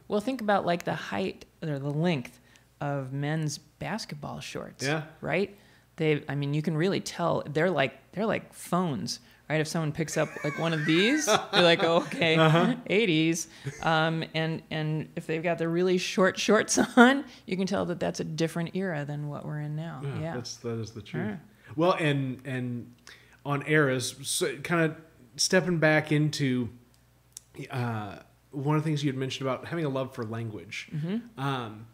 Well, 0.07 0.21
think 0.21 0.41
about 0.43 0.65
like 0.65 0.85
the 0.85 0.95
height 0.95 1.45
or 1.62 1.79
the 1.81 1.91
length 1.91 2.39
of 2.81 3.12
men's 3.12 3.59
basketball 3.59 4.39
shorts. 4.41 4.85
Yeah. 4.85 5.05
Right? 5.21 5.57
They 5.97 6.23
I 6.29 6.35
mean, 6.37 6.55
you 6.55 6.62
can 6.62 6.77
really 6.77 7.01
tell 7.01 7.43
they're 7.49 7.71
like 7.71 7.95
they're 8.12 8.27
like 8.27 8.53
phones, 8.53 9.19
right? 9.49 9.61
If 9.61 9.69
someone 9.69 9.93
picks 9.93 10.17
up 10.17 10.29
like 10.45 10.59
one 10.59 10.73
of 10.73 10.85
these, 10.87 11.27
you're 11.27 11.63
like, 11.63 11.83
oh, 11.85 11.99
okay, 12.03 12.37
Uh-huh. 12.37 12.75
80s. 12.91 13.47
Um, 13.85 14.25
and 14.35 14.63
and 14.71 15.09
if 15.17 15.27
they've 15.27 15.43
got 15.43 15.59
the 15.59 15.69
really 15.69 15.99
short 15.99 16.39
shorts 16.47 16.79
on, 16.97 17.25
you 17.47 17.57
can 17.57 17.67
tell 17.67 17.85
that 17.87 18.01
that's 18.01 18.21
a 18.21 18.25
different 18.25 18.75
era 18.75 19.05
than 19.05 19.29
what 19.29 19.45
we're 19.45 19.61
in 19.61 19.77
now. 19.77 20.01
Yeah, 20.03 20.21
Yeah. 20.21 20.35
that's 20.35 20.57
that 20.57 20.79
is 20.81 20.91
the 20.93 21.03
truth. 21.03 21.39
Well, 21.77 21.93
and 21.93 22.41
and 22.45 22.93
on 23.45 23.63
eras, 23.67 24.15
so 24.23 24.57
kind 24.59 24.83
of 24.91 24.97
stepping 25.37 25.79
back 25.79 26.11
into 26.13 26.69
uh, 27.71 28.17
one 28.51 28.77
of 28.77 28.83
the 28.83 28.89
things 28.89 29.05
you 29.05 29.11
had 29.11 29.19
mentioned 29.19 29.49
about 29.49 29.67
having 29.67 29.85
a 29.85 29.89
love 29.89 30.15
for 30.15 30.25
language. 30.25 30.89
Mm-hmm. 30.95 31.41
Um, 31.41 31.87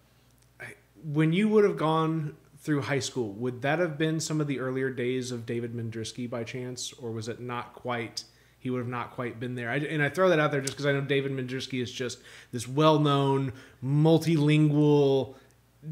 when 1.05 1.33
you 1.33 1.49
would 1.49 1.65
have 1.65 1.77
gone 1.77 2.37
through 2.62 2.81
high 2.83 3.01
school, 3.01 3.33
would 3.33 3.62
that 3.62 3.81
have 3.81 3.98
been 3.98 4.20
some 4.20 4.40
of 4.40 4.46
the 4.46 4.61
earlier 4.61 4.88
days 4.88 5.33
of 5.33 5.44
David 5.44 5.75
Mandrisky 5.75 6.31
by 6.31 6.44
chance, 6.44 6.92
or 6.92 7.11
was 7.11 7.29
it 7.29 7.40
not 7.40 7.75
quite? 7.75 8.25
He 8.61 8.70
would 8.70 8.79
have 8.79 8.88
not 8.88 9.11
quite 9.11 9.40
been 9.40 9.57
there. 9.57 9.68
I, 9.68 9.79
and 9.79 10.01
I 10.01 10.09
throw 10.09 10.29
that 10.29 10.38
out 10.38 10.53
there 10.53 10.61
just 10.61 10.75
because 10.75 10.87
I 10.87 10.92
know 10.92 11.01
David 11.01 11.33
Mandrisky 11.33 11.83
is 11.83 11.90
just 11.90 12.20
this 12.53 12.68
well-known, 12.68 13.53
multilingual 13.85 15.35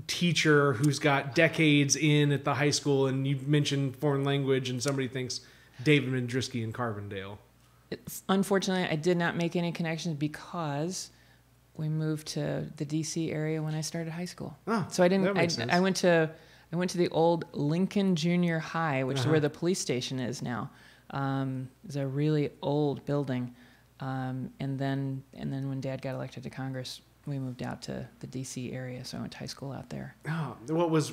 teacher 0.07 0.75
who's 0.75 1.01
got 1.01 1.35
decades 1.35 1.97
in 1.97 2.31
at 2.31 2.45
the 2.45 2.55
high 2.55 2.71
school. 2.71 3.09
And 3.09 3.27
you 3.27 3.41
mentioned 3.45 3.97
foreign 3.97 4.23
language, 4.23 4.71
and 4.71 4.81
somebody 4.81 5.09
thinks 5.09 5.41
David 5.83 6.13
Mandrisky 6.13 6.63
in 6.63 6.73
Carbondale. 6.73 7.39
It's, 7.91 8.23
Unfortunately, 8.29 8.87
I 8.89 8.95
did 8.95 9.17
not 9.17 9.37
make 9.37 9.57
any 9.57 9.73
connections 9.73 10.15
because 10.17 11.11
we 11.75 11.89
moved 11.89 12.29
to 12.29 12.67
the 12.77 12.87
DC 12.87 13.33
area 13.33 13.61
when 13.61 13.75
I 13.75 13.81
started 13.81 14.13
high 14.13 14.27
school. 14.27 14.57
Oh, 14.69 14.87
So 14.91 15.03
I 15.03 15.09
didn't. 15.09 15.35
that 15.35 15.71
I. 15.73 15.77
I 15.79 15.81
went 15.81 15.97
to 15.97 16.31
I 16.73 16.77
went 16.77 16.91
to 16.93 16.99
the 16.99 17.09
old 17.09 17.45
Lincoln 17.53 18.15
Junior 18.17 18.59
High, 18.61 19.03
which 19.05 19.19
is 19.19 19.25
Uh-huh. 19.25 19.33
where 19.33 19.41
the 19.41 19.51
police 19.51 19.81
station 19.81 20.19
is 20.21 20.41
now. 20.43 20.71
Um, 21.11 21.69
it's 21.85 21.97
a 21.97 22.07
really 22.07 22.51
old 22.63 23.05
building, 23.05 23.55
um, 23.99 24.51
and 24.61 24.79
then 24.79 25.25
and 25.35 25.53
then 25.53 25.69
when 25.69 25.81
Dad 25.81 26.01
got 26.03 26.15
elected 26.15 26.45
to 26.45 26.51
Congress, 26.51 27.01
we 27.27 27.39
moved 27.41 27.63
out 27.65 27.83
to 27.83 28.09
the 28.21 28.27
DC 28.29 28.73
area. 28.73 29.05
So 29.05 29.19
I 29.19 29.21
went 29.21 29.33
to 29.33 29.39
high 29.39 29.47
school 29.47 29.73
out 29.73 29.91
there. 29.91 30.15
Oh, 30.29 30.57
what 30.69 30.91
was 30.91 31.13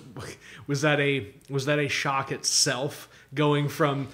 was 0.67 0.82
that 0.82 1.00
a 1.00 1.34
was 1.50 1.65
that 1.65 1.80
a 1.80 1.88
shock 1.88 2.32
itself 2.32 3.10
going 3.34 3.67
from 3.70 4.08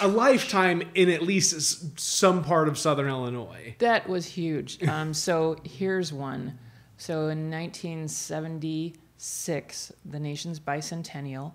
a 0.00 0.06
lifetime 0.08 0.82
in 0.94 1.08
at 1.08 1.22
least 1.22 1.98
some 1.98 2.44
part 2.44 2.68
of 2.68 2.76
Southern 2.78 3.08
Illinois? 3.08 3.74
That 3.78 4.06
was 4.08 4.26
huge. 4.26 4.82
Um, 4.86 5.14
so 5.14 5.56
here's 5.64 6.12
one. 6.12 6.58
So 6.98 7.28
in 7.28 7.48
1976, 9.20 9.92
the 10.06 10.18
nation's 10.20 10.58
bicentennial. 10.58 11.52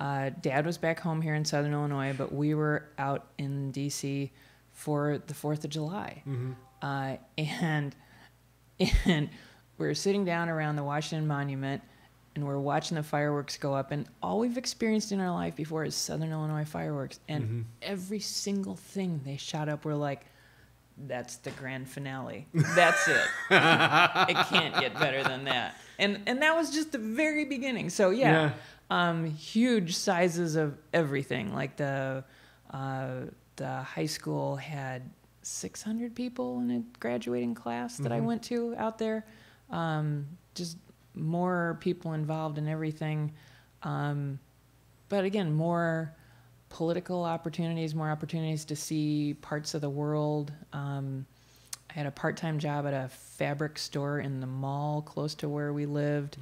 Uh, 0.00 0.30
Dad 0.42 0.66
was 0.66 0.76
back 0.76 1.00
home 1.00 1.22
here 1.22 1.34
in 1.34 1.44
Southern 1.46 1.72
Illinois, 1.72 2.14
but 2.16 2.32
we 2.32 2.54
were 2.54 2.88
out 2.98 3.28
in 3.38 3.70
D.C. 3.70 4.30
for 4.72 5.18
the 5.26 5.32
Fourth 5.34 5.64
of 5.64 5.70
July, 5.70 6.22
uh, 6.82 7.16
and 7.38 7.96
and 9.06 9.30
we 9.78 9.86
were 9.86 9.94
sitting 9.94 10.24
down 10.26 10.48
around 10.50 10.76
the 10.76 10.84
Washington 10.84 11.26
Monument. 11.26 11.82
And 12.34 12.46
we're 12.46 12.58
watching 12.58 12.96
the 12.96 13.02
fireworks 13.02 13.56
go 13.56 13.72
up, 13.72 13.92
and 13.92 14.06
all 14.22 14.38
we've 14.40 14.58
experienced 14.58 15.10
in 15.10 15.20
our 15.20 15.30
life 15.30 15.56
before 15.56 15.84
is 15.86 15.94
Southern 15.94 16.30
Illinois 16.32 16.66
fireworks. 16.66 17.18
And 17.28 17.64
every 17.80 18.20
single 18.20 18.76
thing 18.76 19.22
they 19.24 19.38
shot 19.38 19.70
up, 19.70 19.86
we're 19.86 19.94
like, 19.94 20.26
that's 20.98 21.36
the 21.38 21.50
grand 21.52 21.88
finale. 21.88 22.46
That's 22.52 23.08
it. 23.08 23.26
it 23.50 24.46
can't 24.48 24.78
get 24.80 24.94
better 24.94 25.22
than 25.22 25.44
that. 25.44 25.76
And 25.98 26.22
and 26.26 26.42
that 26.42 26.54
was 26.54 26.70
just 26.70 26.92
the 26.92 26.98
very 26.98 27.44
beginning. 27.44 27.90
So 27.90 28.10
yeah, 28.10 28.52
um, 28.90 29.24
huge 29.24 29.96
sizes 29.96 30.56
of 30.56 30.76
everything. 30.92 31.54
Like 31.54 31.76
the 31.76 32.24
uh, 32.70 33.10
the 33.56 33.82
high 33.82 34.06
school 34.06 34.56
had 34.56 35.10
600 35.42 36.14
people 36.14 36.60
in 36.60 36.70
a 36.70 36.82
graduating 36.98 37.54
class 37.54 37.96
that 37.98 38.12
I 38.12 38.20
went 38.20 38.42
to 38.44 38.74
out 38.76 38.98
there. 38.98 39.24
Um, 39.70 40.26
just 40.54 40.76
more 41.14 41.78
people 41.80 42.12
involved 42.12 42.58
in 42.58 42.68
everything. 42.68 43.32
Um, 43.82 44.38
but 45.08 45.24
again, 45.24 45.52
more 45.52 46.14
political 46.80 47.24
opportunities, 47.24 47.94
more 47.94 48.10
opportunities 48.10 48.66
to 48.66 48.76
see 48.76 49.32
parts 49.40 49.72
of 49.72 49.80
the 49.80 49.88
world. 49.88 50.52
Um, 50.74 51.24
I 51.88 51.94
had 51.94 52.04
a 52.06 52.10
part-time 52.10 52.58
job 52.58 52.86
at 52.86 52.92
a 52.92 53.08
fabric 53.08 53.78
store 53.78 54.18
in 54.20 54.40
the 54.40 54.46
mall 54.46 55.00
close 55.00 55.34
to 55.36 55.48
where 55.48 55.72
we 55.72 55.86
lived, 55.86 56.36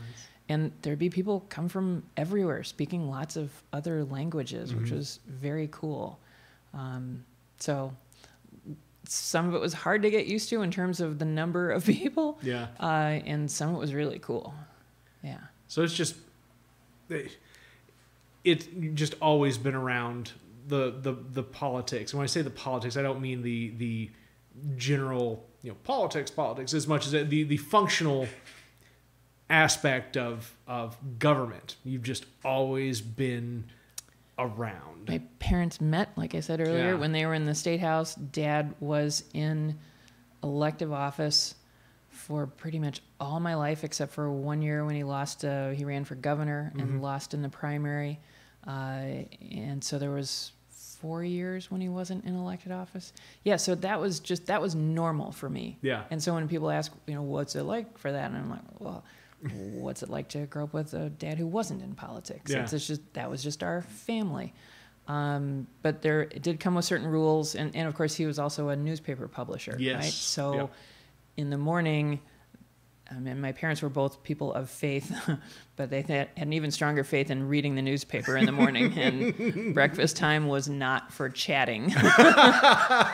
and 0.49 0.73
there'd 0.83 0.99
be 0.99 1.09
people 1.09 1.47
come 1.51 1.69
from 1.69 2.03
everywhere 2.17 2.65
speaking 2.65 3.09
lots 3.09 3.37
of 3.37 3.49
other 3.73 4.05
languages, 4.05 4.75
which 4.75 4.91
Mhm. 4.91 4.97
was 4.97 5.21
very 5.29 5.69
cool. 5.71 6.19
Um, 6.73 7.25
so 7.61 7.95
some 9.07 9.47
of 9.47 9.55
it 9.55 9.61
was 9.61 9.73
hard 9.73 10.03
to 10.03 10.11
get 10.11 10.27
used 10.27 10.49
to 10.49 10.63
in 10.63 10.73
terms 10.73 10.99
of 10.99 11.21
the 11.21 11.25
number 11.25 11.71
of 11.71 11.85
people, 11.97 12.41
Yeah. 12.43 12.67
uh, 12.81 13.21
and 13.25 13.49
some 13.49 13.69
of 13.71 13.77
it 13.77 13.79
was 13.79 13.95
really 13.95 14.19
cool. 14.19 14.53
Yeah. 15.23 15.39
So 15.69 15.85
it's 15.85 15.95
just 15.95 16.17
it's 18.45 18.67
just 18.95 19.15
always 19.21 19.59
been 19.59 19.75
around 19.75 20.33
the 20.67 20.95
the 21.01 21.13
the 21.13 21.43
politics. 21.43 22.13
And 22.13 22.19
when 22.19 22.25
I 22.25 22.29
say 22.29 22.43
the 22.43 22.51
politics, 22.51 22.97
I 22.97 23.03
don't 23.03 23.21
mean 23.21 23.43
the 23.43 23.71
the 23.77 24.11
general 24.77 25.45
you 25.63 25.71
know 25.71 25.77
politics 25.85 26.31
politics 26.31 26.73
as 26.75 26.87
much 26.87 27.07
as 27.07 27.13
the 27.13 27.43
the 27.45 27.57
functional 27.57 28.29
aspect 29.51 30.17
of 30.17 30.55
of 30.67 30.97
government. 31.19 31.77
You've 31.85 32.03
just 32.03 32.27
always 32.45 33.01
been 33.01 33.65
around. 34.39 35.09
My 35.09 35.21
parents 35.39 35.81
met, 35.81 36.11
like 36.17 36.35
I 36.35 36.41
said 36.41 36.61
earlier, 36.61 36.89
Yeah. 36.91 36.95
when 36.95 37.13
they 37.13 37.25
were 37.27 37.35
in 37.35 37.45
the 37.45 37.55
state 37.55 37.81
house. 37.81 38.15
Dad 38.15 38.75
was 38.81 39.25
in 39.33 39.79
elective 40.43 40.93
office 40.93 41.55
for 42.09 42.47
pretty 42.47 42.79
much 42.79 43.01
all 43.21 43.39
my 43.41 43.55
life, 43.55 43.85
except 43.85 44.13
for 44.13 44.31
one 44.31 44.63
year 44.63 44.85
when 44.85 44.95
he 44.97 45.05
lost. 45.05 45.45
Uh, 45.45 45.71
he 45.71 45.85
ran 45.85 46.05
for 46.05 46.15
governor 46.15 46.73
and 46.79 47.01
lost 47.03 47.35
in 47.35 47.43
the 47.43 47.49
primary, 47.49 48.19
uh, 48.67 49.25
and 49.53 49.83
so 49.83 49.99
there 49.99 50.11
was 50.11 50.53
four 50.71 51.23
years 51.23 51.71
when 51.71 51.81
he 51.81 51.89
wasn't 51.89 52.25
in 52.25 52.35
elected 52.35 52.73
office. 52.73 53.13
Yeah, 53.43 53.57
so 53.57 53.75
that 53.77 54.01
was 54.01 54.21
just 54.21 54.47
that 54.47 54.61
was 54.63 54.75
normal 54.75 55.33
for 55.33 55.51
me. 55.51 55.79
Yeah. 55.83 56.05
And 56.11 56.23
so 56.23 56.35
when 56.35 56.49
people 56.49 56.71
ask, 56.71 56.93
you 57.07 57.15
know, 57.15 57.23
what's 57.23 57.57
it 57.57 57.65
like 57.65 57.99
for 57.99 58.11
that, 58.13 58.31
and 58.31 58.37
I'm 58.39 58.51
like, 58.51 58.61
well, 58.81 59.05
what's 59.75 60.03
it 60.03 60.09
like 60.09 60.29
to 60.31 60.47
grow 60.47 60.65
up 60.65 60.73
with 60.73 60.95
a 60.95 61.11
dad 61.11 61.37
who 61.39 61.47
wasn't 61.47 61.83
in 61.83 61.95
politics? 61.95 62.51
Yeah. 62.51 62.63
It's, 62.63 62.73
it's 62.73 62.87
just 62.87 63.03
that 63.15 63.29
was 63.31 63.43
just 63.43 63.63
our 63.63 63.83
family. 63.83 64.55
Um, 65.07 65.67
but 65.83 66.01
there 66.01 66.23
it 66.23 66.41
did 66.41 66.59
come 66.59 66.75
with 66.75 66.87
certain 66.87 67.07
rules, 67.07 67.55
and, 67.55 67.77
and 67.77 67.87
of 67.87 67.95
course 67.95 68.15
he 68.15 68.25
was 68.25 68.39
also 68.39 68.71
a 68.71 68.77
newspaper 68.77 69.29
publisher, 69.29 69.77
Yes. 69.79 70.03
right? 70.03 70.13
So 70.13 70.55
Yep. 70.55 70.73
in 71.37 71.51
the 71.51 71.59
morning. 71.59 72.21
I 73.11 73.19
mean, 73.21 73.41
my 73.41 73.53
parents 73.53 73.83
were 73.83 73.91
both 73.91 74.23
people 74.23 74.53
of 74.55 74.71
faith, 74.71 75.15
but 75.77 75.91
they 75.91 76.01
had 76.03 76.31
an 76.37 76.53
even 76.55 76.71
stronger 76.71 77.05
faith 77.05 77.31
in 77.31 77.49
reading 77.49 77.75
the 77.75 77.83
newspaper 77.83 78.37
in 78.37 78.47
the 78.47 78.53
morning. 78.53 78.93
and 78.99 79.75
breakfast 79.75 80.17
time 80.17 80.49
was 80.49 80.69
not 80.69 81.13
for 81.13 81.29
chatting. 81.29 81.93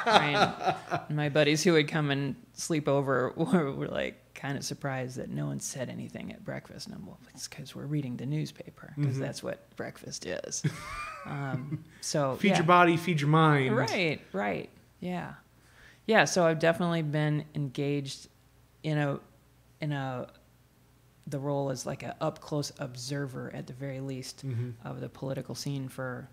My 0.06 1.28
buddies 1.32 1.62
who 1.62 1.72
would 1.74 1.88
come 1.88 2.10
and 2.10 2.36
sleep 2.54 2.88
over 2.88 3.32
were, 3.36 3.72
were 3.72 3.88
like 3.88 4.16
kind 4.34 4.56
of 4.56 4.64
surprised 4.64 5.16
that 5.16 5.28
no 5.28 5.46
one 5.46 5.60
said 5.60 5.88
anything 5.90 6.32
at 6.32 6.44
breakfast. 6.44 6.86
And 6.86 6.96
I'm 6.96 7.06
well, 7.06 7.18
it's 7.34 7.48
because 7.48 7.74
we're 7.74 7.86
reading 7.86 8.16
the 8.16 8.26
newspaper 8.26 8.92
because 8.96 9.16
Mhm. 9.16 9.20
that's 9.20 9.42
what 9.42 9.74
breakfast 9.76 10.24
is. 10.26 10.62
Um, 11.26 11.84
so 12.00 12.36
Feed 12.36 12.48
yeah. 12.50 12.56
your 12.58 12.66
body, 12.66 12.96
feed 12.96 13.20
your 13.20 13.28
mind. 13.28 13.76
Right, 13.76 14.20
right. 14.32 14.70
Yeah. 15.00 15.34
Yeah, 16.06 16.24
so 16.24 16.46
I've 16.46 16.58
definitely 16.58 17.02
been 17.02 17.44
engaged 17.54 18.28
in 18.82 18.96
a 18.98 19.20
in 19.80 19.92
a 19.92 20.28
the 21.26 21.38
role 21.38 21.70
as 21.70 21.86
like 21.86 22.02
an 22.02 22.12
up 22.20 22.40
close 22.40 22.72
observer 22.78 23.52
at 23.54 23.66
the 23.66 23.72
very 23.72 24.00
least 24.00 24.44
Mhm. 24.44 24.74
of 24.84 25.00
the 25.00 25.08
political 25.08 25.54
scene 25.54 25.88
for 25.88 26.28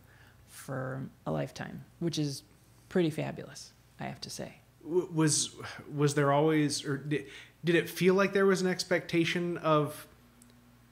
for 0.47 1.09
a 1.25 1.31
lifetime, 1.31 1.83
which 1.99 2.17
is 2.17 2.43
pretty 2.89 3.09
fabulous, 3.09 3.73
I 3.99 4.05
have 4.05 4.21
to 4.21 4.29
say. 4.29 4.61
Was 4.83 5.53
was 5.93 6.15
there 6.15 6.31
always 6.31 6.85
or 6.85 6.97
did, 6.97 7.25
did 7.63 7.75
it 7.75 7.89
feel 7.89 8.13
like 8.15 8.31
there 8.33 8.45
was 8.45 8.61
an 8.61 8.67
expectation 8.67 9.57
of 9.57 10.07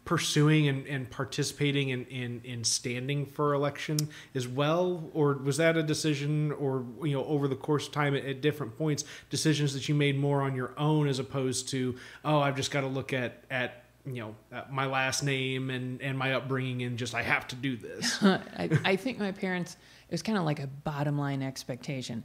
pursuing 0.06 0.68
and, 0.68 0.86
and 0.88 1.10
participating 1.10 1.90
in, 1.90 2.06
in, 2.06 2.42
in 2.44 2.64
standing 2.64 3.26
for 3.26 3.54
election 3.54 3.98
as 4.34 4.48
well 4.48 5.10
or 5.14 5.34
was 5.34 5.58
that 5.58 5.76
a 5.76 5.84
decision 5.84 6.52
or 6.54 6.86
you 7.04 7.14
know 7.14 7.26
over 7.26 7.48
the 7.48 7.56
course 7.56 7.88
of 7.88 7.94
time 7.94 8.16
at, 8.16 8.24
at 8.24 8.42
different 8.42 8.78
points 8.78 9.04
decisions 9.30 9.74
that 9.74 9.90
you 9.90 9.96
made 9.96 10.18
more 10.18 10.42
on 10.42 10.56
your 10.56 10.74
own 10.78 11.08
as 11.08 11.20
opposed 11.20 11.68
to 11.70 11.96
oh 12.24 12.40
i've 12.40 12.56
just 12.56 12.72
got 12.72 12.82
to 12.82 12.88
look 12.88 13.14
at 13.14 13.44
at 13.50 13.84
you 14.06 14.22
know 14.22 14.36
at 14.52 14.72
my 14.72 14.86
last 14.86 15.24
name 15.24 15.72
and 15.72 16.02
and 16.02 16.18
my 16.18 16.34
upbringing 16.34 16.84
and 16.84 16.98
just 16.98 17.16
i 17.16 17.24
have 17.24 17.48
to 17.48 17.56
do 17.56 17.76
this 17.76 18.22
I, 18.24 18.70
I 18.86 18.96
think 18.96 19.18
my 19.18 19.32
parents 19.32 19.76
it 20.08 20.12
was 20.12 20.22
kind 20.22 20.38
of 20.38 20.44
like 20.44 20.60
a 20.60 20.68
bottom 20.68 21.18
line 21.18 21.42
expectation. 21.42 22.24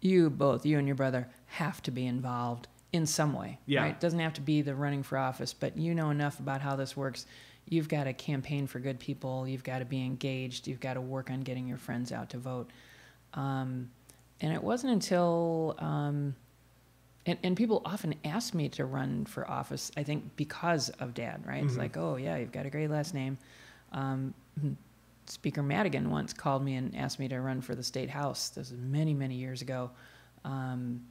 You 0.00 0.30
both, 0.30 0.64
you 0.64 0.78
and 0.78 0.86
your 0.86 0.96
brother, 0.96 1.28
have 1.46 1.82
to 1.82 1.90
be 1.90 2.06
involved 2.06 2.68
in 2.92 3.06
some 3.06 3.32
way. 3.32 3.58
Yeah. 3.66 3.82
Right? 3.82 3.90
It 3.92 4.00
doesn't 4.00 4.18
have 4.18 4.32
to 4.34 4.40
be 4.40 4.62
the 4.62 4.74
running 4.74 5.02
for 5.02 5.18
office, 5.18 5.52
but 5.52 5.76
you 5.76 5.94
know 5.94 6.10
enough 6.10 6.38
about 6.40 6.60
how 6.60 6.76
this 6.76 6.96
works. 6.96 7.26
You've 7.68 7.88
got 7.88 8.04
to 8.04 8.14
campaign 8.14 8.66
for 8.66 8.78
good 8.80 8.98
people. 8.98 9.46
You've 9.46 9.64
got 9.64 9.80
to 9.80 9.84
be 9.84 10.02
engaged. 10.04 10.66
You've 10.66 10.80
got 10.80 10.94
to 10.94 11.00
work 11.02 11.30
on 11.30 11.40
getting 11.42 11.68
your 11.68 11.76
friends 11.76 12.12
out 12.12 12.30
to 12.30 12.38
vote. 12.38 12.70
Um, 13.34 13.90
and 14.40 14.52
it 14.54 14.62
wasn't 14.62 14.92
until 14.94 15.76
um, 15.78 16.34
and, 17.26 17.38
and 17.42 17.56
people 17.56 17.82
often 17.84 18.14
ask 18.24 18.54
me 18.54 18.70
to 18.70 18.86
run 18.86 19.26
for 19.26 19.48
office, 19.50 19.90
I 19.98 20.02
think 20.02 20.34
because 20.36 20.88
of 20.88 21.12
dad, 21.12 21.44
right? 21.46 21.62
It's 21.62 21.74
Mhm. 21.74 21.78
like, 21.78 21.96
oh, 21.98 22.16
yeah, 22.16 22.38
you've 22.38 22.52
got 22.52 22.64
a 22.64 22.70
great 22.70 22.88
last 22.88 23.12
name. 23.12 23.36
Um, 23.92 24.32
Speaker 25.26 25.62
Madigan 25.62 26.10
once 26.10 26.32
called 26.32 26.64
me 26.64 26.76
and 26.76 26.96
asked 26.96 27.18
me 27.18 27.28
to 27.28 27.38
run 27.42 27.60
for 27.60 27.74
the 27.74 27.82
state 27.82 28.08
house. 28.08 28.48
This 28.48 28.70
was 28.70 28.80
many, 28.80 29.12
many 29.12 29.34
years 29.34 29.60
ago. 29.60 29.90
Um, 30.42 31.04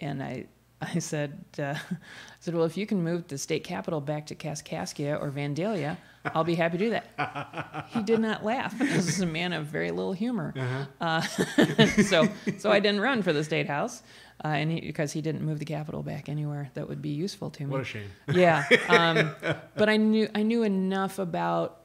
and 0.00 0.20
I, 0.20 0.46
I 0.82 0.98
said, 0.98 1.44
uh, 1.58 1.74
I 1.74 1.96
said, 2.40 2.54
well, 2.54 2.64
if 2.64 2.76
you 2.76 2.86
can 2.86 3.02
move 3.02 3.28
the 3.28 3.38
state 3.38 3.64
capital 3.64 4.00
back 4.00 4.26
to 4.26 4.34
Kaskaskia 4.34 5.20
or 5.20 5.30
Vandalia, 5.30 5.96
I'll 6.24 6.44
be 6.44 6.54
happy 6.54 6.78
to 6.78 6.84
do 6.84 6.90
that. 6.90 7.86
he 7.90 8.02
did 8.02 8.20
not 8.20 8.44
laugh. 8.44 8.74
This 8.78 9.08
is 9.08 9.20
a 9.20 9.26
man 9.26 9.52
of 9.52 9.66
very 9.66 9.90
little 9.90 10.12
humor. 10.12 10.52
uh-huh. 10.56 10.84
Uh, 11.00 11.20
so, 12.02 12.28
so 12.58 12.70
I 12.70 12.80
didn't 12.80 13.00
run 13.00 13.22
for 13.22 13.32
the 13.32 13.44
state 13.44 13.66
house, 13.66 14.02
uh, 14.44 14.48
and 14.48 14.70
he, 14.70 14.80
because 14.80 15.12
he 15.12 15.20
didn't 15.20 15.42
move 15.42 15.58
the 15.58 15.64
capital 15.64 16.02
back 16.02 16.28
anywhere 16.28 16.70
that 16.74 16.88
would 16.88 17.02
be 17.02 17.10
useful 17.10 17.50
to 17.50 17.64
me. 17.64 17.70
what 17.70 17.80
a 17.80 17.84
shame 17.84 18.10
yeah, 18.32 18.64
um, 18.88 19.30
but 19.76 19.88
I 19.88 19.96
knew 19.96 20.28
I 20.34 20.42
knew 20.42 20.62
enough 20.62 21.18
about 21.18 21.82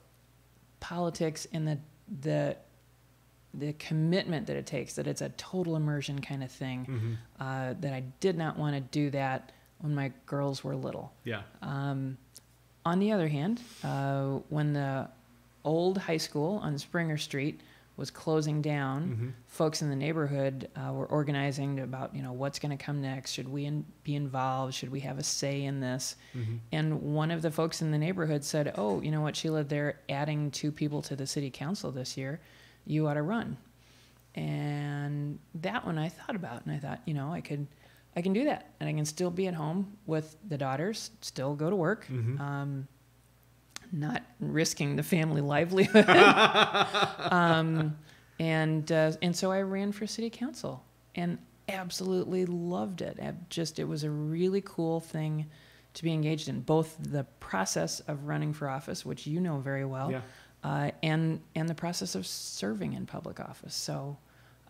politics 0.80 1.48
and 1.54 1.68
the 1.68 1.80
the 2.22 2.58
the 3.54 3.74
commitment 3.74 4.46
that 4.48 4.56
it 4.56 4.66
takes 4.66 4.94
that 4.96 5.08
it's 5.08 5.22
a 5.22 5.30
total 5.30 5.76
immersion 5.76 6.20
kind 6.22 6.44
of 6.44 6.52
thing 6.52 6.86
hmm 6.86 7.14
uh, 7.44 7.74
that 7.80 7.94
I 7.94 8.04
did 8.20 8.38
not 8.38 8.58
want 8.58 8.76
to 8.76 8.82
do 8.82 9.10
that 9.12 9.52
when 9.80 9.94
my 9.96 10.12
girls 10.26 10.64
were 10.64 10.76
little. 10.76 11.14
yeah 11.24 11.42
Um, 11.62 12.18
on 12.86 13.00
the 13.00 13.12
other 13.12 13.28
hand, 13.28 13.62
uh, 13.84 14.40
when 14.50 14.74
the 14.74 15.08
old 15.64 15.98
high 15.98 16.18
school 16.18 16.60
on 16.64 16.78
Springer 16.78 17.18
Street 17.18 17.60
was 17.98 18.10
closing 18.12 18.62
down, 18.62 19.04
hmm 19.04 19.30
folks 19.48 19.82
in 19.82 19.90
the 19.90 19.96
neighborhood 19.96 20.70
uh, 20.76 20.94
were 20.94 21.08
organizing 21.08 21.80
about 21.80 22.16
you 22.16 22.22
know 22.22 22.32
what's 22.32 22.60
going 22.60 22.76
to 22.78 22.84
come 22.84 23.02
next. 23.02 23.32
Should 23.32 23.48
we 23.50 23.66
in, 23.66 23.86
be 24.04 24.16
involved? 24.16 24.74
Should 24.76 24.92
we 24.92 25.00
have 25.02 25.18
a 25.18 25.24
say 25.24 25.64
in 25.64 25.80
this? 25.80 26.16
hmm 26.34 26.58
And 26.72 27.02
one 27.02 27.32
of 27.32 27.42
the 27.42 27.50
folks 27.52 27.82
in 27.82 27.92
the 27.92 27.98
neighborhood 27.98 28.44
said, 28.44 28.74
"Oh, 28.78 29.02
you 29.02 29.10
know 29.12 29.22
what, 29.22 29.36
Sheila? 29.36 29.64
They're 29.64 30.00
adding 30.10 30.52
two 30.52 30.72
people 30.72 31.02
to 31.04 31.16
the 31.16 31.26
city 31.28 31.50
council 31.50 31.92
this 31.92 32.16
year. 32.18 32.40
You 32.88 33.08
ought 33.08 33.16
to 33.16 33.22
run." 33.22 33.58
And 34.36 35.40
that 35.56 35.86
one 35.86 35.98
I 35.98 36.10
thought 36.10 36.36
about, 36.36 36.66
and 36.66 36.74
I 36.76 36.78
thought, 36.80 37.02
you 37.06 37.14
know, 37.16 37.32
I 37.34 37.42
could, 37.42 37.66
I 38.16 38.22
can 38.22 38.34
do 38.34 38.44
that, 38.46 38.70
and 38.80 38.88
I 38.88 38.94
can 38.94 39.06
still 39.06 39.32
be 39.32 39.48
at 39.48 39.56
home 39.56 39.98
with 40.06 40.36
the 40.48 40.58
daughters, 40.58 41.10
still 41.22 41.56
go 41.56 41.70
to 41.70 41.76
work, 41.76 42.06
Mhm. 42.08 42.40
um, 42.40 42.88
not 43.92 44.22
risking 44.40 44.96
the 44.96 45.04
family 45.04 45.42
livelihood. 45.56 46.08
um, 47.32 47.98
and 48.40 48.92
uh, 48.92 49.12
and 49.22 49.36
so 49.36 49.52
I 49.52 49.62
ran 49.62 49.92
for 49.92 50.06
city 50.06 50.30
council, 50.30 50.84
and 51.16 51.38
absolutely 51.70 52.46
loved 52.46 53.02
it. 53.02 53.18
I 53.22 53.34
just 53.50 53.80
it 53.80 53.86
was 53.86 54.04
a 54.04 54.10
really 54.12 54.62
cool 54.64 55.00
thing 55.00 55.48
to 55.96 56.04
be 56.04 56.14
engaged 56.14 56.48
in, 56.48 56.62
both 56.62 56.96
the 57.00 57.24
process 57.40 58.02
of 58.02 58.26
running 58.28 58.54
for 58.54 58.70
office, 58.70 59.04
which 59.04 59.26
you 59.26 59.40
know 59.42 59.58
very 59.58 59.84
well, 59.86 60.12
yeah 60.12 60.22
uh, 60.68 60.92
and 61.02 61.40
and 61.56 61.70
the 61.70 61.76
process 61.76 62.14
of 62.14 62.28
serving 62.28 62.92
in 62.92 63.06
public 63.06 63.40
office. 63.40 63.74
So, 63.74 64.18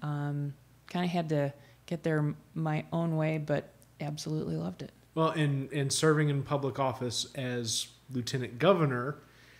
um, 0.03 0.53
kind 0.87 1.03
of 1.03 1.09
had 1.09 1.29
to 1.29 1.51
get 1.87 2.03
there 2.03 2.35
my 2.53 2.85
own 2.93 3.17
way, 3.17 3.39
but 3.39 3.73
absolutely 3.99 4.55
loved 4.55 4.83
it. 4.83 4.91
Well, 5.15 5.29
and 5.29 5.71
and 5.73 5.91
serving 5.91 6.29
in 6.29 6.43
public 6.43 6.77
office 6.77 7.25
as 7.33 7.87
lieutenant 8.11 8.59
governor, 8.59 9.17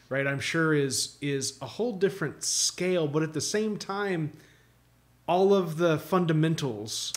right? 0.10 0.28
I'm 0.28 0.40
sure 0.40 0.76
is 0.76 1.18
is 1.22 1.58
a 1.60 1.66
whole 1.66 1.94
different 1.94 2.44
scale, 2.44 3.08
but 3.08 3.24
at 3.24 3.34
the 3.34 3.42
same 3.42 3.78
time, 3.78 4.32
all 5.28 5.56
of 5.56 5.78
the 5.78 5.98
fundamentals 5.98 7.14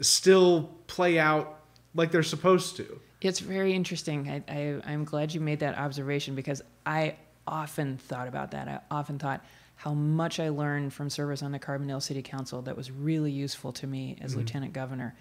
still 0.00 0.70
play 0.86 1.18
out 1.18 1.58
like 1.92 2.12
they're 2.12 2.22
supposed 2.22 2.76
to. 2.76 3.00
It's 3.20 3.40
very 3.40 3.74
interesting. 3.74 4.30
I, 4.30 4.44
I, 4.48 4.92
I'm 4.92 5.02
glad 5.02 5.34
you 5.34 5.40
made 5.40 5.58
that 5.58 5.76
observation 5.76 6.36
because 6.36 6.62
I 6.86 7.16
often 7.48 7.96
thought 7.98 8.28
about 8.28 8.52
that. 8.52 8.68
I 8.68 8.80
often 8.90 9.18
thought 9.18 9.44
how 9.76 9.94
much 9.94 10.40
I 10.40 10.48
learned 10.48 10.92
from 10.92 11.08
service 11.10 11.42
on 11.42 11.52
the 11.52 11.58
Carbondale 11.58 12.02
City 12.02 12.22
Council 12.22 12.62
that 12.62 12.76
was 12.76 12.90
really 12.90 13.30
useful 13.32 13.72
to 13.74 13.86
me 13.86 14.16
as 14.20 14.34
Mhm. 14.34 14.38
lieutenant 14.38 14.72
governor. 14.72 15.14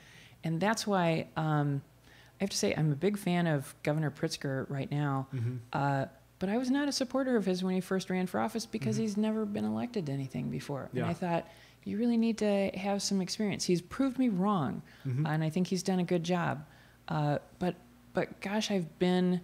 And 0.43 0.59
that's 0.59 0.85
why 0.87 1.27
um, 1.35 1.81
I 2.39 2.43
have 2.43 2.49
to 2.51 2.57
say 2.57 2.73
I'm 2.75 2.91
a 2.91 2.95
big 2.95 3.17
fan 3.17 3.47
of 3.47 3.73
Governor 3.83 4.11
Pritzker 4.11 4.69
right 4.69 4.89
now. 4.91 5.27
Mm-hmm. 5.33 5.55
Uh, 5.73 6.05
but 6.39 6.49
I 6.49 6.57
was 6.57 6.69
not 6.69 6.87
a 6.87 6.91
supporter 6.91 7.35
of 7.35 7.45
his 7.45 7.63
when 7.63 7.73
he 7.75 7.81
first 7.81 8.09
ran 8.11 8.27
for 8.27 8.39
office 8.39 8.65
because 8.67 8.95
he's 8.95 9.17
never 9.17 9.45
been 9.45 9.65
elected 9.65 10.05
to 10.07 10.11
anything 10.11 10.49
before. 10.49 10.89
And 10.93 11.01
Mm-hmm. 11.01 11.09
I 11.09 11.13
thought, 11.13 11.47
you 11.83 11.97
really 11.97 12.17
need 12.17 12.37
to 12.39 12.69
have 12.75 13.01
some 13.01 13.21
experience. 13.21 13.63
He's 13.63 13.81
proved 13.81 14.19
me 14.19 14.29
wrong, 14.29 14.81
Mm-hmm. 15.07 15.25
and 15.25 15.43
I 15.43 15.49
think 15.49 15.67
he's 15.67 15.83
done 15.83 15.99
a 15.99 16.03
good 16.03 16.23
job. 16.23 16.65
Uh, 17.07 17.39
but, 17.59 17.75
but 18.13 18.39
gosh, 18.41 18.69
I've 18.71 18.99
been 18.99 19.39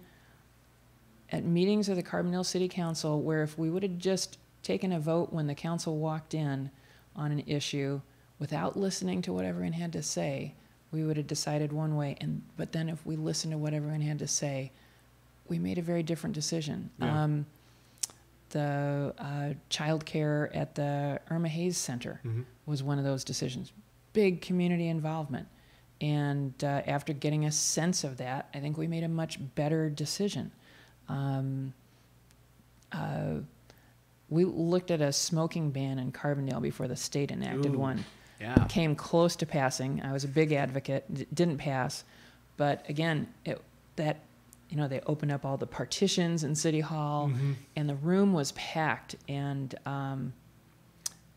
at 1.34 1.44
meetings 1.44 1.88
of 1.88 1.96
the 1.96 2.02
Carbondale 2.02 2.46
City 2.46 2.68
Council 2.68 3.20
where 3.20 3.42
if 3.42 3.58
we 3.58 3.68
would 3.68 3.82
have 3.82 3.98
just 3.98 4.38
taken 4.62 4.92
a 4.92 5.00
vote 5.00 5.32
when 5.32 5.48
the 5.48 5.54
council 5.54 5.98
walked 5.98 6.32
in 6.32 6.70
on 7.16 7.32
an 7.32 7.42
issue 7.46 8.00
without 8.38 8.76
listening 8.78 9.20
to 9.22 9.32
what 9.32 9.44
everyone 9.44 9.72
had 9.72 9.92
to 9.92 10.02
say, 10.02 10.54
we 10.92 11.02
would 11.02 11.16
have 11.16 11.26
decided 11.26 11.72
one 11.72 11.96
way. 11.96 12.16
And 12.20 12.42
but 12.56 12.70
then 12.70 12.88
if 12.88 13.04
we 13.04 13.16
listened 13.16 13.50
to 13.52 13.58
what 13.58 13.74
everyone 13.74 14.00
had 14.00 14.20
to 14.20 14.28
say, 14.28 14.70
we 15.48 15.58
made 15.58 15.76
a 15.76 15.82
very 15.82 16.04
different 16.04 16.34
decision. 16.34 16.90
Yeah. 17.00 17.22
Um, 17.24 17.46
the 18.50 19.12
uh, 19.18 19.54
child 19.68 20.04
care 20.06 20.50
at 20.54 20.76
the 20.76 21.20
Eurma 21.28 21.48
Hayes 21.48 21.76
Center 21.76 22.20
Mm-hmm. 22.24 22.42
was 22.66 22.80
one 22.80 22.98
of 22.98 23.04
those 23.04 23.24
decisions. 23.24 23.72
Big 24.12 24.40
community 24.40 24.86
involvement. 24.86 25.48
And 26.00 26.54
uh, 26.62 26.82
after 26.86 27.12
getting 27.12 27.44
a 27.44 27.50
sense 27.50 28.04
of 28.04 28.18
that, 28.18 28.48
I 28.54 28.60
think 28.60 28.76
we 28.78 28.86
made 28.86 29.02
a 29.02 29.08
much 29.08 29.38
better 29.56 29.90
decision. 29.90 30.52
Um, 31.08 31.72
uh, 32.92 33.40
we 34.30 34.44
looked 34.44 34.90
at 34.90 35.00
a 35.00 35.12
smoking 35.12 35.70
ban 35.70 35.98
in 35.98 36.12
Carbondale 36.12 36.62
before 36.62 36.88
the 36.88 36.96
state 36.96 37.30
enacted 37.30 37.74
Ooh. 37.74 37.78
one. 37.78 38.04
Yeah. 38.40 38.66
Came 38.68 38.94
close 38.96 39.36
to 39.36 39.46
passing. 39.46 40.02
I 40.02 40.12
was 40.12 40.24
a 40.24 40.28
big 40.28 40.52
advocate. 40.52 41.04
d- 41.12 41.26
Didn't 41.32 41.58
pass, 41.58 42.04
but 42.56 42.84
again, 42.88 43.28
it, 43.44 43.60
that 43.96 44.18
you 44.70 44.76
know 44.76 44.88
they 44.88 45.00
opened 45.06 45.30
up 45.32 45.44
all 45.44 45.56
the 45.56 45.66
partitions 45.66 46.42
in 46.42 46.54
City 46.54 46.80
Hall, 46.80 47.28
Mhm. 47.28 47.54
and 47.76 47.88
the 47.88 47.94
room 47.94 48.32
was 48.32 48.52
packed. 48.52 49.14
And 49.28 49.74
um, 49.86 50.32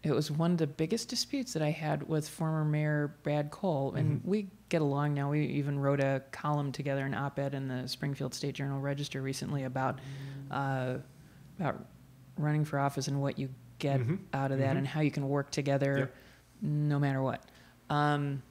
it 0.03 0.11
was 0.11 0.29
one 0.31 0.51
of 0.51 0.57
the 0.57 0.67
biggest 0.67 1.09
disputes 1.09 1.53
that 1.53 1.61
I 1.61 1.71
had 1.71 2.07
with 2.07 2.29
former 2.29 2.63
Mayor 2.63 3.15
Brad 3.23 3.51
Cole, 3.51 3.93
and 3.95 4.21
Mhm. 4.21 4.25
we 4.25 4.47
get 4.69 4.81
along 4.81 5.13
now. 5.15 5.31
We 5.31 5.45
even 5.47 5.79
wrote 5.79 5.99
a 5.99 6.21
column 6.31 6.71
together, 6.71 7.05
an 7.05 7.13
op-ed 7.13 7.53
in 7.53 7.67
the 7.67 7.87
Springfield 7.87 8.33
State 8.33 8.55
Journal 8.55 8.79
Register 8.79 9.21
recently 9.21 9.63
about 9.63 9.99
uh, 10.51 10.99
about 11.59 11.85
running 12.37 12.63
for 12.63 12.79
office 12.79 13.07
and 13.09 13.19
what 13.21 13.37
you 13.37 13.49
get 13.79 13.99
Mhm. 13.99 14.19
out 14.33 14.51
of 14.51 14.59
that, 14.59 14.75
Mhm. 14.75 14.79
and 14.79 14.87
how 14.87 15.01
you 15.01 15.11
can 15.11 15.27
work 15.27 15.49
together, 15.51 15.97
Yep. 15.97 16.15
no 16.61 16.99
matter 16.99 17.21
what. 17.21 17.43
Um, 17.89 18.43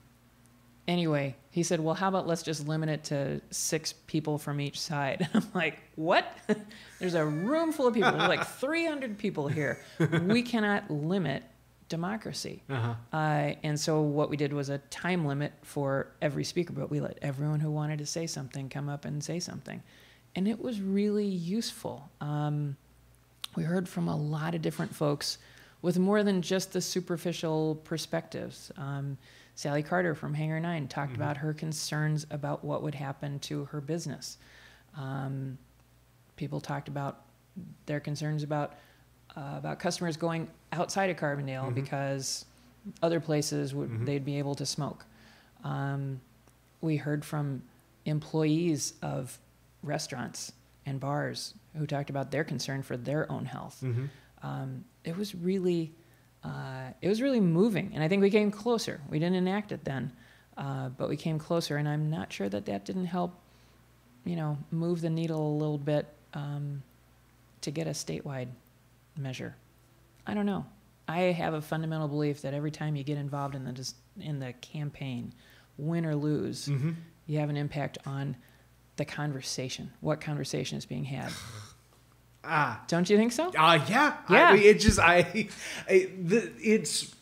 anyway, 0.87 1.35
he 1.51 1.63
said, 1.63 1.79
"Well, 1.79 1.95
how 1.95 2.07
about 2.07 2.27
let's 2.27 2.43
just 2.43 2.67
limit 2.67 2.89
it 2.89 3.03
to 3.05 3.41
six 3.51 3.93
people 3.93 4.37
from 4.37 4.61
each 4.61 4.79
side?" 4.79 5.27
I'm 5.33 5.45
like, 5.53 5.79
"What? 5.95 6.25
There's 6.99 7.13
a 7.13 7.25
room 7.25 7.71
full 7.71 7.87
of 7.87 7.93
people. 7.93 8.11
There's 8.11 8.27
like 8.27 8.47
300 8.59 9.17
people 9.17 9.47
here. 9.47 9.79
We 10.23 10.41
cannot 10.41 10.89
limit 10.89 11.43
democracy." 11.89 12.63
Uh-huh. 12.69 12.93
Uh, 13.11 13.55
and 13.63 13.79
so 13.79 14.01
what 14.01 14.29
we 14.29 14.37
did 14.37 14.53
was 14.53 14.69
a 14.69 14.77
time 14.77 15.25
limit 15.25 15.53
for 15.63 16.11
every 16.21 16.43
speaker, 16.43 16.73
but 16.73 16.89
we 16.89 16.99
let 16.99 17.17
everyone 17.21 17.59
who 17.59 17.71
wanted 17.71 17.99
to 17.99 18.05
say 18.05 18.27
something 18.27 18.69
come 18.69 18.89
up 18.89 19.05
and 19.05 19.23
say 19.23 19.39
something. 19.39 19.81
And 20.35 20.47
it 20.47 20.61
was 20.61 20.81
really 20.81 21.25
useful. 21.25 22.09
Um, 22.21 22.77
we 23.55 23.63
heard 23.63 23.89
from 23.89 24.07
a 24.07 24.15
lot 24.15 24.53
of 24.53 24.61
different 24.61 24.95
folks 24.95 25.39
with 25.81 25.97
more 25.97 26.23
than 26.23 26.41
just 26.41 26.73
the 26.73 26.81
superficial 26.81 27.75
perspectives. 27.83 28.71
Um, 28.77 29.17
Sally 29.57 29.81
Carter 29.81 30.13
from 30.13 30.35
Hangar 30.35 30.59
9 30.59 30.87
talked 30.87 31.13
Mhm. 31.13 31.15
about 31.15 31.37
her 31.37 31.51
concerns 31.51 32.27
about 32.29 32.63
what 32.63 32.83
would 32.83 32.93
happen 32.93 33.39
to 33.39 33.65
her 33.65 33.81
business. 33.81 34.37
Um, 34.95 35.57
people 36.35 36.61
talked 36.61 36.87
about 36.87 37.23
their 37.87 37.99
concerns 37.99 38.43
about 38.43 38.75
uh, 39.35 39.55
about 39.57 39.77
customers 39.77 40.15
going 40.17 40.49
outside 40.71 41.09
of 41.11 41.17
Carbondale 41.17 41.69
Mhm. 41.69 41.75
because 41.75 42.45
other 43.03 43.19
places 43.19 43.75
would 43.75 43.89
Mhm. 43.89 44.05
they'd 44.05 44.25
be 44.25 44.39
able 44.39 44.55
to 44.55 44.65
smoke. 44.65 45.05
Um, 45.63 46.21
we 46.81 46.97
heard 46.97 47.23
from 47.25 47.61
employees 48.05 48.93
of 49.01 49.37
restaurants 49.83 50.53
and 50.87 50.99
bars 50.99 51.53
who 51.75 51.85
talked 51.85 52.09
about 52.09 52.31
their 52.31 52.43
concern 52.43 52.81
for 52.81 52.95
their 52.97 53.29
own 53.31 53.45
health. 53.45 53.81
Mhm. 53.83 54.09
Um, 54.41 54.85
it 55.03 55.15
was 55.17 55.35
really, 55.35 55.93
uh, 56.47 56.91
it 57.01 57.09
was 57.09 57.21
really 57.21 57.39
moving, 57.41 57.91
and 57.93 58.03
I 58.03 58.07
think 58.07 58.21
we 58.21 58.29
came 58.29 58.51
closer. 58.51 59.01
We 59.09 59.19
didn't 59.19 59.35
enact 59.35 59.71
it 59.71 59.83
then, 59.83 60.11
uh, 60.57 60.89
but 60.89 61.09
we 61.09 61.17
came 61.17 61.37
closer, 61.39 61.77
and 61.77 61.87
I'm 61.87 62.09
not 62.09 62.31
sure 62.31 62.49
that 62.49 62.65
that 62.65 62.85
didn't 62.85 63.05
help, 63.05 63.33
you 64.25 64.35
know, 64.35 64.57
move 64.71 65.01
the 65.01 65.09
needle 65.09 65.45
a 65.45 65.55
little 65.57 65.77
bit 65.77 66.05
um, 66.33 66.81
to 67.61 67.71
get 67.71 67.87
a 67.87 67.91
statewide 67.91 68.47
measure. 69.17 69.55
I 70.25 70.33
don't 70.33 70.45
know. 70.45 70.65
I 71.07 71.19
have 71.19 71.53
a 71.53 71.61
fundamental 71.61 72.07
belief 72.07 72.41
that 72.41 72.53
every 72.53 72.71
time 72.71 72.95
you 72.95 73.03
get 73.03 73.17
involved 73.17 73.55
in 73.55 73.63
the 73.63 73.71
dis- 73.71 73.95
in 74.19 74.39
the 74.39 74.53
campaign, 74.61 75.33
win 75.77 76.05
or 76.05 76.15
lose, 76.15 76.67
Mhm. 76.67 76.95
you 77.27 77.39
have 77.39 77.49
an 77.49 77.57
impact 77.57 77.97
on 78.05 78.35
the 78.97 79.05
conversation. 79.05 79.91
What 80.01 80.19
conversation 80.21 80.77
is 80.77 80.85
being 80.85 81.03
had? 81.05 81.31
Ah. 82.47 82.81
Don't 82.87 83.09
you 83.09 83.17
think 83.17 83.31
so? 83.31 83.49
Uh, 83.57 83.79
yeah. 83.87 84.15
Yeah. 84.29 84.49
I, 84.51 84.55
it 84.57 84.79
just, 84.79 84.99
I, 84.99 85.49
I 85.89 86.09
the, 86.21 86.51
it's, 86.61 87.13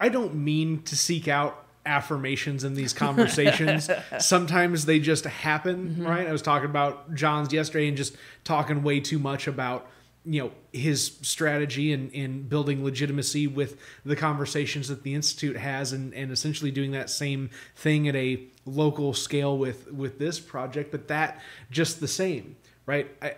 I 0.00 0.08
don't 0.08 0.34
mean 0.34 0.82
to 0.82 0.96
seek 0.96 1.28
out 1.28 1.64
affirmations 1.86 2.64
in 2.64 2.74
these 2.74 2.92
conversations. 3.04 3.88
Sometimes 4.18 4.86
they 4.86 4.98
just 4.98 5.24
happen, 5.24 5.90
Mm-hmm. 5.90 6.06
right? 6.06 6.26
I 6.26 6.32
was 6.32 6.42
talking 6.42 6.68
about 6.68 7.14
John's 7.14 7.52
yesterday 7.52 7.88
and 7.88 7.96
just 7.96 8.16
talking 8.44 8.82
way 8.82 9.00
too 9.00 9.18
much 9.20 9.46
about, 9.46 9.86
you 10.24 10.42
know, 10.42 10.50
his 10.72 11.16
strategy 11.22 11.92
in, 11.92 12.10
in 12.10 12.42
building 12.48 12.84
legitimacy 12.84 13.46
with 13.46 13.78
the 14.04 14.16
conversations 14.16 14.88
that 14.88 15.04
the 15.04 15.14
Institute 15.14 15.56
has 15.56 15.92
and, 15.92 16.12
and 16.12 16.32
essentially 16.32 16.72
doing 16.72 16.90
that 16.90 17.08
same 17.08 17.48
thing 17.76 18.08
at 18.08 18.16
a 18.16 18.42
local 18.66 19.14
scale 19.14 19.56
with, 19.56 19.90
with 19.92 20.18
this 20.18 20.40
project, 20.40 20.90
but 20.90 21.06
that 21.08 21.40
just 21.70 22.00
the 22.00 22.08
same, 22.08 22.56
right? 22.84 23.08
I, 23.22 23.36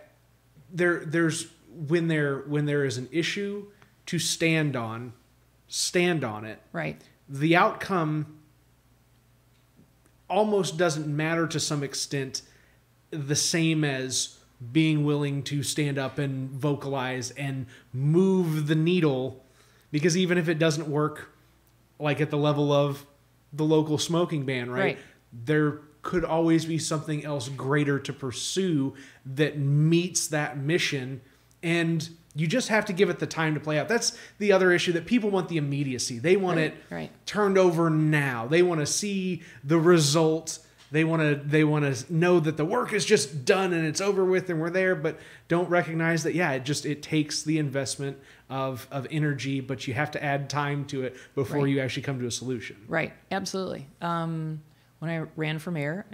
there 0.73 1.01
there's 1.05 1.47
when 1.89 2.09
there 2.09 2.39
when 2.47 2.67
there 2.67 2.85
is 2.85 2.99
an 2.99 3.09
issue 3.13 3.67
to 4.07 4.19
stand 4.19 4.75
on 4.77 5.13
stand 5.69 6.25
on 6.25 6.45
it 6.45 6.61
Right. 6.73 7.01
the 7.29 7.57
outcome 7.57 8.39
almost 10.29 10.77
doesn't 10.77 11.07
matter 11.07 11.47
to 11.47 11.59
some 11.61 11.83
extent 11.83 12.43
the 13.11 13.37
same 13.37 13.85
as 13.85 14.39
being 14.73 15.05
willing 15.05 15.43
to 15.45 15.63
stand 15.63 15.99
up 15.99 16.19
and 16.19 16.51
vocalize 16.51 17.31
and 17.33 17.67
move 17.93 18.67
the 18.67 18.75
needle 18.75 19.43
because 19.91 20.17
even 20.17 20.37
if 20.37 20.49
it 20.49 20.59
doesn't 20.59 20.89
work 20.89 21.31
like 21.99 22.21
at 22.21 22.31
the 22.31 22.37
level 22.37 22.73
of 22.73 23.07
the 23.53 23.65
local 23.65 23.97
smoking 23.97 24.45
ban 24.45 24.71
right, 24.71 24.81
Right. 24.83 24.99
there 25.33 25.81
could 26.09 26.25
always 26.25 26.65
be 26.65 26.79
something 26.79 27.23
else 27.23 27.51
greater 27.51 27.99
to 27.99 28.15
pursue 28.15 28.95
that 29.27 29.59
meets 29.59 30.29
that 30.29 30.57
mission 30.57 31.21
and 31.63 32.09
you 32.35 32.47
just 32.47 32.69
have 32.69 32.87
to 32.87 32.95
give 32.95 33.11
it 33.11 33.19
the 33.19 33.27
time 33.27 33.53
to 33.53 33.61
play 33.61 33.79
out 33.79 33.89
that's 33.89 34.17
the 34.39 34.51
other 34.51 34.73
issue 34.73 34.91
that 34.91 35.05
people 35.05 35.29
want 35.29 35.51
the 35.51 35.59
immediacy 35.59 36.19
they 36.19 36.35
want 36.35 36.57
Right, 36.57 36.65
it 36.73 36.75
right. 36.89 37.11
turned 37.27 37.59
over 37.59 37.91
now 37.91 38.47
they 38.47 38.63
want 38.63 38.81
to 38.81 38.87
see 38.87 39.43
the 39.63 39.79
result 39.79 40.61
they 40.91 41.05
want 41.05 41.21
to 41.21 41.35
they 41.47 41.63
want 41.63 41.85
to 41.95 42.11
know 42.11 42.41
that 42.41 42.57
the 42.57 42.65
work 42.65 42.95
is 42.95 43.05
just 43.05 43.45
done 43.45 43.75
and 43.75 43.87
it's 43.87 44.01
over 44.01 44.25
with 44.25 44.49
and 44.49 44.59
we're 44.63 44.71
there 44.71 44.95
but 44.95 45.19
don't 45.49 45.69
recognize 45.69 46.23
that 46.23 46.35
yeah 46.35 46.53
it 46.53 46.65
just 46.65 46.87
it 46.87 47.03
takes 47.03 47.43
the 47.43 47.59
investment 47.59 48.17
of 48.49 48.89
of 48.91 49.07
energy 49.11 49.61
but 49.61 49.87
you 49.87 49.93
have 49.93 50.11
to 50.13 50.25
add 50.25 50.49
time 50.49 50.87
to 50.87 51.03
it 51.03 51.15
before 51.35 51.65
Right. 51.65 51.69
you 51.69 51.81
actually 51.81 52.05
come 52.05 52.19
to 52.21 52.27
a 52.27 52.31
solution 52.31 52.77
Right. 52.89 53.13
Absolutely. 53.31 53.87
Um, 54.01 54.63
when 54.99 55.11
I 55.11 55.27
ran 55.37 55.59
for 55.59 55.71
mayor, 55.71 56.07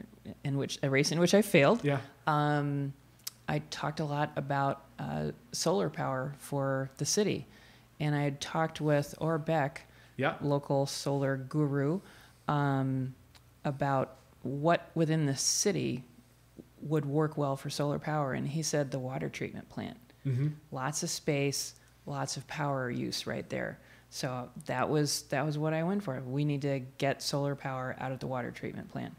in 0.44 0.56
which 0.56 0.78
a 0.82 0.90
race 0.90 1.12
in 1.12 1.18
which 1.18 1.34
I 1.34 1.42
failed, 1.42 1.84
yeah 1.84 2.00
um, 2.26 2.92
I 3.48 3.60
talked 3.70 4.00
a 4.00 4.04
lot 4.04 4.32
about 4.36 4.84
uh, 4.98 5.32
solar 5.52 5.90
power 5.90 6.34
for 6.38 6.90
the 6.98 7.04
city, 7.04 7.46
and 8.00 8.14
I 8.14 8.22
had 8.22 8.40
talked 8.40 8.80
with 8.80 9.14
Or 9.18 9.38
Beck, 9.38 9.86
yeah 10.16 10.34
local 10.40 10.86
solar 10.86 11.36
guru, 11.36 12.00
um, 12.48 13.14
about 13.64 14.16
what 14.42 14.90
within 14.94 15.26
the 15.26 15.36
city 15.36 16.04
would 16.82 17.06
work 17.06 17.38
well 17.38 17.56
for 17.56 17.70
solar 17.70 17.98
power, 17.98 18.34
and 18.34 18.46
he 18.46 18.62
said 18.62 18.90
the 18.90 18.98
water 18.98 19.28
treatment 19.28 19.68
plant. 19.70 19.96
mm-hmm. 20.26 20.48
Lots 20.70 21.02
of 21.02 21.10
space, 21.10 21.74
lots 22.06 22.36
of 22.36 22.46
power 22.46 22.90
use 22.90 23.26
right 23.26 23.48
there. 23.48 23.78
So 24.14 24.48
that 24.66 24.88
was 24.88 25.22
that 25.30 25.44
was 25.44 25.58
what 25.58 25.74
I 25.74 25.82
went 25.82 26.04
for. 26.04 26.20
We 26.20 26.44
need 26.44 26.62
to 26.62 26.78
get 26.98 27.20
solar 27.20 27.56
power 27.56 27.96
out 27.98 28.12
of 28.12 28.20
the 28.20 28.28
water 28.28 28.52
treatment 28.52 28.88
plant, 28.92 29.12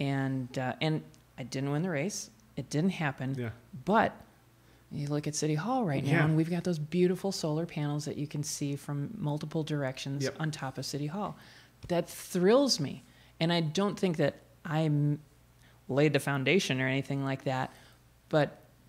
and 0.00 0.58
uh, 0.58 0.72
and 0.80 1.02
I 1.36 1.42
didn't 1.42 1.70
win 1.70 1.82
the 1.82 1.90
race. 1.90 2.30
It 2.56 2.70
didn't 2.70 2.92
happen. 2.92 3.34
yeah 3.38 3.50
But 3.84 4.16
you 4.90 5.08
look 5.08 5.26
at 5.26 5.34
City 5.34 5.54
Hall 5.54 5.84
right 5.84 6.02
now, 6.02 6.10
Yeah. 6.12 6.24
and 6.24 6.34
we've 6.34 6.48
got 6.48 6.64
those 6.64 6.78
beautiful 6.78 7.30
solar 7.30 7.66
panels 7.66 8.06
that 8.06 8.16
you 8.16 8.26
can 8.26 8.42
see 8.42 8.74
from 8.74 9.10
multiple 9.18 9.62
directions 9.62 10.24
Yep. 10.24 10.36
on 10.40 10.50
top 10.50 10.78
of 10.78 10.86
City 10.86 11.06
Hall. 11.08 11.36
That 11.88 12.08
thrills 12.08 12.80
me. 12.80 13.04
And 13.40 13.52
I 13.52 13.60
don't 13.60 13.98
think 13.98 14.16
that 14.16 14.36
I'm, 14.64 15.20
laid 15.90 16.14
the 16.14 16.20
foundation 16.20 16.80
or 16.80 16.86
anything 16.88 17.22
like 17.22 17.44
that, 17.44 17.70
but 18.30 18.48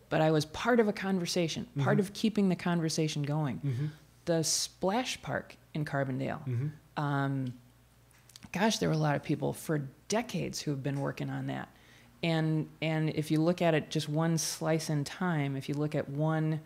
but 0.09 0.21
I 0.21 0.31
was 0.31 0.45
part 0.45 0.79
of 0.79 0.87
a 0.87 0.93
conversation, 0.93 1.67
part 1.79 1.97
Mhm. 1.97 2.01
of 2.01 2.13
keeping 2.13 2.47
the 2.49 2.55
conversation 2.55 3.23
going. 3.23 3.57
Mm-hmm. 3.59 3.85
The 4.29 4.43
splash 4.43 5.19
park 5.23 5.57
in 5.73 5.85
Carbondale. 5.85 6.47
Mm-hmm. 6.47 7.03
Um, 7.03 7.51
gosh, 8.51 8.77
there 8.77 8.87
were 8.87 8.93
a 8.93 8.97
lot 8.99 9.15
of 9.15 9.23
people 9.23 9.53
for 9.53 9.89
decades 10.07 10.61
who 10.61 10.69
have 10.69 10.83
been 10.83 10.99
working 10.99 11.31
on 11.31 11.47
that. 11.47 11.67
And 12.21 12.69
and 12.79 13.09
if 13.09 13.31
you 13.31 13.41
look 13.41 13.63
at 13.63 13.73
it 13.73 13.89
just 13.89 14.07
one 14.07 14.37
slice 14.37 14.91
in 14.91 15.03
time, 15.03 15.55
if 15.55 15.67
you 15.67 15.73
look 15.73 15.95
at 15.95 16.07
one, 16.07 16.61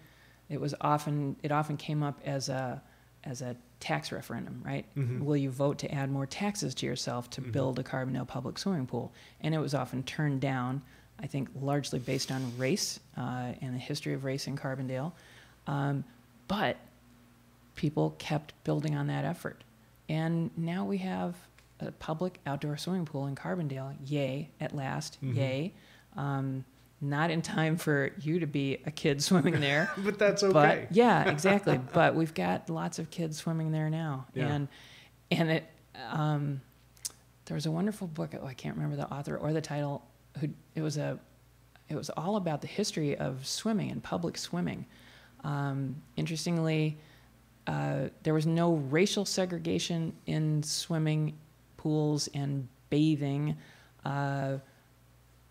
it 0.49 0.59
was 0.59 0.75
often 0.81 1.37
it 1.41 1.53
often 1.53 1.77
came 1.77 2.03
up 2.03 2.19
as 2.25 2.49
a 2.49 2.83
as 3.23 3.41
a 3.41 3.55
tax 3.79 4.11
referendum, 4.11 4.61
right? 4.65 4.85
Mhm. 4.97 5.21
Will 5.21 5.37
you 5.37 5.49
vote 5.49 5.77
to 5.79 5.89
add 5.93 6.11
more 6.11 6.25
taxes 6.25 6.75
to 6.75 6.85
yourself 6.85 7.29
to 7.29 7.41
Mhm. 7.41 7.53
build 7.53 7.79
a 7.79 7.83
Carbondale 7.83 8.27
public 8.27 8.57
swimming 8.57 8.87
pool? 8.87 9.13
And 9.39 9.55
it 9.55 9.59
was 9.59 9.73
often 9.73 10.03
turned 10.03 10.41
down, 10.41 10.81
I 11.17 11.27
think, 11.27 11.47
largely 11.61 11.99
based 11.99 12.29
on 12.29 12.57
race 12.57 12.99
uh, 13.15 13.53
and 13.61 13.73
the 13.73 13.79
history 13.79 14.13
of 14.13 14.25
race 14.25 14.47
in 14.47 14.57
Carbondale. 14.57 15.13
Um, 15.65 16.03
but 16.49 16.75
people 17.75 18.15
kept 18.17 18.53
building 18.63 18.95
on 18.95 19.07
that 19.07 19.25
effort. 19.25 19.63
And 20.09 20.51
now 20.57 20.85
we 20.85 20.97
have 20.99 21.35
a 21.79 21.91
public 21.91 22.39
outdoor 22.45 22.77
swimming 22.77 23.05
pool 23.05 23.25
in 23.27 23.35
Carbondale. 23.35 23.95
Yay, 24.05 24.49
at 24.59 24.75
last. 24.75 25.17
Mhm. 25.23 25.35
Yay. 25.35 25.73
Um, 26.15 26.65
not 27.01 27.31
in 27.31 27.41
time 27.41 27.75
for 27.77 28.11
you 28.21 28.39
to 28.39 28.47
be 28.47 28.77
a 28.85 28.91
kid 28.91 29.21
swimming 29.27 29.59
there. 29.59 29.91
But 29.97 30.19
that's 30.19 30.43
okay. 30.43 30.53
But 30.53 30.95
yeah, 30.95 31.29
exactly. 31.29 31.79
but 31.93 32.15
we've 32.15 32.33
got 32.33 32.69
lots 32.69 32.99
of 32.99 33.09
kids 33.09 33.37
swimming 33.37 33.71
there 33.71 33.89
now, 33.89 34.27
Yeah. 34.33 34.47
and 34.53 34.67
and 35.31 35.49
it 35.51 35.65
um, 36.11 36.61
there 37.45 37.55
was 37.55 37.65
a 37.65 37.71
wonderful 37.71 38.07
book. 38.07 38.33
Oh, 38.41 38.45
I 38.45 38.53
can't 38.53 38.75
remember 38.75 38.95
the 38.95 39.11
author 39.11 39.35
or 39.37 39.51
the 39.53 39.61
title. 39.61 40.05
Who 40.39 40.49
it 40.75 40.81
was 40.81 40.97
a 40.97 41.19
it 41.89 41.95
was 41.95 42.09
all 42.11 42.37
about 42.37 42.61
the 42.61 42.67
history 42.67 43.17
of 43.17 43.45
swimming 43.45 43.91
and 43.91 44.01
public 44.01 44.37
swimming. 44.37 44.85
Um, 45.43 45.97
interestingly, 46.15 46.97
uh, 47.67 48.09
there 48.23 48.33
was 48.33 48.45
no 48.45 48.73
racial 48.75 49.25
segregation 49.25 50.13
in 50.25 50.61
swimming 50.63 51.33
pools 51.77 52.27
and 52.33 52.67
bathing 52.89 53.55
uh, 54.05 54.57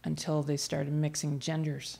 until 0.04 0.42
they 0.42 0.56
started 0.56 0.92
mixing 0.92 1.38
genders, 1.38 1.98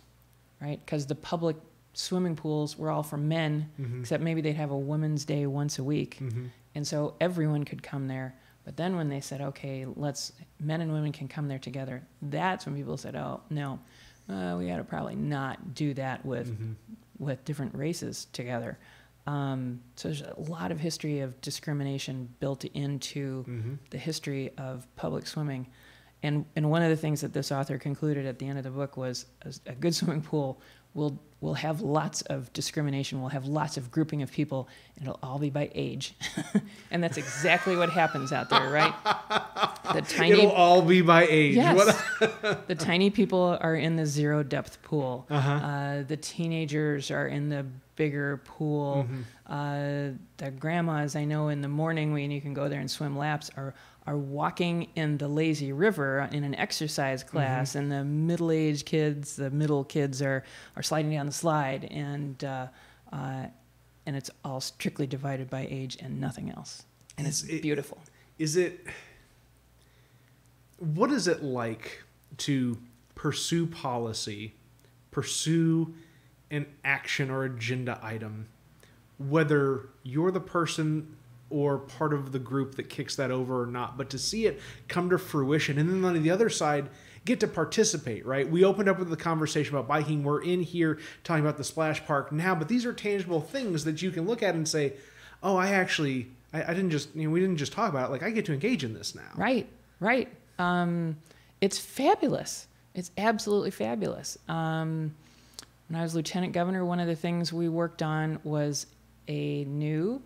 right? 0.60 0.80
Because 0.84 1.06
the 1.06 1.14
public 1.14 1.56
swimming 1.94 2.34
pools 2.36 2.78
were 2.78 2.90
all 2.90 3.02
for 3.02 3.16
men, 3.18 3.68
Mhm. 3.80 4.00
except 4.00 4.22
maybe 4.22 4.40
they'd 4.40 4.52
have 4.56 4.70
a 4.70 4.78
women's 4.78 5.24
day 5.24 5.46
once 5.46 5.78
a 5.78 5.84
week, 5.84 6.18
Mhm. 6.20 6.48
and 6.74 6.86
so 6.86 7.14
everyone 7.20 7.64
could 7.64 7.82
come 7.82 8.08
there. 8.08 8.34
But 8.64 8.76
then 8.76 8.96
when 8.96 9.08
they 9.08 9.20
said, 9.20 9.40
okay, 9.40 9.84
let's 9.96 10.32
men 10.60 10.80
and 10.80 10.92
women 10.92 11.12
can 11.12 11.28
come 11.28 11.48
there 11.48 11.58
together, 11.58 12.02
that's 12.22 12.64
when 12.64 12.74
people 12.74 12.96
said, 12.96 13.14
oh 13.16 13.40
no, 13.50 13.78
uh, 14.28 14.56
we 14.58 14.68
got 14.68 14.76
to 14.76 14.84
probably 14.84 15.16
not 15.16 15.74
do 15.74 15.94
that 15.94 16.24
with 16.24 16.48
Mhm. 16.58 16.74
with 17.18 17.44
different 17.44 17.72
races 17.74 18.26
together. 18.32 18.78
Um, 19.26 19.80
so 19.96 20.08
there's 20.08 20.22
a 20.22 20.34
lot 20.50 20.72
of 20.72 20.80
history 20.80 21.20
of 21.20 21.40
discrimination 21.40 22.28
built 22.40 22.64
into 22.64 23.44
Mhm. 23.44 23.78
the 23.90 23.98
history 23.98 24.50
of 24.58 24.86
public 24.96 25.26
swimming. 25.26 25.68
And, 26.24 26.44
and 26.56 26.70
one 26.70 26.82
of 26.82 26.90
the 26.90 26.96
things 26.96 27.20
that 27.22 27.32
this 27.32 27.50
author 27.52 27.78
concluded 27.78 28.26
at 28.26 28.38
the 28.38 28.46
end 28.48 28.58
of 28.58 28.64
the 28.64 28.70
book 28.70 28.96
was 28.96 29.26
a, 29.42 29.52
a 29.70 29.74
good 29.74 29.94
swimming 29.94 30.22
pool 30.22 30.60
will, 30.94 31.18
will 31.40 31.54
have 31.54 31.80
lots 31.80 32.22
of 32.22 32.52
discrimination, 32.52 33.20
will 33.22 33.30
have 33.30 33.46
lots 33.46 33.76
of 33.76 33.90
grouping 33.90 34.22
of 34.22 34.30
people, 34.30 34.68
and 34.96 35.04
it'll 35.06 35.18
all 35.22 35.38
be 35.38 35.50
by 35.50 35.70
age. 35.74 36.14
and 36.90 37.02
that's 37.02 37.16
exactly 37.16 37.76
what 37.76 37.90
happens 37.90 38.30
out 38.32 38.50
there, 38.50 38.70
right? 38.70 38.94
The 39.94 40.02
tiny, 40.08 40.32
It'll 40.32 40.50
all 40.52 40.82
be 40.82 41.00
by 41.00 41.26
age. 41.28 41.56
yes, 41.56 41.76
What- 42.20 42.66
the 42.68 42.74
tiny 42.74 43.08
people 43.10 43.56
are 43.60 43.74
in 43.74 43.96
the 43.96 44.04
zero 44.06 44.42
depth 44.42 44.82
pool. 44.82 45.26
Uh-huh. 45.30 45.50
Uh, 45.52 46.02
the 46.02 46.16
teenagers 46.18 47.10
are 47.10 47.26
in 47.26 47.48
the 47.48 47.64
bigger 48.02 48.38
pool. 48.44 49.06
Mhm. 49.08 49.22
Uh, 49.46 50.16
the 50.38 50.50
grandmas 50.50 51.14
I 51.14 51.24
know 51.24 51.48
in 51.48 51.60
the 51.60 51.68
morning 51.68 52.12
when 52.12 52.30
you 52.30 52.40
can 52.40 52.54
go 52.54 52.68
there 52.68 52.80
and 52.80 52.90
swim 52.90 53.16
laps 53.16 53.50
are 53.56 53.74
are 54.04 54.18
walking 54.18 54.88
in 54.96 55.16
the 55.18 55.28
lazy 55.28 55.72
river 55.72 56.28
in 56.32 56.42
an 56.42 56.54
exercise 56.56 57.22
class, 57.22 57.76
and 57.76 57.86
the 57.92 58.02
middle 58.02 58.50
aged 58.50 58.84
kids, 58.84 59.36
the 59.36 59.50
middle 59.50 59.84
kids 59.84 60.20
are 60.20 60.42
are 60.76 60.82
sliding 60.82 61.12
down 61.12 61.26
the 61.26 61.32
slide, 61.32 61.84
and 61.92 62.42
uh, 62.42 62.66
uh, 63.12 63.46
and 64.06 64.16
it's 64.16 64.30
all 64.44 64.60
strictly 64.60 65.06
divided 65.06 65.48
by 65.48 65.62
age 65.70 65.96
and 66.02 66.20
nothing 66.20 66.50
else, 66.50 66.82
and 67.16 67.26
it's 67.28 67.44
it- 67.44 67.62
beautiful. 67.62 67.98
Is 68.38 68.56
it 68.56 68.84
what 70.78 71.10
is 71.12 71.28
it 71.28 71.42
like 71.44 72.02
to 72.38 72.78
pursue 73.14 73.66
policy, 73.66 74.54
pursue 75.12 75.94
an 76.52 76.66
action 76.84 77.30
or 77.30 77.44
agenda 77.44 77.98
item, 78.02 78.46
whether 79.18 79.88
you're 80.04 80.30
the 80.30 80.40
person 80.40 81.16
or 81.50 81.78
part 81.78 82.14
of 82.14 82.32
the 82.32 82.38
group 82.38 82.76
that 82.76 82.88
kicks 82.88 83.16
that 83.16 83.30
over 83.30 83.62
or 83.62 83.66
not, 83.66 83.98
but 83.98 84.08
to 84.10 84.18
see 84.18 84.46
it 84.46 84.60
come 84.88 85.10
to 85.10 85.18
fruition 85.18 85.78
and 85.78 85.90
then 85.90 86.04
on 86.04 86.22
the 86.22 86.30
other 86.30 86.48
side 86.48 86.88
get 87.24 87.40
to 87.40 87.46
participate, 87.46 88.26
right? 88.26 88.48
We 88.50 88.64
opened 88.64 88.88
up 88.88 88.98
with 88.98 89.08
the 89.08 89.16
conversation 89.16 89.74
about 89.74 89.86
biking. 89.86 90.24
We're 90.24 90.42
in 90.42 90.62
here 90.62 90.98
talking 91.24 91.44
about 91.44 91.56
the 91.56 91.64
splash 91.64 92.04
park 92.04 92.32
now, 92.32 92.54
but 92.54 92.68
these 92.68 92.84
are 92.84 92.92
tangible 92.92 93.40
things 93.40 93.84
that 93.84 94.02
you 94.02 94.10
can 94.10 94.26
look 94.26 94.42
at 94.42 94.54
and 94.54 94.66
say, 94.66 94.94
oh, 95.42 95.56
I 95.56 95.68
actually, 95.68 96.28
I, 96.52 96.64
I 96.64 96.74
didn't 96.74 96.90
just, 96.90 97.14
you 97.14 97.24
know, 97.24 97.30
we 97.30 97.40
didn't 97.40 97.58
just 97.58 97.72
talk 97.72 97.90
about 97.90 98.08
it. 98.08 98.12
Like 98.12 98.22
I 98.22 98.30
get 98.30 98.44
to 98.46 98.52
engage 98.52 98.82
in 98.82 98.92
this 98.94 99.14
now. 99.14 99.30
Right, 99.36 99.68
right. 100.00 100.28
Um, 100.58 101.16
it's 101.60 101.78
fabulous. 101.78 102.66
It's 102.94 103.10
absolutely 103.16 103.70
fabulous. 103.70 104.36
Um, 104.48 105.14
when 105.92 106.00
I 106.00 106.04
was 106.04 106.14
lieutenant 106.14 106.54
governor, 106.54 106.86
one 106.86 107.00
of 107.00 107.06
the 107.06 107.14
things 107.14 107.52
we 107.52 107.68
worked 107.68 108.02
on 108.02 108.40
was 108.44 108.86
a 109.28 109.64
new 109.64 110.22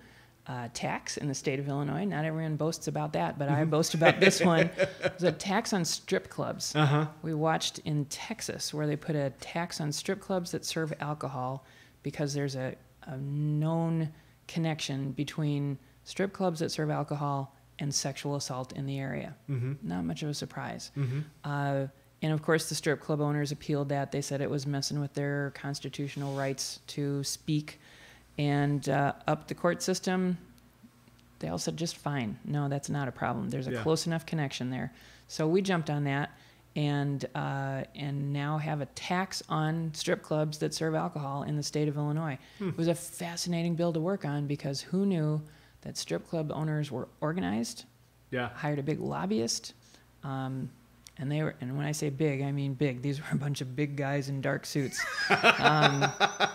uh, 0.47 0.69
tax 0.73 1.17
in 1.17 1.27
the 1.27 1.35
state 1.35 1.59
of 1.59 1.67
Illinois. 1.67 2.05
Not 2.05 2.25
everyone 2.25 2.55
boasts 2.55 2.87
about 2.87 3.15
that, 3.15 3.37
but 3.37 3.49
I 3.49 3.65
boast 3.65 3.95
about 3.95 4.21
this 4.21 4.41
one. 4.41 4.71
It 4.79 5.13
was 5.15 5.25
a 5.25 5.33
tax 5.33 5.73
on 5.73 5.85
strip 5.85 6.29
clubs. 6.29 6.73
Uh 6.77 6.87
huh. 6.87 7.07
We 7.23 7.35
watched 7.35 7.81
in 7.81 8.05
Texas 8.05 8.73
where 8.73 8.87
they 8.87 8.95
put 8.95 9.17
a 9.17 9.31
tax 9.41 9.81
on 9.81 9.91
strip 9.91 10.21
clubs 10.21 10.53
that 10.53 10.65
serve 10.65 10.93
alcohol 11.01 11.67
because 12.05 12.33
there's 12.33 12.55
a, 12.55 12.77
a 13.03 13.17
known 13.17 14.13
connection 14.47 15.11
between 15.11 15.79
strip 16.05 16.33
clubs 16.33 16.61
that 16.61 16.71
serve 16.71 16.91
alcohol 16.91 17.57
and 17.81 17.93
sexual 17.93 18.37
assault 18.37 18.73
in 18.75 18.87
the 18.87 19.01
area. 19.01 19.35
Mm-hmm. 19.51 19.73
Not 19.83 20.05
much 20.05 20.23
of 20.23 20.29
a 20.29 20.35
surprise. 20.35 20.93
Mm-hmm. 20.97 21.21
Uh, 21.43 21.87
and 22.23 22.33
of 22.33 22.43
course, 22.43 22.69
the 22.69 22.75
strip 22.75 23.01
club 23.01 23.21
owners 23.21 23.53
appealed 23.53 23.89
that. 23.91 24.11
They 24.13 24.21
said 24.23 24.41
it 24.41 24.51
was 24.51 24.67
messing 24.67 25.01
with 25.01 25.15
their 25.15 25.53
constitutional 25.55 26.37
rights 26.37 26.81
to 26.89 27.23
speak. 27.25 27.79
And 28.39 28.89
uh, 28.89 29.13
up 29.27 29.49
the 29.49 29.55
court 29.55 29.83
system, 29.83 30.39
they 31.39 31.49
all 31.49 31.59
said 31.59 31.77
just 31.77 31.97
fine. 31.97 32.39
No, 32.45 32.69
that's 32.69 32.89
not 32.91 33.09
a 33.09 33.13
problem. 33.13 33.51
There's 33.51 33.67
a 33.69 33.73
Yeah. 33.73 33.83
close 33.83 34.07
enough 34.07 34.25
connection 34.27 34.71
there. 34.71 34.93
So 35.29 35.47
we 35.47 35.61
jumped 35.63 35.91
on 35.91 36.05
that 36.05 36.31
and 36.75 37.25
uh, 37.35 37.85
and 37.95 38.33
now 38.33 38.59
have 38.59 38.81
a 38.83 38.87
tax 38.87 39.43
on 39.49 39.91
strip 39.95 40.23
clubs 40.23 40.59
that 40.59 40.75
serve 40.75 40.95
alcohol 40.95 41.43
in 41.45 41.57
the 41.57 41.63
state 41.63 41.89
of 41.89 41.97
Illinois. 41.97 42.39
Hmm. 42.59 42.69
It 42.71 42.77
was 42.77 42.89
a 42.89 42.95
fascinating 42.95 43.75
bill 43.75 43.93
to 43.93 44.01
work 44.01 44.25
on 44.25 44.47
because 44.47 44.81
who 44.81 45.07
knew 45.07 45.41
that 45.83 45.97
strip 45.97 46.29
club 46.29 46.51
owners 46.55 46.91
were 46.91 47.09
organized, 47.21 47.85
Yeah. 48.31 48.49
hired 48.51 48.79
a 48.79 48.83
big 48.83 49.01
lobbyist, 49.01 49.73
um, 50.23 50.71
and 51.19 51.31
they 51.33 51.43
were. 51.43 51.55
And 51.61 51.77
when 51.77 51.87
I 51.87 51.93
say 51.93 52.11
big, 52.11 52.43
I 52.43 52.53
mean 52.53 52.75
big. 52.75 53.03
These 53.03 53.21
were 53.21 53.27
a 53.33 53.37
bunch 53.37 53.61
of 53.61 53.75
big 53.75 53.97
guys 53.97 54.29
in 54.29 54.41
dark 54.41 54.67
suits 54.67 55.05
um, 55.59 56.05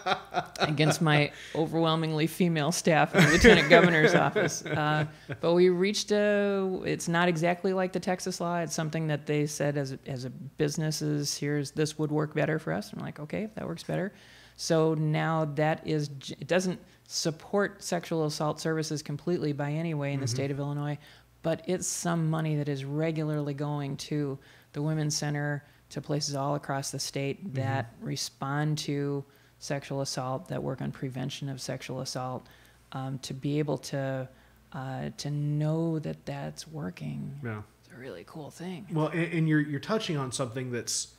against 0.59 1.01
my 1.01 1.31
overwhelmingly 1.55 2.27
female 2.27 2.71
staff 2.71 3.15
in 3.15 3.23
the 3.25 3.31
lieutenant 3.31 3.69
governor's 3.69 4.13
office. 4.13 4.63
Uh, 4.65 5.05
but 5.39 5.53
we 5.53 5.69
reached 5.69 6.11
a. 6.11 6.81
It's 6.85 7.07
not 7.07 7.27
exactly 7.27 7.73
like 7.73 7.91
the 7.93 7.99
Texas 7.99 8.39
law. 8.39 8.57
It's 8.59 8.75
something 8.75 9.07
that 9.07 9.25
they 9.25 9.45
said 9.47 9.77
as 9.77 9.93
a, 9.93 9.99
as 10.05 10.25
a 10.25 10.29
businesses. 10.29 11.35
Here's 11.37 11.71
this 11.71 11.97
would 11.97 12.11
work 12.11 12.33
better 12.35 12.59
for 12.59 12.73
us. 12.73 12.93
I'm 12.93 12.99
like, 13.01 13.19
okay, 13.19 13.43
if 13.43 13.55
that 13.55 13.67
works 13.67 13.83
better. 13.83 14.13
So 14.57 14.93
now 14.93 15.45
that 15.55 15.81
is. 15.87 16.09
It 16.39 16.47
doesn't 16.47 16.79
support 17.07 17.83
sexual 17.83 18.25
assault 18.25 18.61
services 18.61 19.01
completely 19.03 19.51
by 19.51 19.69
any 19.71 19.93
way 19.93 20.13
in 20.13 20.21
the 20.21 20.25
Mhm. 20.25 20.29
state 20.29 20.49
of 20.51 20.59
Illinois, 20.59 20.97
but 21.41 21.61
it's 21.67 21.87
some 21.87 22.29
money 22.29 22.55
that 22.55 22.69
is 22.69 22.85
regularly 22.85 23.53
going 23.53 23.97
to 23.97 24.37
the 24.73 24.81
Women's 24.81 25.15
Center, 25.15 25.63
to 25.89 26.01
places 26.01 26.35
all 26.35 26.55
across 26.55 26.91
the 26.91 26.99
state 26.99 27.53
that 27.53 27.93
respond 27.99 28.77
to 28.77 29.23
sexual 29.59 30.01
assault, 30.01 30.47
that 30.47 30.63
work 30.63 30.81
on 30.81 30.91
prevention 30.91 31.49
of 31.49 31.59
sexual 31.59 31.99
assault, 31.99 32.47
um, 32.93 33.19
to 33.19 33.33
be 33.33 33.59
able 33.59 33.77
to 33.77 34.27
uh, 34.73 35.09
to 35.17 35.29
know 35.29 35.99
that 35.99 36.25
that's 36.25 36.67
working. 36.67 37.39
Yeah. 37.43 37.61
It's 37.83 37.93
a 37.93 37.99
really 37.99 38.23
cool 38.25 38.49
thing. 38.49 38.87
Well, 38.91 39.07
and, 39.07 39.33
and 39.33 39.49
you're 39.49 39.59
you're 39.59 39.81
touching 39.81 40.17
on 40.17 40.31
something 40.31 40.71
that's 40.71 41.13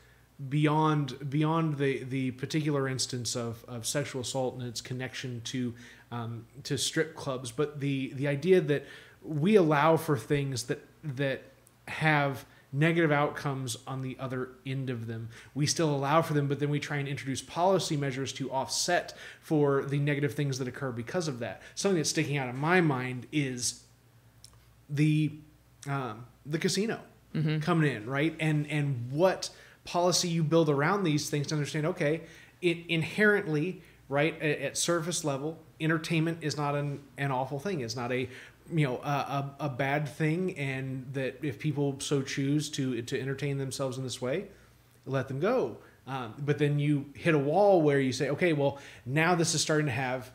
beyond 0.48 1.30
beyond 1.30 1.76
the 1.76 2.04
the 2.04 2.30
particular 2.32 2.88
instance 2.88 3.36
of, 3.36 3.64
of 3.68 3.86
sexual 3.86 4.22
assault 4.22 4.54
and 4.54 4.62
its 4.62 4.80
connection 4.80 5.42
to 5.44 5.74
um, 6.10 6.46
to 6.64 6.78
strip 6.78 7.14
clubs, 7.14 7.52
but 7.52 7.80
the 7.80 8.12
the 8.14 8.26
idea 8.26 8.60
that 8.60 8.86
we 9.24 9.56
allow 9.56 9.96
for 9.96 10.16
things 10.16 10.64
that 10.64 10.84
that 11.04 11.42
have 11.88 12.44
negative 12.74 13.12
outcomes 13.12 13.76
on 13.86 14.00
the 14.00 14.16
other 14.18 14.48
end 14.64 14.88
of 14.88 15.06
them. 15.06 15.28
We 15.54 15.66
still 15.66 15.94
allow 15.94 16.22
for 16.22 16.32
them, 16.32 16.48
but 16.48 16.58
then 16.58 16.70
we 16.70 16.80
try 16.80 16.96
and 16.96 17.06
introduce 17.06 17.42
policy 17.42 17.96
measures 17.98 18.32
to 18.34 18.50
offset 18.50 19.14
for 19.42 19.84
the 19.84 19.98
negative 19.98 20.32
things 20.34 20.58
that 20.58 20.66
occur 20.68 20.90
because 20.90 21.28
of 21.28 21.40
that. 21.40 21.60
Something 21.74 21.98
that's 21.98 22.08
sticking 22.10 22.38
out 22.38 22.48
in 22.48 22.56
my 22.56 22.80
mind 22.80 23.26
is 23.30 23.82
the 24.88 25.32
um, 25.88 26.26
the 26.46 26.58
casino 26.58 27.00
Mm-hmm. 27.34 27.60
coming 27.60 27.90
in, 27.90 28.04
right? 28.08 28.36
And 28.38 28.66
and 28.70 29.10
what 29.10 29.48
policy 29.84 30.28
you 30.28 30.42
build 30.44 30.68
around 30.68 31.04
these 31.04 31.30
things 31.30 31.46
to 31.46 31.54
understand. 31.54 31.86
Okay, 31.86 32.20
it 32.60 32.76
inherently, 32.88 33.80
right, 34.10 34.34
at, 34.42 34.58
at 34.60 34.76
surface 34.76 35.24
level, 35.24 35.58
entertainment 35.80 36.38
is 36.42 36.58
not 36.58 36.74
an 36.74 37.00
an 37.16 37.30
awful 37.30 37.58
thing. 37.58 37.80
It's 37.80 37.96
not 37.96 38.12
a 38.12 38.28
you 38.72 38.86
know 38.86 38.96
a, 38.96 39.08
a, 39.08 39.54
a 39.60 39.68
bad 39.68 40.08
thing, 40.08 40.56
and 40.56 41.06
that 41.12 41.38
if 41.42 41.58
people 41.58 41.96
so 42.00 42.22
choose 42.22 42.68
to 42.70 43.02
to 43.02 43.20
entertain 43.20 43.58
themselves 43.58 43.98
in 43.98 44.04
this 44.04 44.20
way, 44.20 44.46
let 45.06 45.28
them 45.28 45.40
go. 45.40 45.76
Um, 46.06 46.34
but 46.38 46.58
then 46.58 46.78
you 46.78 47.06
hit 47.14 47.34
a 47.34 47.38
wall 47.38 47.80
where 47.80 48.00
you 48.00 48.12
say, 48.12 48.30
okay, 48.30 48.52
well 48.52 48.78
now 49.06 49.34
this 49.34 49.54
is 49.54 49.60
starting 49.60 49.86
to 49.86 49.92
have 49.92 50.30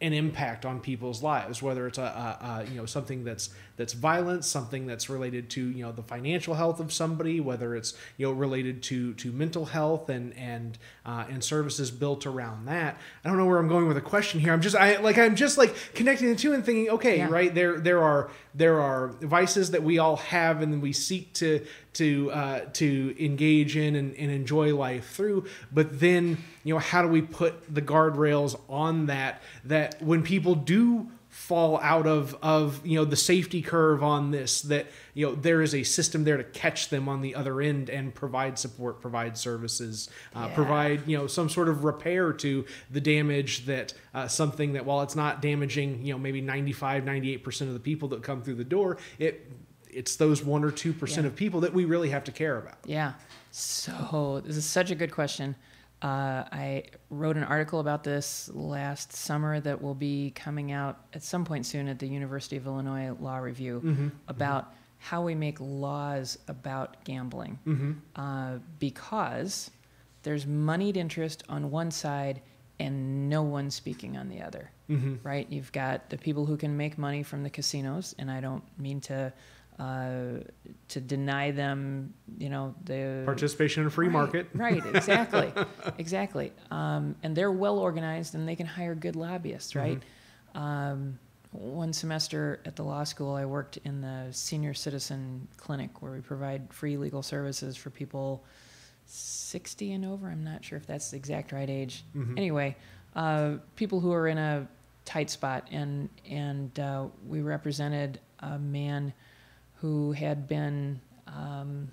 an 0.00 0.12
impact 0.12 0.66
on 0.66 0.80
people's 0.80 1.22
lives, 1.22 1.62
whether 1.62 1.86
it's 1.86 1.98
a, 1.98 2.02
a, 2.02 2.46
a 2.46 2.64
you 2.70 2.76
know 2.76 2.86
something 2.86 3.24
that's 3.24 3.50
that's 3.76 3.92
violence, 3.92 4.46
something 4.46 4.86
that's 4.86 5.08
related 5.10 5.50
to 5.50 5.70
you 5.70 5.84
know 5.84 5.92
the 5.92 6.02
financial 6.02 6.54
health 6.54 6.80
of 6.80 6.92
somebody, 6.92 7.40
whether 7.40 7.74
it's 7.76 7.94
you 8.16 8.26
know 8.26 8.32
related 8.32 8.82
to 8.84 9.14
to 9.14 9.32
mental 9.32 9.66
health 9.66 10.08
and 10.08 10.34
and 10.36 10.78
uh, 11.04 11.24
and 11.30 11.42
services 11.44 11.90
built 11.90 12.26
around 12.26 12.66
that. 12.66 12.98
I 13.24 13.28
don't 13.28 13.38
know 13.38 13.46
where 13.46 13.58
I'm 13.58 13.68
going 13.68 13.86
with 13.88 13.96
a 13.96 14.02
question 14.02 14.40
here. 14.40 14.52
I'm 14.52 14.60
just 14.60 14.76
I 14.76 14.98
like 15.00 15.18
I'm 15.18 15.36
just 15.36 15.58
like 15.58 15.74
connecting 15.94 16.28
the 16.28 16.36
two 16.36 16.52
and 16.52 16.64
thinking, 16.64 16.90
okay, 16.90 17.18
Yeah. 17.18 17.28
right 17.30 17.54
there 17.54 17.78
there 17.78 18.02
are 18.02 18.30
there 18.54 18.80
are 18.80 19.08
vices 19.20 19.72
that 19.72 19.82
we 19.82 19.98
all 19.98 20.16
have 20.16 20.62
and 20.62 20.72
then 20.72 20.80
we 20.80 20.92
seek 20.92 21.32
to 21.34 21.64
to 21.94 22.30
uh, 22.30 22.60
to 22.74 23.14
engage 23.22 23.76
in 23.76 23.94
and, 23.96 24.14
and 24.16 24.30
enjoy 24.30 24.74
life 24.74 25.10
through. 25.10 25.46
But 25.72 26.00
then 26.00 26.38
you 26.64 26.74
know 26.74 26.80
how 26.80 27.02
do 27.02 27.08
we 27.08 27.22
put 27.22 27.74
the 27.74 27.82
guardrails 27.82 28.58
on 28.68 29.06
that 29.06 29.42
that 29.64 30.02
when 30.02 30.22
people 30.22 30.54
do 30.54 31.08
fall 31.36 31.78
out 31.82 32.06
of 32.06 32.34
of 32.42 32.84
you 32.84 32.98
know 32.98 33.04
the 33.04 33.14
safety 33.14 33.60
curve 33.60 34.02
on 34.02 34.30
this 34.30 34.62
that 34.62 34.86
you 35.12 35.26
know 35.26 35.34
there 35.34 35.60
is 35.60 35.74
a 35.74 35.82
system 35.82 36.24
there 36.24 36.38
to 36.38 36.42
catch 36.44 36.88
them 36.88 37.10
on 37.10 37.20
the 37.20 37.34
other 37.34 37.60
end 37.60 37.90
and 37.90 38.14
provide 38.14 38.58
support 38.58 39.02
provide 39.02 39.36
services 39.36 40.08
uh, 40.34 40.46
Yeah. 40.48 40.54
provide 40.54 41.06
you 41.06 41.16
know 41.18 41.26
some 41.26 41.50
sort 41.50 41.68
of 41.68 41.84
repair 41.84 42.32
to 42.32 42.64
the 42.90 43.02
damage 43.02 43.66
that 43.66 43.92
uh, 44.14 44.26
something 44.26 44.72
that 44.72 44.86
while 44.86 45.02
it's 45.02 45.14
not 45.14 45.42
damaging 45.42 46.02
you 46.02 46.14
know 46.14 46.18
maybe 46.18 46.40
95 46.40 47.04
98% 47.04 47.60
of 47.62 47.74
the 47.74 47.80
people 47.80 48.08
that 48.08 48.22
come 48.22 48.40
through 48.42 48.54
the 48.54 48.64
door 48.64 48.96
it 49.18 49.52
it's 49.90 50.16
those 50.16 50.42
1 50.42 50.64
or 50.64 50.70
2% 50.72 51.16
Yeah. 51.16 51.26
of 51.26 51.36
people 51.36 51.60
that 51.60 51.74
we 51.74 51.84
really 51.84 52.08
have 52.08 52.24
to 52.24 52.32
care 52.32 52.56
about 52.56 52.78
Yeah. 52.86 53.12
So 53.50 54.40
this 54.44 54.56
is 54.56 54.64
such 54.64 54.90
a 54.90 54.94
good 54.94 55.10
question. 55.12 55.54
Uh, 56.02 56.44
I 56.52 56.84
wrote 57.10 57.36
an 57.36 57.44
article 57.44 57.80
about 57.80 58.04
this 58.04 58.50
last 58.52 59.12
summer 59.14 59.60
that 59.60 59.80
will 59.80 59.94
be 59.94 60.30
coming 60.34 60.70
out 60.72 61.00
at 61.14 61.22
some 61.22 61.44
point 61.44 61.64
soon 61.66 61.88
at 61.88 61.98
the 61.98 62.06
University 62.06 62.56
of 62.56 62.66
Illinois 62.66 63.12
Law 63.18 63.38
Review 63.38 64.12
about 64.28 64.74
how 64.98 65.22
we 65.22 65.34
make 65.34 65.56
laws 65.60 66.38
about 66.48 67.02
gambling. 67.04 67.58
mm-hmm. 67.66 67.92
Uh, 68.14 68.58
because 68.78 69.70
there's 70.22 70.46
moneyed 70.46 70.96
interest 70.96 71.44
on 71.48 71.70
one 71.70 71.90
side 71.90 72.42
and 72.78 73.28
no 73.30 73.42
one 73.42 73.70
speaking 73.70 74.16
on 74.16 74.28
the 74.28 74.42
other 74.42 74.70
Mm-hmm. 74.90 75.26
right? 75.26 75.46
You've 75.50 75.72
got 75.72 76.10
the 76.10 76.16
people 76.16 76.46
who 76.46 76.56
can 76.56 76.76
make 76.76 76.96
money 76.96 77.24
from 77.24 77.42
the 77.42 77.50
casinos, 77.50 78.14
and 78.20 78.30
I 78.30 78.40
don't 78.40 78.62
mean 78.78 79.00
to 79.02 79.32
uh, 79.78 80.40
to 80.88 81.00
deny 81.00 81.50
them, 81.50 82.14
you 82.38 82.48
know, 82.48 82.74
the 82.84 83.22
participation 83.24 83.82
in 83.82 83.88
a 83.88 83.90
free 83.90 84.06
Right, 84.06 84.12
market 84.12 84.48
Right, 84.54 84.82
exactly, 84.94 85.52
exactly. 85.98 86.52
Um, 86.70 87.14
and 87.22 87.36
they're 87.36 87.52
well 87.52 87.78
organized, 87.78 88.34
and 88.34 88.48
they 88.48 88.56
can 88.56 88.66
hire 88.66 88.94
good 88.94 89.16
lobbyists, 89.16 89.74
right? 89.76 90.02
Um, 90.54 91.18
one 91.52 91.92
semester 91.92 92.60
at 92.64 92.76
the 92.76 92.82
law 92.82 93.04
school, 93.04 93.34
I 93.34 93.44
worked 93.44 93.78
in 93.84 94.00
the 94.00 94.28
senior 94.30 94.74
citizen 94.74 95.46
clinic 95.56 96.02
where 96.02 96.12
we 96.12 96.20
provide 96.20 96.72
free 96.72 96.96
legal 96.96 97.22
services 97.22 97.76
for 97.76 97.90
people 97.90 98.44
60 99.06 99.92
and 99.92 100.04
over. 100.04 100.28
I'm 100.28 100.44
not 100.44 100.64
sure 100.64 100.76
if 100.76 100.86
that's 100.86 101.10
the 101.10 101.16
exact 101.16 101.52
right 101.52 101.68
age. 101.68 102.04
Mhm. 102.14 102.36
Anyway, 102.36 102.76
uh, 103.14 103.56
people 103.76 104.00
who 104.00 104.12
are 104.12 104.28
in 104.28 104.38
a 104.38 104.66
tight 105.04 105.30
spot, 105.30 105.68
and 105.70 106.08
and 106.28 106.78
uh, 106.80 107.06
we 107.26 107.40
represented 107.40 108.20
a 108.40 108.58
man 108.58 109.12
who 109.86 110.10
had 110.10 110.48
been 110.48 111.00
um, 111.28 111.92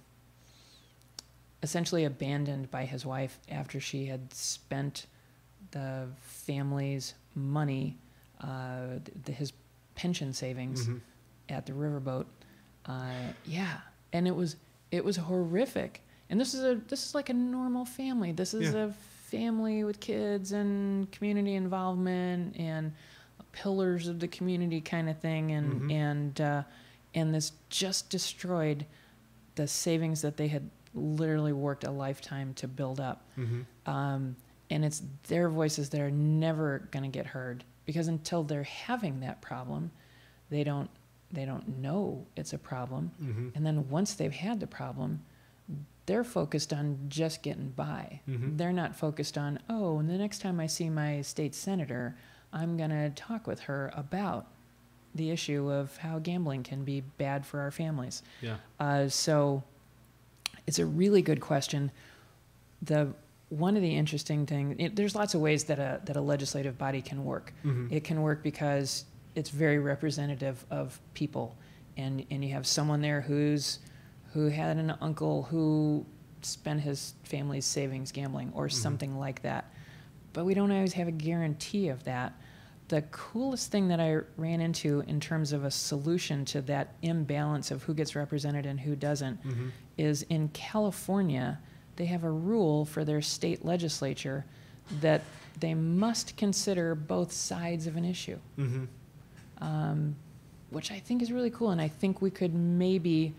essentially 1.62 2.06
abandoned 2.06 2.70
by 2.72 2.86
his 2.86 3.06
wife 3.06 3.38
after 3.52 3.80
she 3.80 4.06
had 4.08 4.34
spent 4.34 5.06
the 5.72 6.08
family's 6.22 7.14
money, 7.36 7.96
uh, 8.42 8.88
the, 9.26 9.32
his 9.32 9.54
pension 9.96 10.34
savings 10.34 10.88
Mhm. 10.88 11.02
at 11.50 11.66
the 11.68 11.72
riverboat. 11.74 12.26
Uh, 12.86 13.32
yeah, 13.46 13.78
and 14.12 14.28
it 14.28 14.36
was 14.36 14.56
it 14.92 15.04
was 15.06 15.16
horrific. 15.18 16.02
And 16.30 16.40
this 16.42 16.54
is 16.56 16.64
a 16.64 16.76
this 16.88 17.06
is 17.06 17.14
like 17.16 17.30
a 17.30 17.34
normal 17.34 17.86
family. 17.86 18.32
This 18.32 18.54
is 18.56 18.74
Yeah. 18.74 18.86
a 18.86 18.92
family 19.30 19.84
with 19.84 20.00
kids 20.00 20.52
and 20.52 21.12
community 21.12 21.54
involvement 21.56 22.56
and 22.58 22.94
pillars 23.52 24.08
of 24.08 24.20
the 24.20 24.28
community 24.28 24.82
kind 24.82 25.10
of 25.10 25.18
thing. 25.20 25.52
And 25.52 25.82
Mhm. 25.84 25.92
and 25.92 26.42
uh, 26.42 26.64
and 27.16 27.34
this 27.34 27.52
just 27.70 28.10
destroyed 28.10 28.86
the 29.56 29.68
savings 29.68 30.22
that 30.22 30.38
they 30.38 30.48
had 30.48 30.70
literally 30.96 31.54
worked 31.54 31.84
a 31.84 31.92
lifetime 31.92 32.54
to 32.56 32.68
build 32.68 33.00
up 33.00 33.26
Mhm. 33.38 33.66
um, 33.86 34.36
and 34.70 34.84
it's 34.86 35.02
their 35.28 35.50
voices 35.50 35.90
that 35.90 36.02
are 36.02 36.12
never 36.12 36.80
going 36.92 37.04
to 37.04 37.10
get 37.10 37.26
heard 37.28 37.64
because 37.86 38.08
until 38.08 38.44
they're 38.44 38.64
having 38.64 39.20
that 39.22 39.42
problem 39.42 39.92
they 40.50 40.64
don't 40.64 40.90
they 41.32 41.46
don't 41.46 41.68
know 41.80 42.26
it's 42.36 42.54
a 42.54 42.58
problem 42.60 43.12
Mhm. 43.22 43.56
and 43.56 43.66
then 43.66 43.90
once 43.90 44.14
they've 44.14 44.32
had 44.34 44.60
the 44.60 44.68
problem 44.68 45.24
they're 46.06 46.24
focused 46.24 46.74
on 46.74 47.00
just 47.08 47.42
getting 47.42 47.70
by 47.70 48.20
Mhm. 48.28 48.58
they're 48.58 48.74
not 48.74 48.96
focused 48.96 49.38
on 49.38 49.58
oh 49.70 49.98
and 50.00 50.10
the 50.10 50.18
next 50.18 50.40
time 50.40 50.60
i 50.60 50.68
see 50.68 50.90
my 50.90 51.22
state 51.22 51.56
senator 51.56 52.16
i'm 52.52 52.78
going 52.78 52.90
to 52.92 53.10
talk 53.12 53.48
with 53.48 53.62
her 53.62 53.92
about 53.96 54.48
the 55.16 55.30
issue 55.32 55.70
of 55.72 55.96
how 55.98 56.20
gambling 56.20 56.64
can 56.64 56.84
be 56.84 57.02
bad 57.18 57.46
for 57.46 57.60
our 57.60 57.72
families 57.72 58.24
yeah 58.42 58.56
uh, 58.80 59.08
so 59.08 59.64
it's 60.66 60.80
a 60.80 60.86
really 60.86 61.22
good 61.22 61.42
question. 61.42 61.92
The 62.82 63.10
one 63.50 63.76
of 63.76 63.82
the 63.84 63.96
interesting 63.96 64.46
things 64.46 64.92
there's 64.96 65.14
lots 65.14 65.34
of 65.36 65.42
ways 65.42 65.66
that 65.66 65.78
a 65.78 66.02
that 66.06 66.16
a 66.16 66.22
legislative 66.22 66.78
body 66.78 67.02
can 67.02 67.24
work. 67.26 67.54
Mhm. 67.66 67.92
It 67.92 68.04
can 68.06 68.22
work 68.22 68.42
because 68.44 69.06
it's 69.36 69.50
very 69.50 69.78
representative 69.80 70.66
of 70.72 71.00
people, 71.14 71.56
and 71.98 72.26
and 72.32 72.44
you 72.46 72.54
have 72.54 72.66
someone 72.66 73.02
there 73.02 73.22
who's 73.22 73.80
who 74.34 74.48
had 74.48 74.78
an 74.78 74.94
uncle 75.02 75.44
who 75.44 76.06
spent 76.42 76.80
his 76.82 77.14
family's 77.24 77.66
savings 77.66 78.12
gambling 78.12 78.52
or 78.56 78.70
something 78.70 79.20
like 79.20 79.42
that. 79.44 79.66
But 80.32 80.46
we 80.46 80.54
don't 80.54 80.72
always 80.72 80.94
have 80.94 81.08
a 81.10 81.12
guarantee 81.12 81.90
of 81.90 82.06
that. 82.06 82.34
The 82.94 83.02
coolest 83.10 83.72
thing 83.72 83.88
that 83.88 84.00
I 84.00 84.18
ran 84.38 84.62
into 84.62 85.00
in 85.08 85.20
terms 85.20 85.52
of 85.52 85.64
a 85.66 85.72
solution 85.72 86.46
to 86.46 86.62
that 86.62 86.94
imbalance 87.02 87.72
of 87.72 87.82
who 87.82 87.96
gets 87.96 88.16
represented 88.16 88.68
and 88.68 88.80
who 88.80 88.96
doesn't 88.96 89.44
Mhm. 89.44 89.72
is 89.98 90.22
in 90.30 90.50
California, 90.50 91.58
they 91.96 92.06
have 92.06 92.24
a 92.24 92.30
rule 92.30 92.86
for 92.86 93.04
their 93.04 93.20
state 93.20 93.66
legislature 93.66 94.46
that 95.02 95.24
they 95.60 95.74
must 95.74 96.38
consider 96.38 96.94
both 96.94 97.32
sides 97.32 97.88
of 97.88 97.98
an 97.98 98.06
issue, 98.06 98.38
Mhm. 98.60 98.88
um, 99.58 100.16
which 100.70 100.92
I 100.92 101.00
think 101.00 101.24
is 101.24 101.32
really 101.32 101.50
cool. 101.50 101.72
And 101.72 101.82
I 101.82 101.88
think 101.88 102.22
we 102.22 102.30
could 102.30 102.54
maybe 102.54 103.34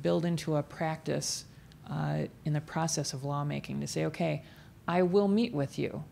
build 0.00 0.24
into 0.24 0.56
a 0.56 0.62
practice 0.62 1.44
uh, 1.90 2.22
in 2.46 2.54
the 2.54 2.62
process 2.62 3.12
of 3.12 3.22
lawmaking 3.22 3.82
to 3.82 3.86
say, 3.86 4.06
okay, 4.06 4.42
I 4.88 5.02
will 5.02 5.28
meet 5.28 5.52
with 5.52 5.78
you 5.78 6.04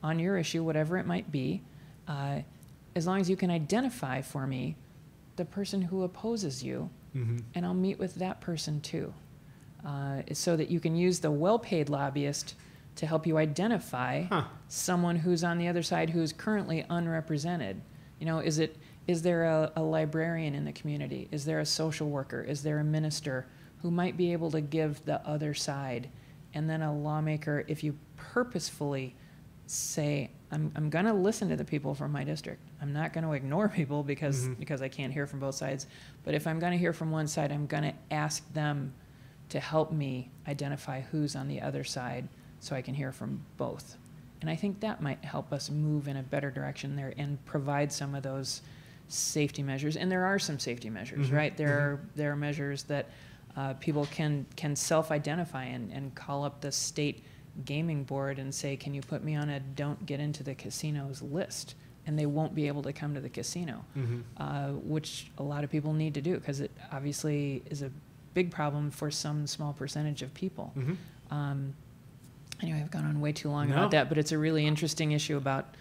on 0.00 0.20
your 0.20 0.38
issue, 0.38 0.62
whatever 0.62 0.96
it 0.98 1.06
might 1.08 1.32
be, 1.32 1.62
uh, 2.08 2.40
as 2.94 3.06
long 3.06 3.20
as 3.20 3.28
you 3.28 3.36
can 3.36 3.50
identify 3.50 4.20
for 4.22 4.46
me 4.46 4.76
the 5.36 5.44
person 5.44 5.82
who 5.82 6.02
opposes 6.02 6.62
you 6.62 6.88
Mhm. 7.14 7.42
and 7.54 7.64
I'll 7.66 7.74
meet 7.74 7.98
with 7.98 8.14
that 8.16 8.40
person 8.40 8.80
too. 8.80 9.12
Uh, 9.84 10.22
so 10.32 10.56
that 10.56 10.68
you 10.70 10.80
can 10.80 10.96
use 10.96 11.20
the 11.20 11.30
well 11.30 11.58
paid 11.58 11.88
lobbyist 11.88 12.54
to 12.96 13.06
help 13.06 13.26
you 13.26 13.36
identify 13.38 14.22
Huh. 14.24 14.44
someone 14.68 15.16
who's 15.16 15.44
on 15.44 15.58
the 15.58 15.68
other 15.68 15.82
side 15.82 16.10
who 16.10 16.22
is 16.22 16.32
currently 16.32 16.84
unrepresented. 16.88 17.80
You 18.18 18.26
know, 18.26 18.38
is 18.40 18.58
it 18.58 18.76
is 19.06 19.22
there 19.22 19.44
a, 19.44 19.70
a 19.76 19.82
librarian 19.82 20.54
in 20.54 20.64
the 20.64 20.72
community? 20.72 21.28
Is 21.30 21.44
there 21.44 21.60
a 21.60 21.66
social 21.66 22.08
worker? 22.10 22.42
Is 22.42 22.62
there 22.64 22.80
a 22.80 22.84
minister 22.84 23.46
who 23.82 23.90
might 23.90 24.16
be 24.16 24.32
able 24.32 24.50
to 24.50 24.60
give 24.60 25.04
the 25.04 25.24
other 25.26 25.54
side? 25.54 26.08
And 26.54 26.68
then 26.68 26.82
a 26.82 26.92
lawmaker, 26.92 27.64
if 27.68 27.84
you 27.84 27.96
purposefully 28.16 29.14
say, 29.66 30.30
I'm, 30.52 30.70
I'm 30.76 30.90
going 30.90 31.06
to 31.06 31.12
listen 31.12 31.48
to 31.48 31.56
the 31.56 31.64
people 31.64 31.94
from 31.94 32.12
my 32.12 32.22
district. 32.24 32.60
I'm 32.80 32.92
not 32.92 33.12
going 33.12 33.24
to 33.24 33.32
ignore 33.32 33.68
people 33.80 34.02
because, 34.02 34.46
Mhm. 34.48 34.58
because 34.58 34.80
I 34.82 34.88
can't 34.88 35.12
hear 35.12 35.26
from 35.26 35.40
both 35.40 35.54
sides. 35.56 35.86
But 36.24 36.34
if 36.34 36.46
I'm 36.46 36.58
going 36.58 36.72
to 36.72 36.78
hear 36.78 36.92
from 36.92 37.10
one 37.10 37.26
side, 37.26 37.50
I'm 37.52 37.66
going 37.66 37.82
to 37.82 37.94
ask 38.10 38.50
them 38.52 38.92
to 39.48 39.60
help 39.60 39.92
me 39.92 40.30
identify 40.48 41.00
who's 41.00 41.36
on 41.36 41.48
the 41.48 41.60
other 41.60 41.84
side 41.84 42.28
so 42.60 42.74
I 42.76 42.82
can 42.82 42.94
hear 42.94 43.12
from 43.12 43.40
both. 43.56 43.96
And 44.40 44.50
I 44.50 44.56
think 44.56 44.80
that 44.80 45.00
might 45.00 45.24
help 45.24 45.52
us 45.52 45.70
move 45.70 46.08
in 46.08 46.16
a 46.16 46.22
better 46.22 46.50
direction 46.50 46.94
there 46.96 47.12
and 47.16 47.44
provide 47.44 47.90
some 47.92 48.14
of 48.14 48.22
those 48.22 48.62
safety 49.08 49.62
measures. 49.62 49.96
And 49.96 50.10
there 50.10 50.24
are 50.26 50.38
some 50.38 50.58
safety 50.58 50.90
measures, 50.90 51.28
Mhm, 51.30 51.32
right? 51.36 51.56
There 51.56 51.78
are 51.78 52.00
there 52.16 52.32
are 52.32 52.36
measures 52.36 52.82
that 52.84 53.08
uh, 53.56 53.74
people 53.74 54.04
can 54.06 54.44
can 54.56 54.76
self-identify 54.76 55.64
and, 55.64 55.92
and 55.92 56.14
call 56.14 56.44
up 56.44 56.60
the 56.60 56.70
state 56.72 57.24
gaming 57.64 58.04
board 58.04 58.38
and 58.38 58.54
say, 58.54 58.76
"Can 58.76 58.92
you 58.94 59.02
put 59.02 59.24
me 59.24 59.34
on 59.34 59.48
a 59.48 59.60
don't 59.60 60.04
get 60.06 60.20
into 60.20 60.42
the 60.42 60.54
casinos 60.54 61.22
list?" 61.22 61.74
And 62.06 62.16
they 62.18 62.26
won't 62.26 62.54
be 62.54 62.68
able 62.68 62.82
to 62.84 62.92
come 62.92 63.14
to 63.14 63.20
the 63.20 63.28
casino, 63.28 63.84
Mm-hmm. 63.96 64.20
uh, 64.36 64.68
which 64.84 65.28
a 65.38 65.42
lot 65.42 65.64
of 65.64 65.70
people 65.70 65.92
need 65.92 66.14
to 66.14 66.20
do 66.20 66.34
because 66.36 66.60
it 66.60 66.70
obviously 66.92 67.62
is 67.68 67.82
a 67.82 67.90
big 68.34 68.50
problem 68.50 68.90
for 68.90 69.10
some 69.10 69.46
small 69.46 69.72
percentage 69.72 70.22
of 70.22 70.32
people. 70.34 70.72
Mm-hmm. 70.76 71.34
Um, 71.34 71.74
anyway, 72.62 72.80
I've 72.80 72.90
gone 72.92 73.04
on 73.06 73.20
way 73.20 73.32
too 73.32 73.48
long 73.50 73.70
No. 73.70 73.74
about 73.76 73.90
that, 73.92 74.08
but 74.08 74.18
it's 74.18 74.30
a 74.30 74.38
really 74.38 74.66
interesting 74.66 75.12
issue 75.12 75.36
about 75.36 75.74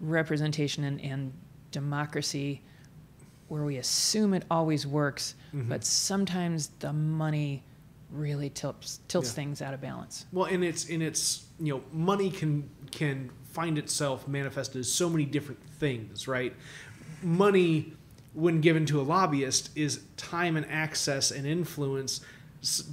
representation 0.00 0.84
and, 0.84 1.00
and 1.00 1.32
democracy 1.70 2.60
where 3.48 3.62
we 3.64 3.76
assume 3.76 4.34
it 4.34 4.44
always 4.50 4.86
works, 4.86 5.34
Mhm. 5.54 5.68
but 5.68 5.84
sometimes 5.84 6.68
the 6.80 6.92
money 6.92 7.62
really 8.10 8.50
tilts, 8.50 9.00
tilts 9.08 9.28
Yeah. 9.28 9.34
things 9.34 9.62
out 9.62 9.74
of 9.74 9.80
balance. 9.80 10.26
Well, 10.32 10.46
and 10.46 10.64
it's 10.64 10.88
and 10.88 11.02
it's 11.02 11.44
you 11.60 11.74
know 11.74 11.82
money 11.92 12.30
can 12.30 12.68
can 12.90 13.30
find 13.44 13.78
itself 13.78 14.26
manifested 14.28 14.80
as 14.80 14.90
so 14.92 15.08
many 15.10 15.24
different 15.24 15.60
things, 15.78 16.26
right? 16.28 16.54
Money, 17.22 17.92
when 18.34 18.60
given 18.60 18.86
to 18.86 19.00
a 19.00 19.02
lobbyist, 19.02 19.70
is 19.76 20.00
time 20.16 20.56
and 20.56 20.66
access 20.70 21.30
and 21.30 21.46
influence 21.46 22.20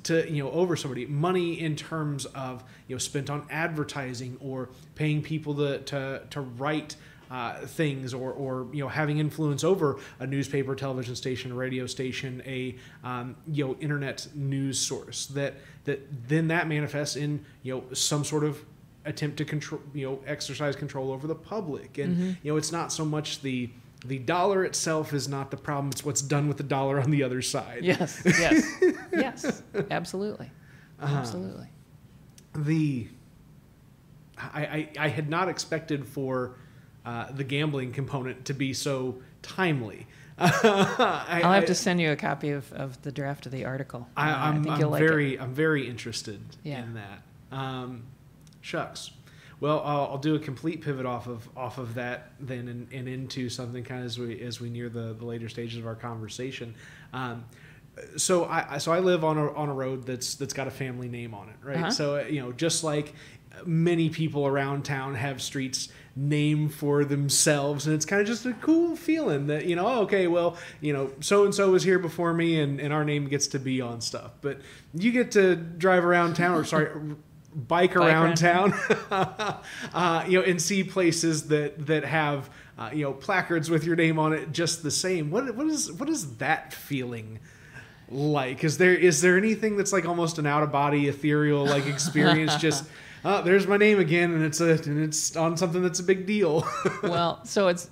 to 0.04 0.30
you 0.32 0.44
know 0.44 0.52
over 0.52 0.76
somebody. 0.76 1.06
Money 1.06 1.60
in 1.60 1.76
terms 1.76 2.26
of 2.26 2.64
you 2.88 2.96
know 2.96 3.00
spent 3.00 3.30
on 3.30 3.46
advertising 3.50 4.38
or 4.40 4.70
paying 4.96 5.22
people 5.22 5.56
to 5.56 5.80
to 5.80 6.22
to 6.30 6.42
write. 6.42 6.96
Uh, 7.32 7.66
things 7.66 8.14
or, 8.14 8.32
or 8.34 8.68
you 8.72 8.84
know 8.84 8.88
having 8.88 9.18
influence 9.18 9.64
over 9.64 9.98
a 10.20 10.28
newspaper, 10.28 10.76
television 10.76 11.16
station, 11.16 11.52
a 11.52 11.56
radio 11.56 11.88
station, 11.88 12.42
a 12.46 12.76
um, 13.04 13.36
you 13.52 13.66
know 13.66 13.76
internet 13.80 14.28
news 14.36 14.78
source 14.80 15.26
that 15.28 15.56
that 15.86 16.00
then 16.30 16.50
that 16.50 16.68
manifests 16.68 17.16
in 17.16 17.44
you 17.64 17.74
know 17.74 17.84
some 17.94 18.24
sort 18.24 18.44
of 18.44 18.64
attempt 19.06 19.38
to 19.38 19.46
control 19.46 19.82
you 19.94 20.06
know 20.08 20.20
exercise 20.28 20.76
control 20.76 21.12
over 21.12 21.26
the 21.26 21.34
public 21.36 21.98
and 21.98 22.16
Mm-hmm. 22.16 22.32
you 22.44 22.52
know 22.52 22.58
it's 22.58 22.72
not 22.72 22.92
so 22.92 23.04
much 23.04 23.42
the 23.42 23.70
the 24.06 24.20
dollar 24.20 24.64
itself 24.64 25.12
is 25.12 25.28
not 25.28 25.50
the 25.50 25.58
problem 25.58 25.90
it's 25.92 26.06
what's 26.06 26.22
done 26.22 26.48
with 26.48 26.58
the 26.58 26.64
dollar 26.64 27.00
on 27.02 27.10
the 27.10 27.24
other 27.24 27.42
side 27.42 27.84
Yes, 27.84 28.22
yes, 28.26 28.64
yes, 29.12 29.64
absolutely, 29.90 30.52
Uh-huh. 31.00 31.16
absolutely. 31.18 31.70
the 32.56 33.08
I, 34.38 34.62
I 34.62 34.90
I 35.06 35.08
had 35.10 35.30
not 35.30 35.50
expected 35.50 36.06
for 36.06 36.56
uh, 37.06 37.32
the 37.32 37.44
gambling 37.44 37.92
component 37.92 38.46
to 38.46 38.54
be 38.54 38.74
so 38.74 39.16
timely 39.42 40.08
I, 40.38 41.42
I'll 41.46 41.54
have 41.54 41.66
to 41.68 41.76
send 41.76 42.02
you 42.02 42.12
a 42.12 42.16
copy 42.18 42.50
of, 42.50 42.70
of 42.74 43.02
the 43.04 43.12
draft 43.12 43.46
of 43.46 43.54
the 43.54 43.64
article. 43.64 44.06
I, 44.18 44.32
Uh, 44.32 44.38
I'm, 44.38 44.64
think 44.64 44.74
I'm 44.76 44.80
you'll 44.82 44.90
like 44.90 45.02
it. 45.02 45.08
very 45.08 45.40
I'm 45.40 45.54
very 45.54 45.88
interested 45.88 46.42
Yeah. 46.64 46.84
in 46.84 46.96
that. 46.96 47.22
Um, 47.56 48.04
shucks. 48.60 49.12
Well, 49.62 49.82
I'll, 49.86 50.08
I'll 50.12 50.18
do 50.18 50.36
a 50.36 50.40
complete 50.40 50.82
pivot 50.82 51.06
off 51.06 51.28
of 51.28 51.48
off 51.56 51.78
of 51.78 51.94
that 51.94 52.32
then 52.42 52.68
and, 52.68 52.88
and 52.92 53.08
into 53.08 53.48
something 53.50 53.86
kind 53.86 54.02
of 54.02 54.08
as 54.08 54.20
we 54.20 54.42
as 54.42 54.60
we 54.60 54.70
near 54.70 54.90
the, 54.90 55.14
the 55.18 55.24
later 55.24 55.48
stages 55.48 55.80
of 55.80 55.88
our 55.88 55.96
conversation. 55.96 56.76
Um, 57.14 57.46
so 58.18 58.46
I 58.46 58.78
so 58.78 58.92
I 58.92 59.00
live 59.00 59.24
on 59.24 59.38
a 59.38 59.52
on 59.54 59.70
a 59.70 59.74
road 59.74 60.06
that's 60.06 60.36
that's 60.36 60.54
got 60.54 60.68
a 60.68 60.72
family 60.72 61.08
name 61.08 61.34
on 61.34 61.50
it, 61.50 61.56
right? 61.64 61.78
Uh-huh. 61.78 61.92
So 61.92 62.20
you 62.22 62.42
know, 62.42 62.52
just 62.52 62.84
like 62.84 63.14
many 63.66 64.10
people 64.10 64.46
around 64.46 64.84
town 64.84 65.16
have 65.16 65.42
streets 65.42 65.90
named 66.16 66.74
for 66.74 67.06
themselves, 67.06 67.86
and 67.86 67.96
it's 67.96 68.06
kind 68.06 68.22
of 68.22 68.28
just 68.28 68.46
a 68.46 68.54
cool 68.54 68.96
feeling 68.96 69.48
that 69.48 69.66
you 69.66 69.76
know, 69.76 70.02
okay, 70.02 70.28
well, 70.28 70.58
you 70.82 70.94
know, 70.94 71.12
so 71.20 71.46
and 71.46 71.56
so 71.56 71.72
was 71.72 71.84
here 71.84 72.00
before 72.00 72.34
me, 72.34 72.60
and 72.60 72.80
and 72.80 72.94
our 72.94 73.06
name 73.06 73.28
gets 73.28 73.48
to 73.48 73.60
be 73.60 73.82
on 73.82 74.02
stuff. 74.02 74.32
But 74.42 74.60
you 74.94 75.12
get 75.12 75.32
to 75.32 75.56
drive 75.56 76.04
around 76.04 76.36
town, 76.36 76.58
or 76.58 76.64
sorry. 76.64 76.90
Bike 77.58 77.96
around 77.96 78.26
around 78.26 78.36
town, 78.36 78.74
uh, 79.94 80.26
you 80.28 80.38
know, 80.38 80.44
and 80.44 80.62
see 80.62 80.84
places 80.84 81.48
that 81.48 81.86
that 81.86 82.04
have 82.04 82.50
uh, 82.78 82.90
you 82.92 83.06
know 83.06 83.14
placards 83.14 83.70
with 83.70 83.86
your 83.86 83.96
name 83.96 84.20
on 84.20 84.34
it 84.34 84.52
just 84.52 84.84
the 84.84 84.92
same. 84.92 85.32
What 85.32 85.56
what 85.56 85.68
is 85.68 85.90
what 85.90 86.10
is 86.10 86.36
that 86.36 86.74
feeling 86.74 87.40
like? 88.10 88.64
Is 88.64 88.78
there 88.78 88.94
is 88.96 89.22
there 89.22 89.38
anything 89.38 89.78
that's 89.78 89.94
like 89.94 90.06
almost 90.08 90.38
an 90.40 90.46
out 90.46 90.64
of 90.64 90.72
body 90.72 91.08
ethereal 91.08 91.66
like 91.66 91.86
experience? 91.88 92.56
just 92.68 92.86
oh, 93.24 93.42
there's 93.42 93.68
my 93.68 93.78
name 93.78 94.00
again, 94.00 94.34
and 94.34 94.44
it's 94.44 94.62
a 94.62 94.72
and 94.72 95.04
it's 95.04 95.36
on 95.36 95.58
something 95.58 95.82
that's 95.82 96.00
a 96.00 96.04
big 96.04 96.26
deal. 96.26 96.68
well, 97.04 97.44
so 97.46 97.68
it's 97.68 97.90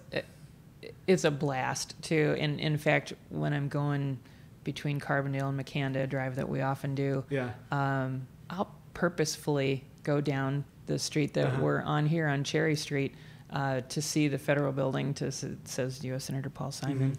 it's 1.08 1.24
a 1.24 1.32
blast 1.32 2.02
too. 2.02 2.36
And 2.40 2.60
in 2.60 2.78
fact, 2.78 3.14
when 3.30 3.54
I'm 3.54 3.68
going 3.68 4.20
between 4.64 5.00
Carbondale 5.00 5.50
and 5.50 5.60
Makanda, 5.60 6.04
a 6.04 6.08
drive 6.08 6.36
that 6.36 6.48
we 6.48 6.62
often 6.62 6.96
do, 6.96 7.26
yeah. 7.30 7.50
um, 7.72 8.26
I'll 8.50 8.74
purposefully 8.94 9.84
go 10.04 10.22
down 10.22 10.64
the 10.86 10.98
street 11.00 11.34
that 11.34 11.48
Uh-huh. 11.48 11.62
we're 11.62 11.82
on 11.82 12.06
here 12.06 12.28
on 12.28 12.44
Cherry 12.44 12.76
Street 12.76 13.14
uh, 13.50 13.82
to 13.90 14.02
see 14.02 14.28
the 14.30 14.38
federal 14.38 14.72
building. 14.72 15.14
To 15.16 15.26
it 15.28 15.68
says 15.68 16.04
U.S. 16.06 16.26
Senator 16.26 16.50
Paul 16.50 16.72
Simon, 16.72 17.12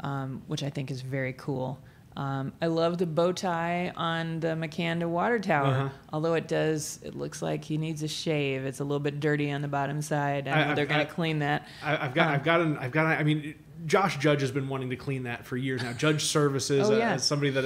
Mm-hmm. 0.00 0.06
um, 0.06 0.42
which 0.46 0.62
I 0.62 0.70
think 0.70 0.90
is 0.90 1.02
very 1.02 1.34
cool. 1.34 1.78
Um, 2.16 2.52
I 2.62 2.66
love 2.66 2.96
the 2.98 3.04
bow 3.06 3.32
tie 3.32 3.92
on 3.94 4.40
the 4.40 4.48
Makanda 4.48 5.06
water 5.06 5.38
tower, 5.38 5.66
Uh-huh. 5.66 5.88
although 6.12 6.32
it 6.34 6.48
does. 6.48 6.98
It 7.02 7.14
looks 7.14 7.42
like 7.42 7.62
he 7.64 7.76
needs 7.76 8.02
a 8.02 8.08
shave. 8.08 8.64
It's 8.64 8.80
a 8.80 8.84
little 8.84 9.00
bit 9.00 9.20
dirty 9.20 9.50
on 9.52 9.60
the 9.60 9.68
bottom 9.68 10.00
side. 10.00 10.48
I 10.48 10.64
know 10.64 10.70
I- 10.70 10.74
they're 10.74 10.86
going 10.86 11.06
to 11.06 11.12
clean 11.12 11.40
that. 11.40 11.68
I, 11.82 12.06
I've 12.06 12.14
got, 12.14 12.28
Um, 12.28 12.32
I've 12.34 12.44
got, 12.44 12.60
an, 12.62 12.78
I've 12.78 12.90
got. 12.92 13.06
An, 13.06 13.12
I 13.18 13.22
mean, 13.22 13.54
Josh 13.84 14.16
Judge 14.16 14.40
has 14.40 14.50
been 14.50 14.68
wanting 14.68 14.88
to 14.90 14.96
clean 14.96 15.24
that 15.24 15.44
for 15.44 15.56
years 15.58 15.82
now. 15.82 15.92
Judge 15.92 16.24
Services, 16.36 16.88
Oh, 16.88 16.94
uh, 16.96 17.00
as 17.00 17.24
somebody 17.24 17.50
that 17.50 17.64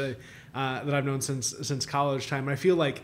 I, 0.55 0.59
uh, 0.59 0.85
that 0.85 0.95
I've 0.95 1.05
known 1.07 1.21
since 1.21 1.55
since 1.63 1.87
college 1.87 2.27
time, 2.27 2.45
and 2.49 2.51
I 2.53 2.57
feel 2.57 2.75
like 2.75 3.03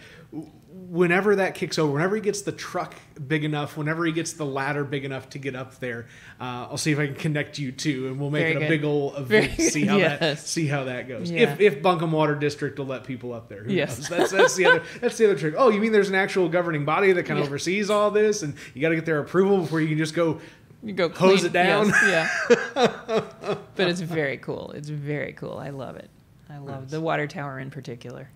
whenever 0.89 1.37
that 1.37 1.55
kicks 1.55 1.79
over, 1.79 1.93
whenever 1.93 2.15
he 2.17 2.21
gets 2.23 2.43
the 2.43 2.53
truck 2.53 2.95
big 3.27 3.45
enough, 3.45 3.77
whenever 3.77 4.05
he 4.05 4.13
gets 4.13 4.35
the 4.35 4.45
ladder 4.47 4.85
big 4.85 5.05
enough 5.05 5.29
to 5.31 5.39
get 5.39 5.55
up 5.57 5.79
there, 5.81 6.07
uh, 6.41 6.69
I'll 6.71 6.77
see 6.77 6.93
if 6.93 6.99
I 6.99 7.07
can 7.07 7.15
connect 7.17 7.59
you 7.59 7.73
two, 7.73 8.09
and 8.09 8.21
we'll 8.21 8.31
make 8.31 8.43
Very 8.43 8.53
it 8.53 8.57
a 8.57 8.61
good. 8.61 8.69
big 8.69 8.85
old 8.85 9.15
event. 9.19 9.53
Very 9.57 9.69
see 9.71 9.85
how 9.87 9.99
that 9.99 10.21
yes. 10.21 10.47
see 10.47 10.67
how 10.67 10.85
that 10.85 11.09
goes. 11.09 11.31
Yeah. 11.31 11.53
If 11.53 11.61
if 11.61 11.83
Buncombe 11.83 12.13
Water 12.13 12.35
District 12.35 12.79
will 12.79 12.87
let 12.87 13.05
people 13.05 13.33
up 13.33 13.49
there, 13.49 13.65
who 13.65 13.73
Yes. 13.73 13.99
knows? 13.99 14.09
That's 14.09 14.31
that's 14.33 14.57
the 14.57 14.67
other 14.67 14.83
that's 15.01 15.17
the 15.19 15.25
other 15.27 15.39
trick. 15.39 15.55
Oh, 15.57 15.71
you 15.71 15.81
mean 15.81 15.93
there's 15.93 16.09
an 16.11 16.15
actual 16.15 16.49
governing 16.49 16.85
body 16.85 17.13
that 17.13 17.25
kind 17.25 17.39
of 17.39 17.45
Yeah. 17.45 17.49
oversees 17.51 17.91
all 17.91 18.11
this, 18.11 18.43
and 18.43 18.55
you 18.75 18.81
got 18.83 18.91
to 18.91 18.95
get 18.97 19.07
their 19.07 19.19
approval 19.21 19.59
before 19.59 19.81
you 19.81 19.89
can 19.89 19.99
just 19.99 20.15
go 20.15 20.41
You 20.83 20.93
go 20.93 21.09
Hose 21.09 21.41
clean- 21.41 21.47
it 21.47 21.53
down? 21.53 21.89
yes, 21.89 22.35
yeah. 22.47 23.25
but 23.75 23.89
it's 23.89 24.01
very 24.01 24.37
cool. 24.39 24.73
It's 24.73 24.89
very 24.89 25.33
cool. 25.33 25.59
I 25.59 25.71
love 25.71 25.97
it. 25.97 26.11
I 26.49 26.59
love 26.59 26.91
the 26.91 27.01
water 27.01 27.27
tower 27.27 27.59
in 27.59 27.71
particular. 27.71 28.31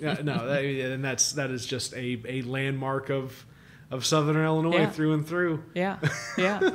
Yeah, 0.00 0.18
no, 0.22 0.46
that, 0.46 0.64
and 0.64 1.04
that's 1.04 1.32
that 1.32 1.50
is 1.50 1.66
just 1.66 1.92
a, 1.94 2.20
a 2.26 2.42
landmark 2.42 3.10
of 3.10 3.44
of 3.90 4.06
Southern 4.06 4.36
Illinois 4.42 4.78
Yeah. 4.78 4.90
through 4.90 5.12
and 5.12 5.26
through. 5.26 5.62
Yeah, 5.74 5.98
yeah. 6.38 6.70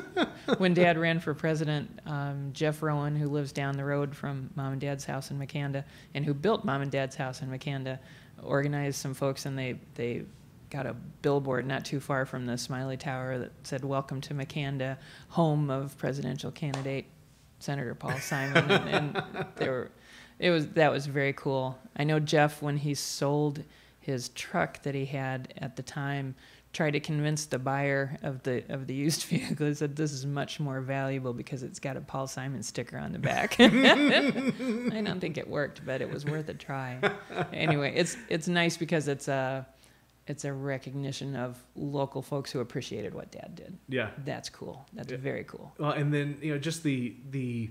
when 0.59 0.73
Dad 0.75 0.97
ran 0.99 1.19
for 1.19 1.33
president, 1.33 1.99
um, 2.05 2.51
Jeff 2.53 2.83
Rowan, 2.83 3.15
who 3.15 3.27
lives 3.27 3.51
down 3.51 3.75
the 3.75 3.83
road 3.85 4.15
from 4.15 4.51
Mom 4.55 4.73
and 4.73 4.81
Dad's 4.81 5.03
house 5.05 5.31
in 5.31 5.39
Makanda, 5.39 5.83
and 6.13 6.23
who 6.23 6.33
built 6.35 6.63
Mom 6.63 6.81
and 6.83 6.91
Dad's 6.91 7.15
house 7.15 7.41
in 7.41 7.49
Makanda, 7.49 7.97
organized 8.43 8.99
some 8.99 9.13
folks, 9.15 9.45
and 9.47 9.57
they 9.57 9.79
they 9.95 10.23
got 10.69 10.85
a 10.85 10.93
billboard 11.21 11.65
not 11.65 11.85
too 11.85 11.99
far 11.99 12.25
from 12.25 12.45
the 12.45 12.57
Smiley 12.57 12.97
Tower 12.97 13.39
that 13.39 13.51
said 13.63 13.83
"Welcome 13.83 14.21
to 14.21 14.33
Makanda, 14.35 14.97
home 15.29 15.69
of 15.71 15.97
presidential 15.97 16.51
candidate 16.51 17.05
Senator 17.59 17.95
Paul 17.95 18.19
Simon," 18.19 18.69
and, 18.69 19.17
and 19.17 19.45
they 19.55 19.69
were. 19.69 19.89
It 20.39 20.51
was 20.51 20.67
that 20.69 20.91
was 20.91 21.05
very 21.07 21.33
cool. 21.33 21.77
I 21.95 22.03
know 22.03 22.19
Jeff 22.19 22.61
when 22.61 22.77
he 22.77 22.93
sold 22.93 23.63
his 23.99 24.29
truck 24.29 24.81
that 24.83 24.95
he 24.95 25.05
had 25.05 25.53
at 25.57 25.75
the 25.75 25.83
time 25.83 26.35
tried 26.73 26.91
to 26.91 26.99
convince 26.99 27.45
the 27.45 27.57
buyer 27.57 28.17
of 28.21 28.43
the 28.43 28.63
of 28.69 28.85
the 28.87 28.93
used 28.93 29.23
vehicle 29.29 29.65
he 29.67 29.73
said 29.73 29.95
this 29.95 30.11
is 30.11 30.25
much 30.25 30.59
more 30.59 30.79
valuable 30.81 31.33
because 31.33 31.63
it's 31.63 31.79
got 31.79 31.97
a 31.97 32.01
Paul 32.01 32.27
Simon 32.27 32.61
sticker 32.61 32.97
on 32.97 33.11
the 33.13 33.19
back. 33.19 33.55
I 33.59 35.01
don't 35.03 35.19
think 35.19 35.37
it 35.37 35.47
worked, 35.47 35.85
but 35.85 36.01
it 36.01 36.11
was 36.11 36.25
worth 36.25 36.49
a 36.49 36.53
try. 36.53 36.99
Anyway, 37.51 37.93
it's 37.95 38.15
it's 38.29 38.47
nice 38.47 38.77
because 38.77 39.07
it's 39.07 39.27
a 39.27 39.65
it's 40.27 40.43
a 40.45 40.51
recognition 40.53 41.35
of 41.35 41.57
local 41.75 42.21
folks 42.21 42.51
who 42.51 42.59
appreciated 42.59 43.13
what 43.13 43.31
Dad 43.31 43.55
did. 43.55 43.77
Yeah. 43.87 44.09
That's 44.25 44.49
cool. 44.49 44.85
That's 44.93 45.09
Yeah. 45.11 45.17
very 45.17 45.45
cool. 45.45 45.71
Well, 45.79 45.91
and 45.91 46.13
then 46.13 46.37
you 46.41 46.51
know 46.53 46.59
just 46.59 46.83
the 46.83 47.15
the 47.31 47.69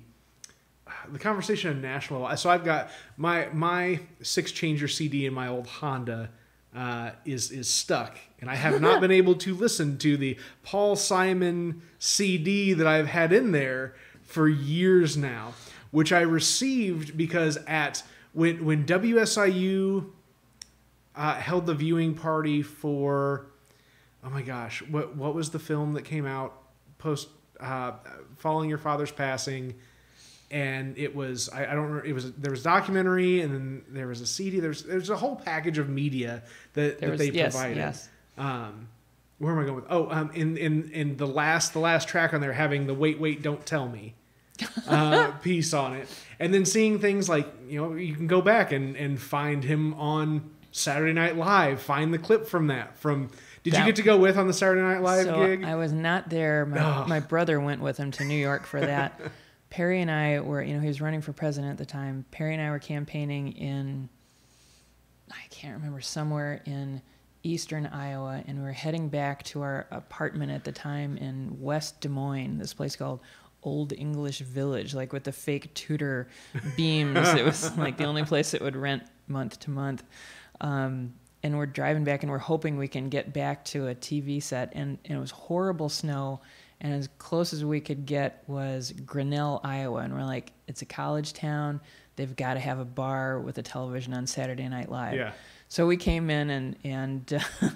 the 1.12 1.18
conversation 1.18 1.70
on 1.70 1.80
national. 1.82 2.34
So 2.36 2.50
I've 2.50 2.64
got 2.64 2.90
my 3.16 3.48
my 3.52 4.00
six 4.22 4.52
changer 4.52 4.88
CD 4.88 5.26
in 5.26 5.34
my 5.34 5.48
old 5.48 5.66
Honda. 5.66 6.30
Uh, 6.74 7.12
is 7.24 7.50
is 7.52 7.68
stuck, 7.68 8.18
and 8.38 8.50
I 8.50 8.54
have 8.54 8.82
not 8.82 9.00
been 9.00 9.10
able 9.10 9.34
to 9.36 9.54
listen 9.54 9.96
to 9.98 10.18
the 10.18 10.36
Paul 10.62 10.94
Simon 10.94 11.80
CD 11.98 12.74
that 12.74 12.86
I've 12.86 13.06
had 13.06 13.32
in 13.32 13.52
there 13.52 13.94
for 14.24 14.46
years 14.46 15.16
now, 15.16 15.54
which 15.90 16.12
I 16.12 16.20
received 16.20 17.16
because 17.16 17.56
at 17.66 18.02
when 18.34 18.62
when 18.66 18.84
WSIU 18.84 20.10
uh, 21.14 21.34
held 21.36 21.64
the 21.64 21.74
viewing 21.74 22.14
party 22.14 22.62
for. 22.62 23.46
Oh 24.22 24.28
my 24.28 24.42
gosh, 24.42 24.82
what 24.82 25.16
what 25.16 25.34
was 25.34 25.50
the 25.50 25.58
film 25.58 25.94
that 25.94 26.02
came 26.02 26.26
out 26.26 26.60
post 26.98 27.28
uh, 27.58 27.92
following 28.36 28.68
your 28.68 28.78
father's 28.78 29.12
passing? 29.12 29.76
And 30.50 30.96
it 30.96 31.14
was 31.14 31.48
I, 31.48 31.64
I 31.64 31.74
don't 31.74 31.84
remember 31.84 32.04
it 32.06 32.12
was 32.12 32.32
there 32.34 32.50
was 32.52 32.60
a 32.60 32.64
documentary 32.64 33.40
and 33.40 33.52
then 33.52 33.84
there 33.88 34.06
was 34.06 34.20
a 34.20 34.26
CD. 34.26 34.60
There's 34.60 34.84
there's 34.84 35.10
a 35.10 35.16
whole 35.16 35.36
package 35.36 35.78
of 35.78 35.88
media 35.88 36.42
that, 36.74 37.00
There 37.00 37.08
that 37.08 37.10
was 37.10 37.18
they 37.18 37.30
yes, 37.30 37.52
provided. 37.54 37.76
yes. 37.76 38.08
Um, 38.38 38.88
where 39.38 39.52
am 39.52 39.58
I 39.58 39.64
going 39.64 39.74
with? 39.76 39.86
Oh, 39.90 40.08
um, 40.10 40.30
in 40.34 40.56
in 40.56 40.90
in 40.92 41.16
the 41.16 41.26
last 41.26 41.72
the 41.72 41.80
last 41.80 42.08
track 42.08 42.32
on 42.32 42.40
there 42.40 42.52
having 42.52 42.86
the 42.86 42.94
wait 42.94 43.18
wait 43.18 43.42
don't 43.42 43.64
tell 43.66 43.88
me 43.88 44.14
uh, 44.88 45.32
piece 45.42 45.74
on 45.74 45.94
it, 45.94 46.08
and 46.38 46.54
then 46.54 46.64
seeing 46.64 46.98
things 46.98 47.28
like 47.28 47.46
you 47.68 47.80
know 47.80 47.94
you 47.94 48.14
can 48.14 48.26
go 48.26 48.40
back 48.40 48.72
and 48.72 48.96
and 48.96 49.20
find 49.20 49.64
him 49.64 49.94
on 49.94 50.48
Saturday 50.70 51.12
Night 51.12 51.36
Live, 51.36 51.82
find 51.82 52.14
the 52.14 52.18
clip 52.18 52.46
from 52.46 52.68
that. 52.68 52.96
From 52.98 53.30
did 53.62 53.76
you 53.76 53.84
get 53.84 53.96
to 53.96 54.02
go 54.02 54.16
with 54.16 54.38
on 54.38 54.46
the 54.46 54.52
Saturday 54.52 54.80
Night 54.82 55.02
Live 55.02 55.26
so 55.26 55.44
gig? 55.44 55.64
I 55.64 55.74
was 55.74 55.92
not 55.92 56.28
there. 56.28 56.64
My, 56.66 57.04
my 57.06 57.20
brother 57.20 57.58
went 57.58 57.80
with 57.82 57.96
him 57.96 58.12
to 58.12 58.24
New 58.24 58.36
York 58.36 58.64
for 58.64 58.80
that. 58.80 59.20
Perry 59.76 60.00
and 60.00 60.10
I 60.10 60.40
were, 60.40 60.62
you 60.62 60.72
know, 60.72 60.80
he 60.80 60.88
was 60.88 61.02
running 61.02 61.20
for 61.20 61.34
president 61.34 61.70
at 61.70 61.76
the 61.76 61.84
time. 61.84 62.24
Perry 62.30 62.54
and 62.54 62.62
I 62.62 62.70
were 62.70 62.78
campaigning 62.78 63.52
in, 63.52 64.08
I 65.30 65.46
can't 65.50 65.74
remember, 65.74 66.00
somewhere 66.00 66.62
in 66.64 67.02
eastern 67.42 67.84
Iowa, 67.86 68.42
and 68.46 68.56
we 68.56 68.64
were 68.64 68.72
heading 68.72 69.10
back 69.10 69.42
to 69.44 69.60
our 69.60 69.86
apartment 69.90 70.50
at 70.50 70.64
the 70.64 70.72
time 70.72 71.18
in 71.18 71.60
West 71.60 72.00
Des 72.00 72.08
Moines, 72.08 72.56
this 72.56 72.72
place 72.72 72.96
called 72.96 73.20
Old 73.64 73.92
English 73.92 74.38
Village, 74.38 74.94
like 74.94 75.12
with 75.12 75.24
the 75.24 75.32
fake 75.32 75.74
Tudor 75.74 76.28
beams. 76.78 77.28
it 77.34 77.44
was 77.44 77.76
like 77.76 77.98
the 77.98 78.04
only 78.04 78.24
place 78.24 78.52
that 78.52 78.62
would 78.62 78.76
rent 78.76 79.02
month 79.28 79.60
to 79.60 79.70
month. 79.70 80.04
Um, 80.62 81.12
and 81.42 81.58
we're 81.58 81.66
driving 81.66 82.02
back, 82.02 82.22
and 82.22 82.32
we're 82.32 82.38
hoping 82.38 82.78
we 82.78 82.88
can 82.88 83.10
get 83.10 83.34
back 83.34 83.62
to 83.66 83.88
a 83.88 83.94
TV 83.94 84.42
set, 84.42 84.72
and, 84.72 84.96
and 85.04 85.18
it 85.18 85.20
was 85.20 85.32
horrible 85.32 85.90
snow. 85.90 86.40
And 86.80 86.92
as 86.92 87.08
close 87.18 87.52
as 87.52 87.64
we 87.64 87.80
could 87.80 88.04
get 88.06 88.44
was 88.46 88.92
Grinnell, 89.04 89.60
Iowa. 89.64 90.00
And 90.00 90.12
we're 90.14 90.24
like, 90.24 90.52
it's 90.68 90.82
a 90.82 90.86
college 90.86 91.32
town. 91.32 91.80
They've 92.16 92.34
got 92.36 92.54
to 92.54 92.60
have 92.60 92.78
a 92.78 92.84
bar 92.84 93.40
with 93.40 93.58
a 93.58 93.62
television 93.62 94.12
on 94.14 94.26
Saturday 94.26 94.68
Night 94.68 94.90
Live. 94.90 95.14
yeah, 95.14 95.32
So 95.68 95.86
we 95.86 95.96
came 95.96 96.28
in 96.30 96.50
and 96.50 96.76
and 96.84 97.32
uh, 97.32 97.40
it 97.66 97.72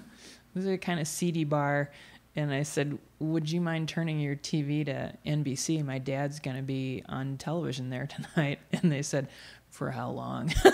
was 0.55 0.67
a 0.67 0.77
kind 0.79 0.99
of 1.01 1.07
seedy 1.09 1.45
bar, 1.45 1.91
and 2.37 2.53
I 2.53 2.63
said, 2.63 2.99
"Would 3.19 3.51
you 3.51 3.61
mind 3.61 3.89
turning 3.89 4.19
your 4.21 4.37
TV 4.37 4.85
to 4.87 5.13
NBC? 5.27 5.85
My 5.85 5.99
dad's 5.99 6.41
going 6.41 6.57
to 6.57 6.63
be 6.63 7.03
on 7.09 7.37
television 7.37 7.91
there 7.91 8.07
tonight." 8.35 8.61
And 8.73 8.91
they 8.91 9.03
said, 9.03 9.29
"For 9.71 9.91
how 9.91 10.11
long?" 10.11 10.49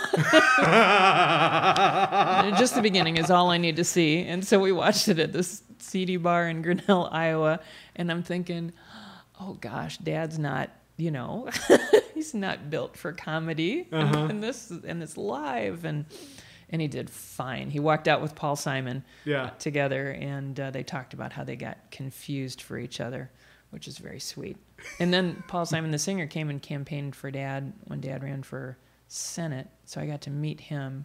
Just 2.59 2.74
the 2.74 2.83
beginning 2.83 3.16
is 3.16 3.31
all 3.31 3.51
I 3.51 3.59
need 3.59 3.77
to 3.77 3.85
see, 3.85 4.22
and 4.24 4.45
so 4.47 4.59
we 4.61 4.72
watched 4.72 5.09
it 5.09 5.18
at 5.18 5.33
this 5.33 5.62
seedy 5.83 6.16
bar 6.16 6.49
in 6.49 6.62
Grinnell, 6.62 7.09
Iowa, 7.12 7.61
and 7.95 8.11
I'm 8.11 8.22
thinking, 8.22 8.72
"Oh 9.41 9.55
gosh, 9.55 9.99
Dad's 9.99 10.39
not." 10.39 10.70
You 10.99 11.11
know, 11.11 11.51
he's 12.14 12.33
not 12.33 12.70
built 12.70 12.97
for 12.97 13.12
comedy, 13.12 13.87
and, 13.93 14.09
Uh-huh. 14.16 14.27
and 14.31 14.43
this 14.43 14.70
and 14.70 15.03
it's 15.03 15.18
live, 15.18 15.85
and 15.85 16.07
and 16.70 16.81
he 16.81 16.89
did 16.89 17.11
fine. 17.11 17.68
He 17.68 17.79
walked 17.81 18.09
out 18.09 18.22
with 18.22 18.35
Paul 18.35 18.57
Simon 18.57 19.05
yeah. 19.27 19.51
together, 19.59 20.11
and 20.12 20.59
uh, 20.59 20.70
they 20.70 20.83
talked 20.83 21.12
about 21.12 21.33
how 21.35 21.45
they 21.45 21.55
got 21.55 21.77
confused 21.91 22.62
for 22.62 22.79
each 22.79 22.99
other, 22.99 23.31
which 23.70 23.87
is 23.87 23.99
very 23.99 24.18
sweet. 24.20 24.57
And 24.99 25.12
then 25.12 25.43
Paul 25.49 25.66
Simon, 25.72 25.91
the 25.91 25.99
singer, 25.99 26.27
came 26.27 26.49
and 26.49 26.62
campaigned 26.62 27.14
for 27.14 27.31
Dad 27.31 27.74
when 27.85 28.01
Dad 28.01 28.24
ran 28.24 28.43
for 28.43 28.79
Senate, 29.07 29.68
so 29.85 30.01
I 30.01 30.07
got 30.07 30.22
to 30.22 30.31
meet 30.31 30.61
him. 30.61 31.05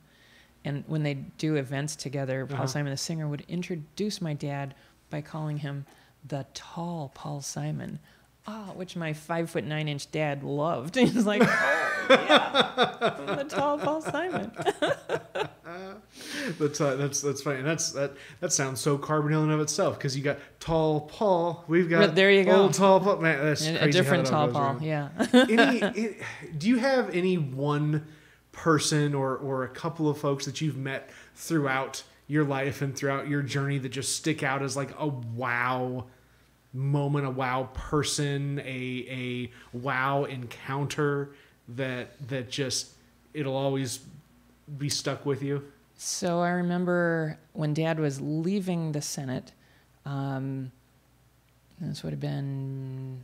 And 0.63 0.83
when 0.87 1.03
they 1.03 1.15
do 1.15 1.55
events 1.55 1.95
together, 1.95 2.45
Paul 2.45 2.57
Uh-huh. 2.57 2.67
Simon, 2.67 2.91
the 2.91 2.97
singer, 2.97 3.27
would 3.27 3.43
introduce 3.47 4.21
my 4.21 4.33
dad 4.33 4.75
by 5.09 5.21
calling 5.21 5.57
him 5.57 5.85
the 6.27 6.45
tall 6.53 7.11
Paul 7.15 7.41
Simon. 7.41 7.99
Ah, 8.47 8.71
which 8.75 8.95
my 8.95 9.13
five 9.13 9.49
foot 9.49 9.63
nine 9.63 9.87
inch 9.87 10.09
dad 10.11 10.43
loved. 10.43 10.95
He 10.97 11.05
was 11.05 11.25
like, 11.27 11.43
"Oh 11.43 12.07
yeah, 12.09 13.13
I'm 13.27 13.37
the 13.37 13.43
tall 13.43 13.77
Paul 13.77 14.01
Simon." 14.01 14.51
That's 16.59 16.81
uh, 16.81 16.95
that's 16.95 17.21
that's 17.21 17.41
funny. 17.41 17.59
And 17.59 17.67
that's 17.67 17.91
that 17.91 18.13
that 18.39 18.51
sounds 18.51 18.79
so 18.81 18.97
carbon 18.97 19.33
in 19.33 19.49
of 19.51 19.59
itself 19.59 19.97
because 19.97 20.17
you 20.17 20.23
got 20.23 20.37
tall 20.59 21.01
Paul, 21.01 21.63
we've 21.67 21.89
got 21.89 21.99
Right, 21.99 22.15
there 22.15 22.31
you 22.31 22.43
go. 22.43 22.63
old 22.63 22.73
tall 22.73 22.99
Paul. 22.99 23.17
Man, 23.17 23.43
that's 23.43 23.61
crazy 23.63 23.77
a 23.77 23.91
different 23.91 24.27
tall 24.27 24.49
Paul, 24.49 24.61
around. 24.61 24.81
yeah. 24.83 25.09
any, 25.33 26.17
do 26.57 26.67
you 26.67 26.77
have 26.77 27.09
any 27.15 27.37
one 27.37 28.05
person 28.51 29.13
or 29.13 29.37
or 29.37 29.63
a 29.63 29.69
couple 29.69 30.09
of 30.09 30.17
folks 30.17 30.45
that 30.45 30.61
you've 30.61 30.77
met 30.77 31.09
throughout 31.35 32.03
your 32.27 32.43
life 32.43 32.81
and 32.81 32.95
throughout 32.95 33.27
your 33.27 33.41
journey 33.41 33.77
that 33.77 33.89
just 33.89 34.15
stick 34.15 34.43
out 34.43 34.61
as 34.61 34.75
like 34.75 34.91
a 34.99 35.07
wow 35.07 36.05
moment, 36.73 37.25
a 37.25 37.29
wow 37.29 37.69
person, 37.73 38.59
a 38.59 39.05
a 39.09 39.77
wow 39.77 40.23
encounter 40.23 41.31
that 41.67 42.11
that 42.29 42.49
just 42.49 42.91
it'll 43.33 43.55
always 43.55 43.99
be 44.77 44.89
stuck 44.89 45.25
with 45.25 45.43
you? 45.43 45.63
So 45.97 46.39
I 46.39 46.49
remember 46.49 47.37
when 47.53 47.73
Dad 47.73 47.99
was 47.99 48.19
leaving 48.19 48.91
the 48.91 49.01
Senate. 49.01 49.51
Um, 50.05 50.71
this 51.79 52.03
would 52.03 52.11
have 52.11 52.19
been 52.19 53.23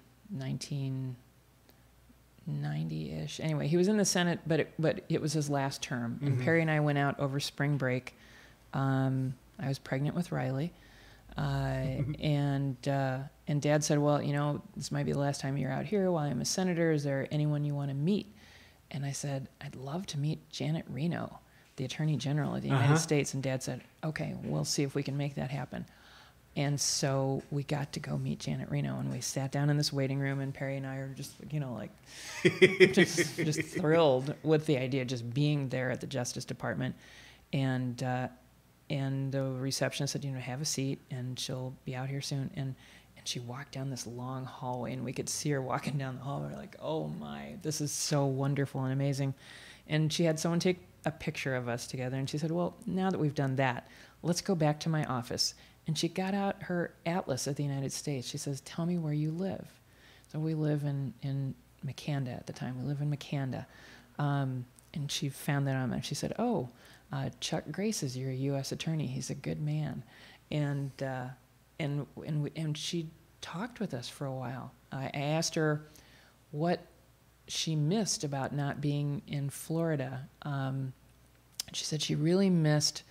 1990-ish. 2.48 3.39
Anyway, 3.39 3.68
he 3.68 3.78
was 3.78 3.88
in 3.88 3.98
the 3.98 4.06
Senate, 4.06 4.39
but 4.48 4.60
it, 4.62 4.74
but 4.80 5.02
it 5.10 5.22
was 5.22 5.34
his 5.34 5.50
last 5.50 5.82
term. 5.82 6.20
And 6.22 6.38
Mhm. 6.39 6.43
Perry 6.43 6.62
and 6.62 6.72
I 6.72 6.80
went 6.80 6.98
out 6.98 7.20
over 7.20 7.39
spring 7.39 7.78
break. 7.78 8.16
Um, 8.74 9.36
I 9.60 9.68
was 9.68 9.80
pregnant 9.80 10.16
with 10.16 10.32
Riley, 10.32 10.72
uh, 11.38 11.41
and 12.22 12.88
uh, 12.88 13.20
and 13.48 13.62
Dad 13.62 13.84
said, 13.84 14.00
"Well, 14.00 14.22
you 14.22 14.34
know, 14.34 14.62
this 14.76 14.91
might 14.91 15.06
be 15.06 15.14
the 15.14 15.20
last 15.20 15.41
time 15.41 15.58
you're 15.58 15.72
out 15.72 15.86
here 15.86 16.12
while 16.12 16.26
I'm 16.26 16.41
a 16.41 16.45
senator. 16.45 16.91
Is 16.91 17.04
there 17.04 17.28
anyone 17.32 17.64
you 17.64 17.74
want 17.76 17.89
to 17.89 17.95
meet?" 17.95 18.28
And 18.91 19.06
I 19.06 19.12
said, 19.12 19.48
"I'd 19.62 19.76
love 19.76 20.06
to 20.08 20.20
meet 20.20 20.50
Janet 20.50 20.86
Reno." 20.89 21.39
the 21.78 21.86
Attorney 21.86 22.18
General 22.18 22.56
of 22.56 22.64
the 22.64 22.70
United 22.70 22.86
Uh-huh. 22.86 22.98
States, 22.98 23.36
and 23.36 23.43
Dad 23.43 23.62
said, 23.62 23.82
"Okay, 24.04 24.34
we'll 24.43 24.66
see 24.66 24.82
if 24.82 24.95
we 24.95 25.04
can 25.04 25.16
make 25.16 25.36
that 25.36 25.52
happen." 25.52 25.86
And 26.58 26.82
so 26.82 27.43
we 27.51 27.62
got 27.62 27.93
to 27.93 27.99
go 27.99 28.18
meet 28.18 28.39
Janet 28.39 28.72
Reno, 28.72 28.97
and 28.97 29.12
we 29.12 29.22
sat 29.22 29.51
down 29.51 29.70
in 29.70 29.78
this 29.78 29.93
waiting 29.93 30.18
room, 30.18 30.39
and 30.39 30.51
Perry 30.51 30.76
and 30.76 30.88
I 30.88 30.95
are 30.95 31.14
just, 31.16 31.34
you 31.51 31.60
know, 31.60 31.72
like, 31.72 31.91
just, 32.93 33.38
just 33.38 33.62
thrilled 33.62 34.34
with 34.41 34.66
the 34.66 34.76
idea 34.80 35.03
of 35.03 35.08
just 35.08 35.32
being 35.36 35.70
there 35.70 35.91
at 35.91 36.01
the 36.01 36.08
Justice 36.08 36.45
Department, 36.45 36.95
and 37.53 38.01
uh, 38.01 38.28
and 38.89 39.32
the 39.32 39.43
receptionist 39.43 40.14
said, 40.14 40.26
you 40.26 40.32
know, 40.32 40.39
have 40.39 40.60
a 40.60 40.66
seat, 40.66 40.99
and 41.12 41.39
she'll 41.39 41.76
be 41.86 41.95
out 41.95 42.10
here 42.10 42.22
soon, 42.22 42.49
and 42.55 42.74
and 43.16 43.28
she 43.28 43.39
walked 43.39 43.74
down 43.74 43.91
this 43.91 44.08
long 44.08 44.43
hallway, 44.43 44.93
and 44.93 45.05
we 45.05 45.14
could 45.14 45.30
see 45.30 45.51
her 45.51 45.62
walking 45.62 45.95
down 45.99 46.16
the 46.16 46.24
hallway, 46.24 46.55
like, 46.55 46.76
oh 46.82 47.08
my, 47.08 47.53
this 47.62 47.82
is 47.82 47.91
so 47.91 48.26
wonderful 48.26 48.84
and 48.84 48.91
amazing, 48.91 49.36
and 49.88 50.12
she 50.12 50.24
had 50.24 50.39
someone 50.39 50.60
take 50.60 50.80
a 51.05 51.12
picture 51.12 51.55
of 51.55 51.68
us 51.68 51.86
together, 51.86 52.18
and 52.18 52.28
she 52.28 52.39
said, 52.39 52.49
well, 52.49 52.76
now 52.88 53.12
that 53.12 53.20
we've 53.20 53.36
done 53.36 53.58
that, 53.58 53.88
let's 54.24 54.41
go 54.41 54.55
back 54.55 54.80
to 54.80 54.89
my 54.89 55.05
office. 55.05 55.53
And 55.88 55.97
she 55.97 56.09
got 56.09 56.33
out 56.33 56.63
her 56.63 56.93
atlas 57.05 57.47
of 57.47 57.55
the 57.55 57.63
United 57.63 57.93
States. 57.93 58.27
She 58.27 58.38
says, 58.38 58.61
Tell 58.61 58.85
me 58.85 58.97
where 58.97 59.13
you 59.13 59.31
live. 59.31 59.65
So 60.31 60.39
we 60.39 60.53
live 60.53 60.83
in, 60.83 61.13
in 61.21 61.55
Makanda 61.85 62.35
at 62.35 62.45
the 62.45 62.53
time. 62.53 62.77
We 62.79 62.88
live 62.88 63.01
in 63.01 63.09
Makanda. 63.09 63.65
Um, 64.19 64.65
and 64.93 65.09
she 65.09 65.29
found 65.29 65.67
that 65.67 65.75
on 65.75 65.89
there. 65.89 66.03
She 66.03 66.15
said, 66.15 66.33
Oh, 66.38 66.69
uh, 67.11 67.29
Chuck 67.39 67.63
Grace 67.71 68.03
is 68.03 68.17
your 68.17 68.31
U.S. 68.31 68.71
attorney. 68.73 69.07
He's 69.07 69.29
a 69.29 69.35
good 69.35 69.61
man. 69.61 70.03
And, 70.51 70.91
uh, 71.01 71.27
and, 71.79 72.05
and, 72.25 72.43
we, 72.43 72.51
and 72.55 72.77
she 72.77 73.07
talked 73.39 73.79
with 73.79 73.93
us 73.93 74.09
for 74.09 74.25
a 74.25 74.33
while. 74.33 74.73
I, 74.91 75.05
I 75.13 75.19
asked 75.19 75.55
her 75.55 75.85
what 76.51 76.81
she 77.47 77.75
missed 77.75 78.25
about 78.25 78.53
not 78.53 78.81
being 78.81 79.21
in 79.27 79.49
Florida. 79.49 80.27
Um, 80.41 80.91
she 81.71 81.85
said 81.85 82.01
she 82.01 82.15
really 82.15 82.49
missed 82.49 83.03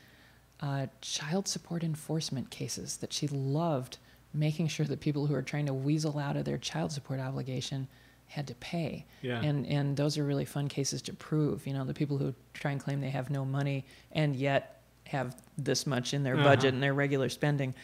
uh, 0.61 0.86
child 1.00 1.46
support 1.48 1.84
enforcement 1.84 2.50
cases 2.50 2.96
that 2.98 3.12
she 3.12 3.28
loved 3.28 3.98
making 4.32 4.68
sure 4.68 4.84
that 4.86 5.00
people 5.00 5.26
who 5.26 5.34
are 5.34 5.42
trying 5.42 5.66
to 5.66 5.74
weasel 5.74 6.18
out 6.18 6.36
of 6.36 6.44
their 6.44 6.59
child 6.59 6.92
support 6.92 7.20
obligation 7.20 7.88
had 8.26 8.46
to 8.46 8.54
pay. 8.57 9.04
Yeah. 9.22 9.40
And 9.42 9.66
and 9.66 9.96
those 9.96 10.18
are 10.18 10.24
really 10.24 10.44
fun 10.44 10.68
cases 10.68 11.00
to 11.02 11.12
prove. 11.12 11.66
You 11.66 11.72
know, 11.74 11.84
the 11.84 11.94
people 11.94 12.18
who 12.18 12.34
try 12.54 12.72
and 12.72 12.80
claim 12.80 13.00
they 13.00 13.11
have 13.11 13.30
no 13.30 13.44
money 13.44 13.84
and 14.12 14.34
yet 14.36 14.82
have 15.07 15.36
this 15.57 15.86
much 15.86 16.12
in 16.12 16.22
their 16.24 16.34
Uh-huh. 16.34 16.44
budget 16.44 16.74
and 16.74 16.82
their 16.82 16.94
regular 16.94 17.28
spending. 17.28 17.74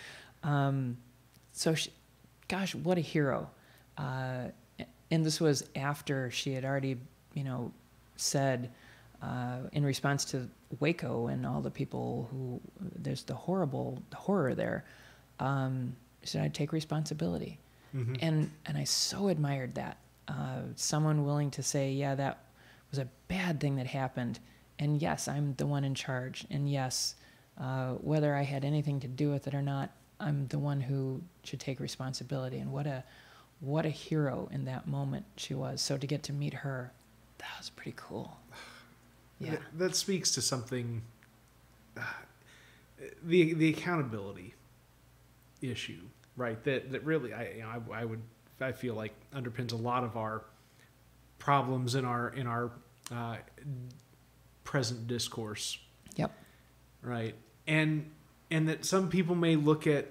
Um, 0.43 0.97
so, 1.53 1.75
she, 1.75 1.91
gosh, 2.49 2.75
what 2.75 2.99
a 2.99 3.01
hero! 3.01 3.49
Uh, 3.97 4.49
and 5.11 5.25
this 5.25 5.41
was 5.41 5.63
after 5.77 6.31
she 6.31 6.55
had 6.55 6.65
already, 6.65 6.97
you 7.35 7.45
know, 7.45 7.73
said 8.17 8.71
uh, 9.23 9.59
in 9.73 9.85
response 9.85 10.25
to 10.27 10.49
Waco 10.81 11.29
and 11.29 11.47
all 11.47 11.61
the 11.61 11.71
people 11.71 12.29
who 12.31 12.61
there's 12.81 13.23
the 13.25 13.35
horrible 13.35 14.03
the 14.11 14.17
horror 14.17 14.55
there. 14.55 14.85
Um, 15.41 15.97
said 16.25 16.43
I'd 16.45 16.55
take 16.55 16.73
responsibility, 16.73 17.59
Mhm. 17.95 18.19
and 18.23 18.51
and 18.67 18.77
I 18.79 18.85
so 18.85 19.29
admired 19.29 19.75
that 19.77 19.97
uh, 20.29 20.63
someone 20.77 21.25
willing 21.25 21.51
to 21.53 21.63
say, 21.63 21.93
yeah, 21.93 22.15
that 22.15 22.39
was 22.91 22.99
a 22.99 23.09
bad 23.29 23.61
thing 23.61 23.77
that 23.77 23.87
happened, 23.87 24.39
and 24.79 25.01
yes, 25.03 25.27
I'm 25.29 25.55
the 25.55 25.67
one 25.67 25.83
in 25.85 25.95
charge, 25.95 26.47
and 26.51 26.71
yes, 26.71 27.17
uh, 27.59 27.95
whether 27.95 28.35
I 28.37 28.43
had 28.43 28.65
anything 28.65 29.01
to 29.01 29.09
do 29.09 29.31
with 29.31 29.47
it 29.49 29.55
or 29.55 29.63
not, 29.63 29.91
I'm 30.21 30.47
the 30.49 30.59
one 30.61 30.81
who 30.81 31.23
should 31.43 31.59
take 31.61 31.81
responsibility. 31.81 32.59
And 32.59 32.73
what 32.73 32.87
a 32.87 33.03
what 33.61 33.85
a 33.87 33.91
hero 33.91 34.49
in 34.53 34.65
that 34.67 34.87
moment 34.87 35.25
she 35.37 35.55
was. 35.55 35.81
So 35.81 35.97
to 35.99 36.07
get 36.07 36.23
to 36.25 36.33
meet 36.33 36.55
her, 36.55 36.93
that 37.39 37.51
was 37.59 37.71
pretty 37.71 37.95
cool. 37.97 38.37
Yeah. 39.45 39.51
That, 39.53 39.79
that 39.79 39.97
speaks 39.97 40.33
to 40.33 40.43
something. 40.43 41.03
Uh, 41.97 42.03
the 43.23 43.55
the 43.55 43.69
accountability 43.69 44.55
issue, 45.61 46.03
right? 46.37 46.63
That 46.65 46.93
that 46.93 47.05
really, 47.05 47.33
I 47.33 47.53
you 47.57 47.63
know, 47.63 47.83
I, 47.93 48.03
I 48.03 48.05
would 48.05 48.23
I 48.61 48.73
feel 48.73 48.95
like 48.95 49.13
underpins 49.35 49.73
a 49.73 49.77
lot 49.77 50.05
of 50.05 50.17
our 50.17 50.45
problems 51.39 51.95
in 51.95 52.05
our 52.05 52.29
in 52.31 52.47
our 52.47 52.71
uh, 53.11 53.37
present 54.65 55.07
discourse. 55.07 55.79
Yep. 56.17 56.33
Right. 57.03 57.35
And 57.67 58.11
and 58.51 58.69
that 58.69 58.85
some 58.85 59.09
people 59.09 59.35
may 59.35 59.57
look 59.57 59.87
at 59.87 60.09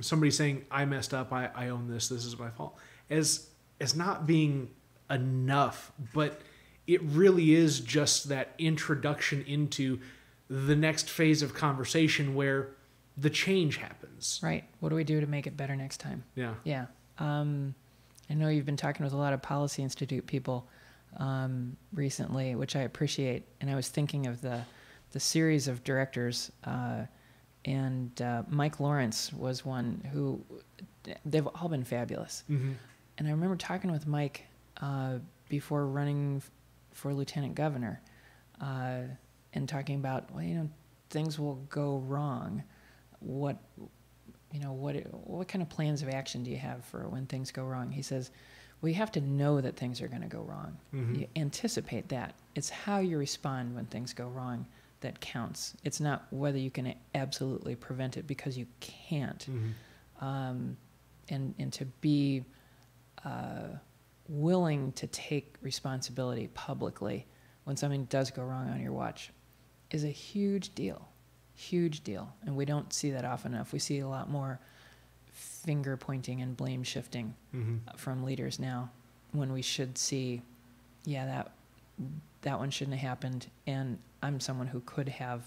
somebody 0.00 0.30
saying 0.30 0.66
I 0.70 0.84
messed 0.84 1.14
up, 1.14 1.32
I, 1.32 1.50
I 1.54 1.68
own 1.68 1.88
this, 1.88 2.08
this 2.08 2.24
is 2.24 2.38
my 2.38 2.50
fault, 2.50 2.76
as 3.08 3.48
as 3.80 3.94
not 3.94 4.26
being 4.26 4.70
enough, 5.10 5.92
but 6.12 6.40
it 6.86 7.02
really 7.02 7.54
is 7.54 7.80
just 7.80 8.28
that 8.28 8.54
introduction 8.58 9.44
into 9.46 9.98
the 10.48 10.76
next 10.76 11.10
phase 11.10 11.42
of 11.42 11.54
conversation 11.54 12.34
where 12.34 12.68
the 13.16 13.30
change 13.30 13.78
happens. 13.78 14.40
Right. 14.42 14.64
What 14.80 14.90
do 14.90 14.94
we 14.94 15.04
do 15.04 15.20
to 15.20 15.26
make 15.26 15.46
it 15.46 15.56
better 15.56 15.74
next 15.74 15.98
time? 15.98 16.24
Yeah. 16.34 16.54
Yeah. 16.64 16.86
Um, 17.18 17.74
I 18.30 18.34
know 18.34 18.48
you've 18.48 18.66
been 18.66 18.76
talking 18.76 19.04
with 19.04 19.12
a 19.12 19.16
lot 19.16 19.32
of 19.32 19.42
Policy 19.42 19.82
Institute 19.82 20.26
people 20.26 20.68
um, 21.18 21.76
recently, 21.92 22.54
which 22.54 22.76
I 22.76 22.80
appreciate. 22.80 23.44
And 23.60 23.70
I 23.70 23.74
was 23.74 23.88
thinking 23.88 24.26
of 24.26 24.40
the 24.40 24.62
the 25.12 25.20
series 25.20 25.68
of 25.68 25.82
directors, 25.84 26.50
uh, 26.64 27.02
and 27.64 28.20
uh, 28.20 28.42
Mike 28.48 28.80
Lawrence 28.80 29.32
was 29.32 29.64
one 29.64 30.02
who 30.12 30.44
they've 31.24 31.46
all 31.46 31.68
been 31.68 31.84
fabulous. 31.84 32.44
Mm-hmm. 32.50 32.72
And 33.16 33.28
I 33.28 33.30
remember 33.30 33.56
talking 33.56 33.90
with 33.90 34.06
Mike 34.06 34.44
uh, 34.80 35.18
before 35.48 35.86
running 35.86 36.42
for 36.96 37.12
lieutenant 37.12 37.54
governor, 37.54 38.00
uh, 38.60 39.00
and 39.52 39.68
talking 39.68 39.96
about 39.96 40.32
well, 40.32 40.42
you 40.42 40.54
know, 40.54 40.68
things 41.10 41.38
will 41.38 41.56
go 41.68 41.98
wrong. 41.98 42.62
What 43.20 43.58
you 44.52 44.60
know, 44.60 44.72
what 44.72 44.96
what 45.12 45.48
kind 45.48 45.62
of 45.62 45.68
plans 45.68 46.02
of 46.02 46.08
action 46.08 46.42
do 46.42 46.50
you 46.50 46.56
have 46.56 46.84
for 46.84 47.08
when 47.08 47.26
things 47.26 47.50
go 47.50 47.64
wrong? 47.64 47.90
He 47.90 48.02
says, 48.02 48.30
well, 48.80 48.88
you 48.88 48.94
have 48.96 49.12
to 49.12 49.20
know 49.20 49.60
that 49.60 49.76
things 49.76 50.00
are 50.00 50.08
going 50.08 50.22
to 50.22 50.28
go 50.28 50.40
wrong. 50.40 50.76
Mm-hmm. 50.94 51.14
You 51.20 51.26
anticipate 51.36 52.08
that. 52.08 52.34
It's 52.54 52.70
how 52.70 52.98
you 52.98 53.18
respond 53.18 53.74
when 53.74 53.86
things 53.86 54.12
go 54.12 54.28
wrong 54.28 54.66
that 55.00 55.20
counts. 55.20 55.74
It's 55.84 56.00
not 56.00 56.26
whether 56.30 56.58
you 56.58 56.70
can 56.70 56.94
absolutely 57.14 57.74
prevent 57.76 58.16
it 58.16 58.26
because 58.26 58.56
you 58.56 58.66
can't. 58.80 59.46
Mm-hmm. 59.50 60.24
Um, 60.24 60.76
and 61.28 61.54
and 61.58 61.72
to 61.74 61.84
be 62.00 62.44
uh, 63.24 63.68
willing 64.28 64.92
to 64.92 65.06
take 65.06 65.54
responsibility 65.62 66.48
publicly 66.54 67.26
when 67.64 67.76
something 67.76 68.04
does 68.06 68.30
go 68.30 68.42
wrong 68.42 68.68
on 68.70 68.80
your 68.80 68.92
watch 68.92 69.30
is 69.90 70.04
a 70.04 70.08
huge 70.08 70.74
deal, 70.74 71.08
huge 71.54 72.02
deal. 72.04 72.32
And 72.44 72.56
we 72.56 72.64
don't 72.64 72.92
see 72.92 73.10
that 73.12 73.24
often 73.24 73.54
enough. 73.54 73.72
We 73.72 73.78
see 73.78 74.00
a 74.00 74.08
lot 74.08 74.28
more 74.30 74.60
finger 75.32 75.96
pointing 75.96 76.40
and 76.42 76.56
blame 76.56 76.82
shifting 76.82 77.34
Mm-hmm. 77.54 77.96
from 77.96 78.22
leaders 78.24 78.58
now 78.58 78.90
when 79.32 79.52
we 79.52 79.62
should 79.62 79.96
see 79.98 80.42
yeah 81.04 81.26
that 81.26 81.52
that 82.42 82.58
one 82.58 82.70
shouldn't 82.70 82.96
have 82.98 83.08
happened 83.08 83.46
and 83.66 83.98
i'm 84.22 84.40
someone 84.40 84.66
who 84.66 84.80
could 84.80 85.08
have 85.08 85.42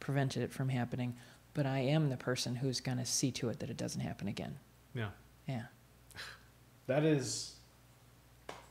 prevented 0.00 0.42
it 0.42 0.52
from 0.52 0.68
happening 0.68 1.14
but 1.54 1.66
i 1.66 1.78
am 1.78 2.08
the 2.10 2.16
person 2.16 2.54
who's 2.56 2.80
going 2.80 2.98
to 2.98 3.04
see 3.04 3.30
to 3.30 3.48
it 3.48 3.58
that 3.60 3.70
it 3.70 3.76
doesn't 3.76 4.00
happen 4.00 4.26
again 4.28 4.56
Yeah. 4.94 5.08
yeah 5.46 5.62
That 6.86 7.04
is 7.04 7.54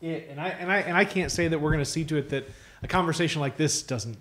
it. 0.02 0.28
And 0.30 0.40
I 0.40 0.50
and 0.50 0.72
I 0.72 0.78
and 0.80 0.98
I 0.98 1.06
can't 1.06 1.32
say 1.32 1.48
that 1.48 1.60
we're 1.60 1.72
going 1.72 1.84
to 1.84 1.90
see 1.90 2.06
to 2.06 2.18
it 2.18 2.30
that 2.30 2.50
a 2.84 2.88
conversation 2.88 3.42
like 3.42 3.58
this 3.58 3.82
doesn't 3.82 4.18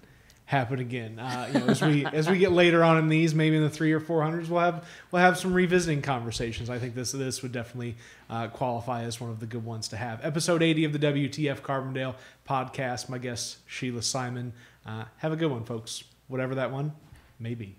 happen 0.46 0.78
again. 0.78 1.18
Uh, 1.18 1.50
you 1.52 1.60
know, 1.60 1.66
as 1.66 1.82
we 1.82 2.06
as 2.12 2.28
we 2.28 2.38
get 2.38 2.52
later 2.52 2.82
on 2.82 2.98
in 2.98 3.08
these, 3.08 3.34
maybe 3.34 3.56
in 3.56 3.62
the 3.62 3.70
three 3.70 3.92
or 3.92 4.00
four 4.00 4.22
hundreds, 4.22 4.48
we'll 4.48 4.60
have 4.60 4.88
we'll 5.10 5.22
have 5.22 5.36
some 5.36 5.52
revisiting 5.52 6.02
conversations. 6.02 6.70
I 6.70 6.78
think 6.78 6.94
this 6.94 7.12
this 7.12 7.42
would 7.42 7.52
definitely 7.52 7.96
uh, 8.30 8.48
qualify 8.48 9.02
as 9.02 9.20
one 9.20 9.30
of 9.30 9.40
the 9.40 9.46
good 9.46 9.64
ones 9.64 9.88
to 9.88 9.96
have. 9.96 10.24
Episode 10.24 10.62
eighty 10.62 10.84
of 10.84 10.92
the 10.92 10.98
WTF 10.98 11.60
Carbondale 11.60 12.14
podcast. 12.48 13.08
My 13.08 13.18
guest 13.18 13.58
Sheila 13.66 14.02
Simon. 14.02 14.52
Uh, 14.86 15.04
have 15.18 15.32
a 15.32 15.36
good 15.36 15.50
one, 15.50 15.64
folks. 15.64 16.04
Whatever 16.28 16.54
that 16.56 16.70
one 16.70 16.92
may 17.38 17.54
be. 17.54 17.76